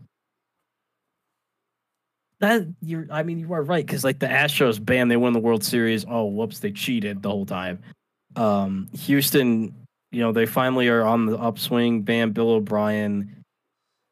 That 2.39 2.67
you're, 2.81 3.07
I 3.09 3.23
mean, 3.23 3.39
you 3.39 3.51
are 3.53 3.63
right 3.63 3.85
because 3.85 4.03
like 4.03 4.19
the 4.19 4.27
Astros, 4.27 4.83
bam, 4.83 5.07
they 5.07 5.17
won 5.17 5.33
the 5.33 5.39
World 5.39 5.63
Series. 5.63 6.05
Oh, 6.07 6.25
whoops, 6.25 6.59
they 6.59 6.71
cheated 6.71 7.23
the 7.23 7.29
whole 7.29 7.47
time. 7.47 7.81
Um, 8.35 8.87
Houston, 8.93 9.73
you 10.11 10.21
know, 10.21 10.31
they 10.31 10.45
finally 10.45 10.87
are 10.87 11.01
on 11.03 11.25
the 11.25 11.37
upswing. 11.37 12.03
Bam, 12.03 12.33
Bill 12.33 12.51
O'Brien 12.51 13.43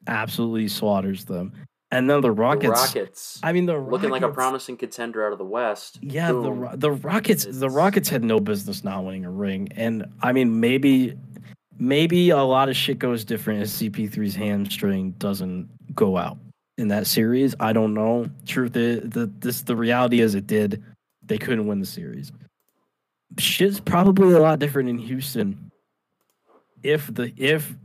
absolutely 0.08 0.68
slaughters 0.68 1.26
them, 1.26 1.54
and 1.96 2.10
then 2.10 2.22
the 2.22 2.28
The 2.28 2.32
Rockets. 2.32 2.70
Rockets, 2.70 3.40
I 3.44 3.54
mean, 3.54 3.66
the 3.66 3.78
looking 3.78 4.10
like 4.10 4.22
a 4.22 4.30
promising 4.30 4.78
contender 4.78 5.26
out 5.26 5.32
of 5.32 5.38
the 5.38 5.46
West. 5.46 6.00
Yeah, 6.02 6.28
the 6.28 6.34
Boom. 6.34 6.70
The 6.76 6.92
Rockets 6.92 7.46
the 7.50 7.70
Rockets 7.70 8.10
had 8.10 8.24
no 8.24 8.40
business 8.40 8.84
not 8.84 9.04
winning 9.04 9.26
a 9.26 9.32
ring, 9.32 9.70
and 9.76 10.06
I 10.22 10.34
mean 10.34 10.60
maybe 10.60 11.18
maybe 11.78 12.30
a 12.30 12.44
lot 12.44 12.70
of 12.70 12.76
shit 12.76 13.00
goes 13.00 13.26
different 13.26 13.62
if 13.62 13.70
CP3's 13.70 14.36
hamstring 14.36 15.12
doesn't 15.18 15.70
go 15.96 16.18
out 16.18 16.38
in 16.78 16.90
that 16.90 17.08
series. 17.08 17.56
I 17.60 17.74
don't 17.74 17.94
know. 17.94 18.28
Truth 18.46 18.76
is, 18.76 19.10
the 19.10 19.32
this 19.40 19.62
the 19.62 19.76
reality 19.76 20.22
is 20.22 20.36
it 20.36 20.48
did. 20.48 20.84
They 21.24 21.38
couldn't 21.38 21.68
win 21.68 21.80
the 21.80 21.86
series. 21.86 22.32
Shit's 23.40 23.80
probably 23.80 24.34
a 24.34 24.40
lot 24.40 24.60
different 24.60 24.90
in 24.90 24.98
Houston 24.98 25.72
if 26.86 27.12
the 27.14 27.34
if 27.38 27.76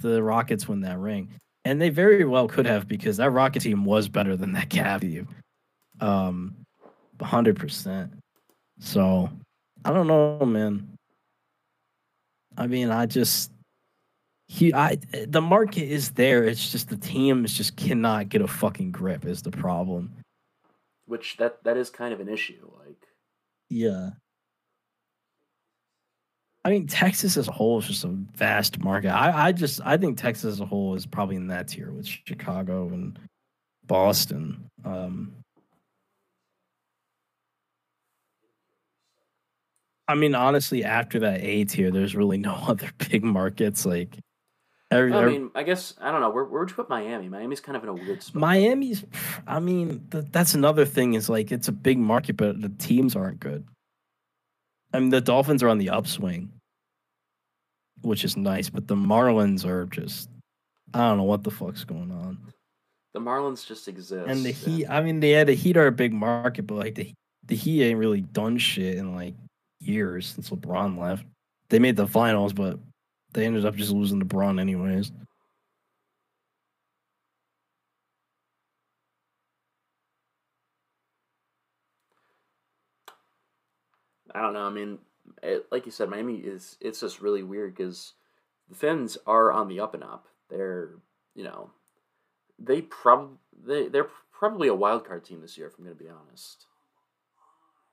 the 0.00 0.22
Rockets 0.22 0.68
win 0.68 0.80
that 0.80 0.98
ring, 0.98 1.28
and 1.68 1.82
they 1.82 1.90
very 1.90 2.24
well 2.24 2.48
could 2.48 2.64
have 2.64 2.88
because 2.88 3.18
that 3.18 3.30
Rocket 3.30 3.60
team 3.60 3.84
was 3.84 4.08
better 4.08 4.36
than 4.36 4.52
that 4.52 4.70
Cavs 4.70 5.02
team. 5.02 5.28
Um, 6.00 6.56
hundred 7.20 7.58
percent. 7.58 8.12
So 8.80 9.28
I 9.84 9.92
don't 9.92 10.06
know, 10.06 10.46
man. 10.46 10.96
I 12.56 12.66
mean, 12.68 12.90
I 12.90 13.04
just 13.04 13.52
he 14.46 14.72
I 14.72 14.96
the 15.26 15.42
market 15.42 15.84
is 15.84 16.12
there. 16.12 16.44
It's 16.44 16.72
just 16.72 16.88
the 16.88 16.96
teams 16.96 17.52
just 17.52 17.76
cannot 17.76 18.30
get 18.30 18.40
a 18.40 18.48
fucking 18.48 18.90
grip 18.90 19.26
is 19.26 19.42
the 19.42 19.50
problem. 19.50 20.14
Which 21.04 21.36
that 21.36 21.62
that 21.64 21.76
is 21.76 21.90
kind 21.90 22.14
of 22.14 22.20
an 22.20 22.30
issue. 22.30 22.70
Like 22.78 23.06
Yeah. 23.68 24.10
I 26.68 26.72
mean, 26.72 26.86
Texas 26.86 27.38
as 27.38 27.48
a 27.48 27.52
whole 27.52 27.78
is 27.78 27.86
just 27.86 28.04
a 28.04 28.08
vast 28.36 28.78
market. 28.80 29.08
I, 29.08 29.46
I 29.46 29.52
just 29.52 29.80
I 29.86 29.96
think 29.96 30.18
Texas 30.18 30.52
as 30.52 30.60
a 30.60 30.66
whole 30.66 30.94
is 30.94 31.06
probably 31.06 31.36
in 31.36 31.46
that 31.46 31.68
tier 31.68 31.90
with 31.90 32.06
Chicago 32.06 32.88
and 32.88 33.18
Boston. 33.86 34.68
Um, 34.84 35.32
I 40.06 40.14
mean, 40.14 40.34
honestly, 40.34 40.84
after 40.84 41.20
that 41.20 41.42
A 41.42 41.64
tier, 41.64 41.90
there's 41.90 42.14
really 42.14 42.36
no 42.36 42.52
other 42.68 42.90
big 43.10 43.24
markets. 43.24 43.86
Like, 43.86 44.18
every, 44.90 45.14
I 45.14 45.24
mean, 45.24 45.50
I 45.54 45.62
guess 45.62 45.94
I 45.98 46.10
don't 46.10 46.20
know. 46.20 46.28
Where 46.28 46.44
where 46.44 46.60
would 46.60 46.68
you 46.68 46.76
put 46.76 46.90
Miami? 46.90 47.30
Miami's 47.30 47.60
kind 47.60 47.78
of 47.78 47.82
in 47.82 47.88
a 47.88 47.94
weird 47.94 48.22
spot. 48.22 48.42
Miami's. 48.42 49.06
I 49.46 49.58
mean, 49.58 50.06
th- 50.10 50.26
that's 50.32 50.52
another 50.52 50.84
thing. 50.84 51.14
Is 51.14 51.30
like 51.30 51.50
it's 51.50 51.68
a 51.68 51.72
big 51.72 51.96
market, 51.98 52.36
but 52.36 52.60
the 52.60 52.68
teams 52.68 53.16
aren't 53.16 53.40
good. 53.40 53.64
I 54.92 54.98
mean, 54.98 55.08
the 55.08 55.22
Dolphins 55.22 55.62
are 55.62 55.70
on 55.70 55.78
the 55.78 55.88
upswing, 55.88 56.50
which 58.02 58.24
is 58.24 58.36
nice, 58.36 58.68
but 58.70 58.86
the 58.86 58.96
Marlins 58.96 59.64
are 59.64 59.86
just. 59.86 60.28
I 60.94 61.00
don't 61.00 61.18
know 61.18 61.24
what 61.24 61.44
the 61.44 61.50
fuck's 61.50 61.84
going 61.84 62.10
on. 62.10 62.38
The 63.12 63.20
Marlins 63.20 63.66
just 63.66 63.88
exist. 63.88 64.26
And 64.26 64.44
the 64.44 64.52
Heat. 64.52 64.86
I 64.88 65.02
mean, 65.02 65.20
they 65.20 65.30
had 65.30 65.48
the 65.48 65.54
Heat 65.54 65.76
are 65.76 65.86
a 65.86 65.92
big 65.92 66.12
market, 66.12 66.66
but 66.66 66.76
like 66.76 66.94
the 66.94 67.12
the 67.46 67.56
Heat 67.56 67.84
ain't 67.84 67.98
really 67.98 68.20
done 68.20 68.58
shit 68.58 68.96
in 68.96 69.14
like 69.14 69.34
years 69.80 70.26
since 70.28 70.50
LeBron 70.50 70.98
left. 70.98 71.24
They 71.68 71.78
made 71.78 71.96
the 71.96 72.06
finals, 72.06 72.52
but 72.52 72.78
they 73.32 73.44
ended 73.44 73.66
up 73.66 73.74
just 73.74 73.92
losing 73.92 74.18
to 74.20 74.24
Bron 74.24 74.58
anyways. 74.58 75.12
I 84.34 84.42
don't 84.42 84.52
know. 84.52 84.66
I 84.66 84.70
mean, 84.70 84.98
it, 85.42 85.66
like 85.70 85.86
you 85.86 85.92
said, 85.92 86.08
Miami 86.08 86.36
is. 86.36 86.76
It's 86.80 87.00
just 87.00 87.20
really 87.20 87.42
weird 87.42 87.74
because 87.74 88.14
the 88.68 88.74
Fins 88.74 89.18
are 89.26 89.52
on 89.52 89.68
the 89.68 89.80
up 89.80 89.94
and 89.94 90.04
up. 90.04 90.28
They're 90.48 90.96
you 91.34 91.44
know, 91.44 91.70
they 92.58 92.82
probably 92.82 93.36
they 93.64 93.88
they're 93.88 94.08
probably 94.32 94.68
a 94.68 94.74
wild 94.74 95.06
card 95.06 95.24
team 95.24 95.40
this 95.40 95.56
year. 95.56 95.68
If 95.68 95.78
I'm 95.78 95.84
going 95.84 95.96
to 95.96 96.02
be 96.02 96.10
honest. 96.10 96.66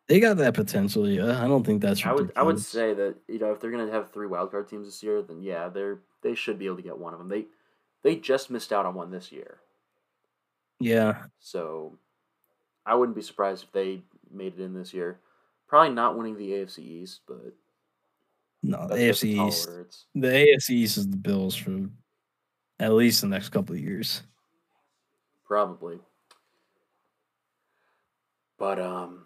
They 0.08 0.20
got 0.20 0.38
that 0.38 0.54
potential. 0.54 1.10
Yeah, 1.10 1.44
I 1.44 1.48
don't 1.48 1.66
think 1.66 1.82
that's. 1.82 2.06
I 2.06 2.14
would 2.14 2.32
I 2.36 2.44
would 2.44 2.60
say 2.60 2.94
that 2.94 3.16
you 3.28 3.40
know 3.40 3.52
if 3.52 3.60
they're 3.60 3.72
gonna 3.72 3.92
have 3.92 4.12
three 4.12 4.28
wildcard 4.28 4.70
teams 4.70 4.86
this 4.86 5.02
year, 5.02 5.22
then 5.24 5.42
yeah, 5.42 5.68
they're 5.70 6.00
they 6.22 6.36
should 6.36 6.60
be 6.60 6.68
able 6.68 6.76
to 6.76 6.84
get 6.84 7.00
one 7.00 7.14
of 7.14 7.20
them. 7.20 7.28
They 7.28 7.48
they 8.04 8.16
just 8.16 8.52
missed 8.52 8.72
out 8.72 8.86
on 8.86 8.94
one 8.94 9.10
this 9.10 9.32
year, 9.32 9.62
Yeah, 10.80 11.26
so 11.40 11.98
I 12.86 12.96
wouldn't 12.96 13.16
be 13.16 13.24
surprised 13.24 13.64
if 13.64 13.72
they 13.72 14.04
made 14.32 14.60
it 14.60 14.64
in 14.64 14.74
this 14.76 14.94
year. 14.94 15.20
Probably 15.68 15.94
not 15.94 16.18
winning 16.18 16.38
the 16.38 16.52
AFC 16.52 16.80
East, 16.80 17.22
but 17.28 17.54
no, 18.64 18.88
the 18.88 18.96
AFC 18.96 19.48
East. 19.48 19.68
words. 19.68 20.06
The 20.16 20.28
AFC 20.28 20.70
East 20.72 20.98
is 20.98 21.10
the 21.10 21.18
Bills 21.18 21.56
for 21.56 21.90
at 22.80 22.94
least 22.94 23.22
the 23.22 23.28
next 23.28 23.50
couple 23.50 23.76
of 23.76 23.82
years. 23.82 24.22
probably. 25.48 26.00
But 28.58 28.80
um, 28.80 29.26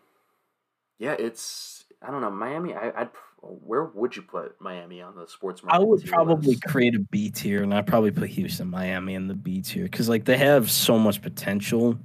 yeah, 0.98 1.16
it's 1.18 1.86
I 2.02 2.12
don't 2.12 2.22
know 2.22 2.32
Miami. 2.32 2.74
I, 2.74 2.92
I'd 3.02 3.10
where 3.42 3.86
would 3.86 4.16
you 4.16 4.22
put 4.22 4.60
Miami 4.60 5.02
on 5.02 5.16
the 5.16 5.28
sports 5.28 5.64
market? 5.64 5.82
I 5.82 5.84
would 5.84 6.04
probably 6.06 6.50
list? 6.50 6.64
create 6.64 6.96
a 6.96 7.00
B 7.00 7.30
tier, 7.30 7.64
and 7.64 7.74
I'd 7.74 7.88
probably 7.88 8.12
put 8.12 8.30
Houston, 8.30 8.70
Miami 8.70 9.14
in 9.14 9.28
the 9.28 9.34
B 9.34 9.62
tier 9.62 9.84
because 9.84 10.10
like 10.10 10.26
they 10.26 10.38
have 10.38 10.70
so 10.70 11.00
much 11.00 11.22
potential. 11.22 11.98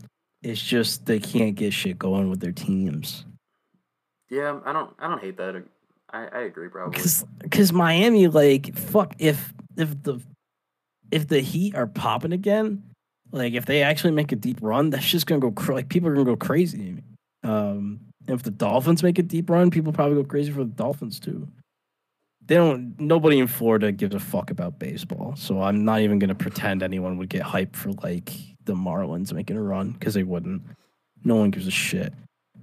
It's 0.43 0.62
just 0.62 1.07
they 1.07 1.18
can't 1.18 1.55
get 1.55 1.72
shit 1.72 1.99
going 1.99 2.30
with 2.30 2.41
their 2.41 2.53
teams. 2.53 3.24
Yeah, 4.35 4.59
I 4.64 4.72
don't 4.72 4.93
I 4.99 5.09
don't 5.09 5.20
hate 5.20 5.37
that. 5.37 5.62
I, 6.12 6.26
I 6.26 6.41
agree, 6.43 6.68
probably. 6.68 7.01
Because 7.41 7.72
Miami, 7.72 8.26
like 8.26 8.76
fuck, 8.76 9.14
if 9.18 9.55
if 9.76 10.03
the 10.03 10.20
if 11.12 11.28
the 11.28 11.41
Heat 11.41 11.76
are 11.76 11.87
popping 11.87 12.32
again, 12.32 12.82
like 13.30 13.55
if 13.55 13.64
they 13.66 13.82
actually 13.82 14.11
make 14.11 14.32
a 14.32 14.37
deep 14.37 14.59
run, 14.61 14.91
that's 14.91 15.07
just 15.07 15.26
gonna 15.26 15.41
go 15.41 15.53
cr- 15.53 15.74
like 15.74 15.89
people 15.89 16.09
are 16.09 16.14
gonna 16.14 16.24
go 16.24 16.37
crazy. 16.37 16.97
Um, 17.45 18.01
if 18.26 18.43
the 18.43 18.51
Dolphins 18.51 19.05
make 19.05 19.20
a 19.20 19.22
deep 19.22 19.49
run, 19.49 19.70
people 19.70 19.93
probably 19.93 20.16
go 20.16 20.24
crazy 20.24 20.51
for 20.51 20.64
the 20.64 20.70
Dolphins 20.70 21.20
too. 21.20 21.47
They 22.47 22.57
don't. 22.57 22.99
Nobody 22.99 23.39
in 23.39 23.47
Florida 23.47 23.93
gives 23.93 24.16
a 24.16 24.20
fuck 24.20 24.51
about 24.51 24.80
baseball, 24.80 25.35
so 25.37 25.62
I'm 25.62 25.85
not 25.85 26.01
even 26.01 26.18
gonna 26.18 26.35
pretend 26.35 26.82
anyone 26.82 27.18
would 27.18 27.28
get 27.28 27.43
hyped 27.43 27.76
for 27.76 27.93
like 28.03 28.32
the 28.64 28.74
Marlins 28.74 29.32
making 29.32 29.57
a 29.57 29.62
run 29.62 29.93
because 29.93 30.14
they 30.14 30.24
wouldn't. 30.24 30.62
No 31.22 31.37
one 31.37 31.51
gives 31.51 31.68
a 31.68 31.70
shit. 31.70 32.12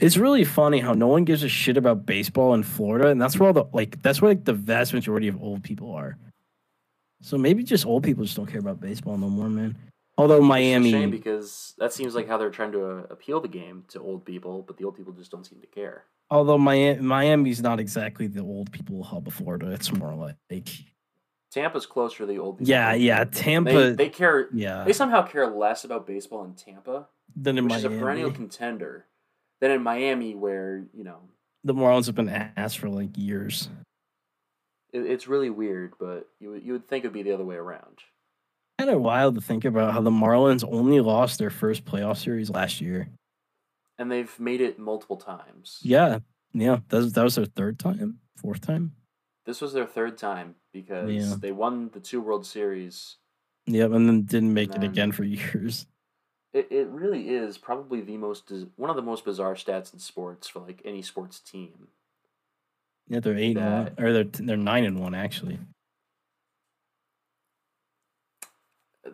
It's 0.02 0.18
really 0.18 0.44
funny 0.44 0.80
how 0.80 0.94
no 0.94 1.08
one 1.08 1.24
gives 1.26 1.44
a 1.44 1.50
shit 1.50 1.78
about 1.78 2.06
baseball 2.06 2.54
in 2.56 2.64
Florida, 2.64 3.10
and 3.10 3.22
that's 3.22 3.38
where 3.40 3.48
all 3.48 3.54
the 3.54 3.66
like 3.72 4.02
that's 4.02 4.22
where 4.22 4.32
like 4.32 4.46
the 4.46 4.54
vast 4.54 4.94
majority 4.94 5.28
of 5.28 5.42
old 5.42 5.64
people 5.64 5.94
are. 5.94 6.18
So 7.22 7.38
maybe 7.38 7.64
just 7.64 7.86
old 7.86 8.04
people 8.04 8.24
just 8.24 8.36
don't 8.36 8.48
care 8.48 8.60
about 8.60 8.80
baseball 8.82 9.16
no 9.18 9.30
more, 9.30 9.48
man. 9.48 9.78
Although 10.18 10.42
Miami, 10.42 10.92
shame 10.92 11.12
because 11.12 11.74
that 11.78 11.94
seems 11.94 12.16
like 12.16 12.28
how 12.28 12.38
they're 12.38 12.50
trying 12.50 12.72
to 12.74 12.84
uh, 12.84 13.04
appeal 13.12 13.40
the 13.40 13.48
game 13.48 13.86
to 13.90 14.00
old 14.02 14.26
people, 14.26 14.64
but 14.64 14.78
the 14.78 14.86
old 14.86 14.96
people 14.98 15.14
just 15.14 15.32
don't 15.32 15.46
seem 15.46 15.62
to 15.62 15.68
care. 15.68 16.06
although 16.32 16.58
Miami, 16.58 17.00
Miami's 17.00 17.62
not 17.62 17.80
exactly 17.80 18.26
the 18.28 18.42
old 18.42 18.72
people 18.72 19.04
hub 19.04 19.28
of 19.28 19.34
Florida. 19.34 19.70
It's 19.72 19.92
more 19.94 20.14
like 20.16 20.36
Tampa's 21.52 21.86
closer 21.86 22.20
to 22.20 22.26
the 22.26 22.40
old 22.40 22.58
people. 22.58 22.70
yeah, 22.70 22.94
yeah, 22.94 23.24
Tampa, 23.26 23.72
They, 23.72 23.92
they 23.92 24.10
care. 24.10 24.48
yeah, 24.54 24.84
They 24.84 24.94
somehow 24.94 25.22
care 25.22 25.48
less 25.48 25.84
about 25.84 26.08
baseball 26.08 26.44
in 26.46 26.54
Tampa, 26.56 27.08
than 27.36 27.58
in 27.58 27.66
which 27.66 27.76
is 27.76 27.84
a 27.86 27.90
perennial 27.90 28.32
contender, 28.32 29.06
than 29.62 29.72
in 29.72 29.82
Miami, 29.84 30.36
where 30.36 30.84
you 30.94 31.04
know 31.06 31.20
the 31.64 31.74
Marlins 31.74 32.08
have 32.08 32.16
been 32.16 32.28
ass 32.30 32.74
for 32.76 32.90
like 32.90 33.18
years. 33.18 33.70
it, 34.94 35.06
it's 35.06 35.28
really 35.28 35.50
weird. 35.50 35.94
But 36.00 36.28
you 36.40 36.50
would- 36.52 36.64
you 36.64 36.74
would 36.74 36.88
think 36.88 37.06
it'd 37.06 37.14
be 37.14 37.24
the 37.24 37.32
other 37.34 37.46
way 37.46 37.56
around. 37.56 38.00
Kind 38.78 38.90
of 38.92 39.02
wild 39.02 39.36
to 39.36 39.42
think 39.42 39.64
about 39.64 39.94
how 39.94 40.02
the 40.02 40.10
Marlins 40.10 40.68
only 40.70 41.00
lost 41.00 41.38
their 41.40 41.52
first 41.52 41.86
playoff 41.86 42.18
series 42.18 42.50
last 42.50 42.82
year. 42.82 43.10
And 44.00 44.12
they've 44.12 44.40
made 44.40 44.60
it 44.62 44.80
multiple 44.80 45.18
times. 45.18 45.78
Yeah, 45.84 46.20
yeah, 46.54 46.80
that 46.90 46.98
was, 46.98 47.14
that 47.14 47.24
was 47.24 47.36
their 47.36 47.46
third 47.46 47.78
time, 47.78 48.18
fourth 48.38 48.62
time. 48.62 48.94
This 49.46 49.62
was 49.62 49.74
their 49.74 49.86
third 49.86 50.18
time 50.18 50.56
because 50.74 51.12
Yeah. 51.12 51.36
they 51.40 51.52
won 51.52 51.90
the 51.94 52.00
two 52.00 52.22
World 52.22 52.46
Series. 52.46 53.18
Yep, 53.68 53.92
and 53.92 54.08
then 54.10 54.24
didn't 54.24 54.54
make 54.56 54.74
it 54.74 54.84
again 54.84 55.12
for 55.12 55.24
years. 55.26 55.86
It, 56.54 56.68
it 56.70 56.88
really 56.90 57.30
is 57.30 57.58
probably 57.58 58.02
the 58.02 58.18
most 58.18 58.52
one 58.76 58.90
of 58.90 58.96
the 58.98 59.02
most 59.02 59.24
bizarre 59.24 59.56
stats 59.56 59.94
in 59.94 60.00
sports 60.00 60.48
for 60.50 60.60
like 60.60 60.82
any 60.84 61.02
sports 61.02 61.40
team. 61.40 61.88
Yeah, 63.08 63.20
they're 63.22 63.38
eight 63.38 63.58
and 63.58 63.86
one, 63.86 63.94
or 63.98 64.14
they're 64.14 64.24
they're 64.26 64.58
nine 64.58 64.84
and 64.86 65.00
one 65.00 65.16
actually. 65.16 65.60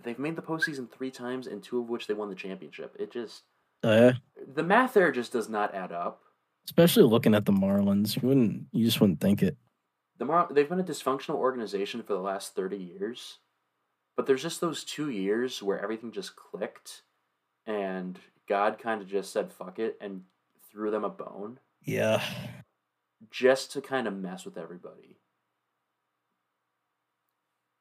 They've 0.03 0.19
made 0.19 0.35
the 0.35 0.41
postseason 0.41 0.89
three 0.91 1.11
times, 1.11 1.47
and 1.47 1.63
two 1.63 1.79
of 1.79 1.89
which 1.89 2.07
they 2.07 2.13
won 2.13 2.29
the 2.29 2.35
championship. 2.35 2.95
It 2.99 3.11
just 3.11 3.43
Uh, 3.83 4.13
the 4.55 4.63
math 4.63 4.93
there 4.93 5.11
just 5.11 5.31
does 5.31 5.49
not 5.49 5.73
add 5.73 5.91
up. 5.91 6.21
especially 6.65 7.03
looking 7.03 7.33
at 7.33 7.45
the 7.45 7.51
Marlins, 7.53 8.21
you 8.21 8.27
wouldn't, 8.27 8.65
you 8.73 8.83
just 8.85 8.99
wouldn't 8.99 9.21
think 9.21 9.41
it. 9.43 9.55
The 10.17 10.25
Mar- 10.25 10.49
they've 10.51 10.67
been 10.67 10.79
a 10.79 10.83
dysfunctional 10.83 11.35
organization 11.35 12.01
for 12.03 12.13
the 12.13 12.19
last 12.19 12.55
thirty 12.55 12.77
years, 12.77 13.37
but 14.15 14.25
there's 14.25 14.41
just 14.41 14.59
those 14.61 14.83
two 14.83 15.09
years 15.09 15.61
where 15.63 15.79
everything 15.81 16.11
just 16.11 16.35
clicked, 16.35 17.03
and 17.67 18.17
God 18.49 18.79
kind 18.79 19.01
of 19.01 19.07
just 19.07 19.31
said 19.31 19.51
"fuck 19.51 19.77
it" 19.77 19.97
and 20.01 20.23
threw 20.71 20.89
them 20.89 21.03
a 21.03 21.09
bone 21.09 21.59
Yeah, 21.83 22.23
just 23.29 23.71
to 23.73 23.81
kind 23.81 24.07
of 24.07 24.15
mess 24.15 24.45
with 24.45 24.57
everybody. 24.57 25.19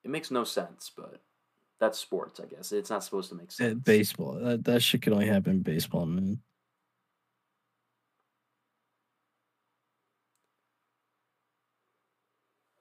It 0.05 0.11
makes 0.11 0.30
no 0.30 0.45
sense, 0.45 0.91
but 0.95 1.20
that's 1.80 1.99
sports, 1.99 2.39
I 2.41 2.47
guess. 2.47 2.72
It's 2.72 2.91
not 2.91 3.03
supposed 3.05 3.28
to 3.30 3.34
make 3.34 3.49
Uh, 3.49 3.53
sense. 3.53 3.82
baseball. 3.82 4.32
That 4.34 4.64
that 4.64 4.82
shit 4.82 5.03
could 5.03 5.12
only 5.12 5.26
happen 5.26 5.53
in 5.53 5.62
baseball, 5.62 6.07
man. 6.07 6.41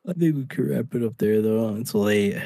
I 0.08 0.14
think 0.14 0.36
we 0.36 0.46
could 0.46 0.70
wrap 0.70 0.94
it 0.94 1.04
up 1.04 1.18
there 1.18 1.42
though. 1.42 1.76
It's 1.76 1.96
late. 1.96 2.38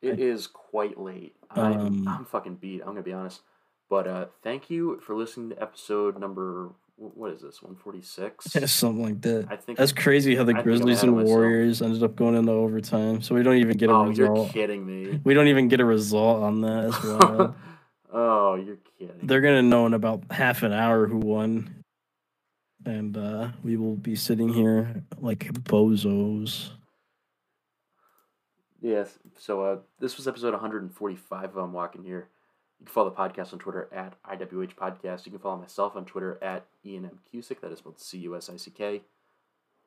It 0.00 0.20
is 0.20 0.46
quite 0.46 0.98
late. 0.98 1.34
I'm, 1.50 1.72
Um, 1.80 2.08
I'm 2.08 2.24
fucking 2.24 2.56
beat. 2.56 2.80
I'm 2.82 2.88
gonna 2.88 3.02
be 3.02 3.12
honest. 3.12 3.40
But 3.90 4.06
uh, 4.06 4.26
thank 4.42 4.68
you 4.70 5.00
for 5.00 5.14
listening 5.16 5.50
to 5.50 5.62
episode 5.62 6.18
number. 6.20 6.70
What 6.96 7.30
is 7.32 7.40
this? 7.42 7.62
One 7.62 7.74
forty 7.76 8.02
six. 8.02 8.46
Something 8.70 9.02
like 9.02 9.20
that. 9.22 9.46
I 9.50 9.56
think. 9.56 9.78
That's 9.78 9.92
crazy 9.92 10.34
how 10.36 10.44
the 10.44 10.56
I 10.56 10.62
Grizzlies 10.62 11.02
and 11.02 11.12
myself. 11.14 11.28
Warriors 11.28 11.80
ended 11.80 12.02
up 12.02 12.16
going 12.16 12.34
into 12.34 12.52
overtime. 12.52 13.22
So 13.22 13.34
we 13.34 13.42
don't 13.42 13.56
even 13.56 13.76
get 13.76 13.88
a 13.88 13.94
result. 13.94 14.30
oh, 14.38 14.42
you're 14.42 14.52
kidding 14.52 14.84
me. 14.84 15.20
We 15.24 15.34
don't 15.34 15.48
even 15.48 15.68
get 15.68 15.80
a 15.80 15.84
result 15.84 16.42
on 16.42 16.60
that 16.62 16.84
as 16.84 17.02
well. 17.04 17.56
oh, 18.12 18.54
you're 18.56 18.78
kidding. 18.98 19.26
They're 19.26 19.40
gonna 19.40 19.62
know 19.62 19.86
in 19.86 19.94
about 19.94 20.24
half 20.30 20.62
an 20.64 20.72
hour 20.72 21.06
who 21.06 21.18
won. 21.18 21.84
and 22.84 23.16
uh, 23.16 23.48
we 23.62 23.76
will 23.76 23.96
be 23.96 24.14
sitting 24.16 24.48
here 24.52 25.02
like 25.20 25.44
bozos. 25.64 26.70
Yes. 28.80 29.18
So 29.38 29.62
uh, 29.64 29.76
this 29.98 30.16
was 30.16 30.28
episode 30.28 30.52
145 30.52 31.44
of 31.44 31.56
I'm 31.56 31.72
Walking 31.72 32.04
Here. 32.04 32.28
You 32.78 32.86
can 32.86 32.92
follow 32.92 33.10
the 33.10 33.16
podcast 33.16 33.52
on 33.52 33.58
Twitter 33.58 33.88
at 33.92 34.14
IWH 34.22 34.76
Podcast. 34.76 35.26
You 35.26 35.32
can 35.32 35.40
follow 35.40 35.56
myself 35.56 35.96
on 35.96 36.04
Twitter 36.04 36.38
at 36.40 36.64
Ian 36.84 37.06
M. 37.06 37.18
Cusick. 37.32 37.60
That 37.60 37.72
is 37.72 37.80
spelled 37.80 37.98
C 37.98 38.18
U 38.18 38.36
S 38.36 38.48
I 38.48 38.56
C 38.56 38.70
K. 38.70 39.02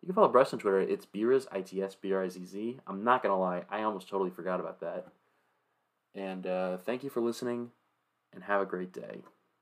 You 0.02 0.08
can 0.08 0.16
follow 0.16 0.28
Bryce 0.28 0.52
on 0.52 0.60
Twitter. 0.60 0.82
It's 0.82 1.06
Biraz, 1.06 1.48
I 1.52 1.62
T 1.62 1.82
S 1.82 1.96
B 1.96 2.12
R 2.12 2.24
I 2.24 2.28
Z 2.28 2.44
Z. 2.46 2.80
I'm 2.88 3.04
not 3.04 3.24
going 3.24 3.32
to 3.32 3.38
lie, 3.38 3.64
I 3.70 3.84
almost 3.84 4.10
totally 4.10 4.32
forgot 4.32 4.60
about 4.60 4.82
that. 4.82 5.08
And 6.14 6.46
uh, 6.46 6.78
thank 6.78 7.04
you 7.04 7.10
for 7.10 7.22
listening, 7.22 7.72
and 8.34 8.44
have 8.44 8.62
a 8.62 8.66
great 8.66 8.92
day. 8.92 9.22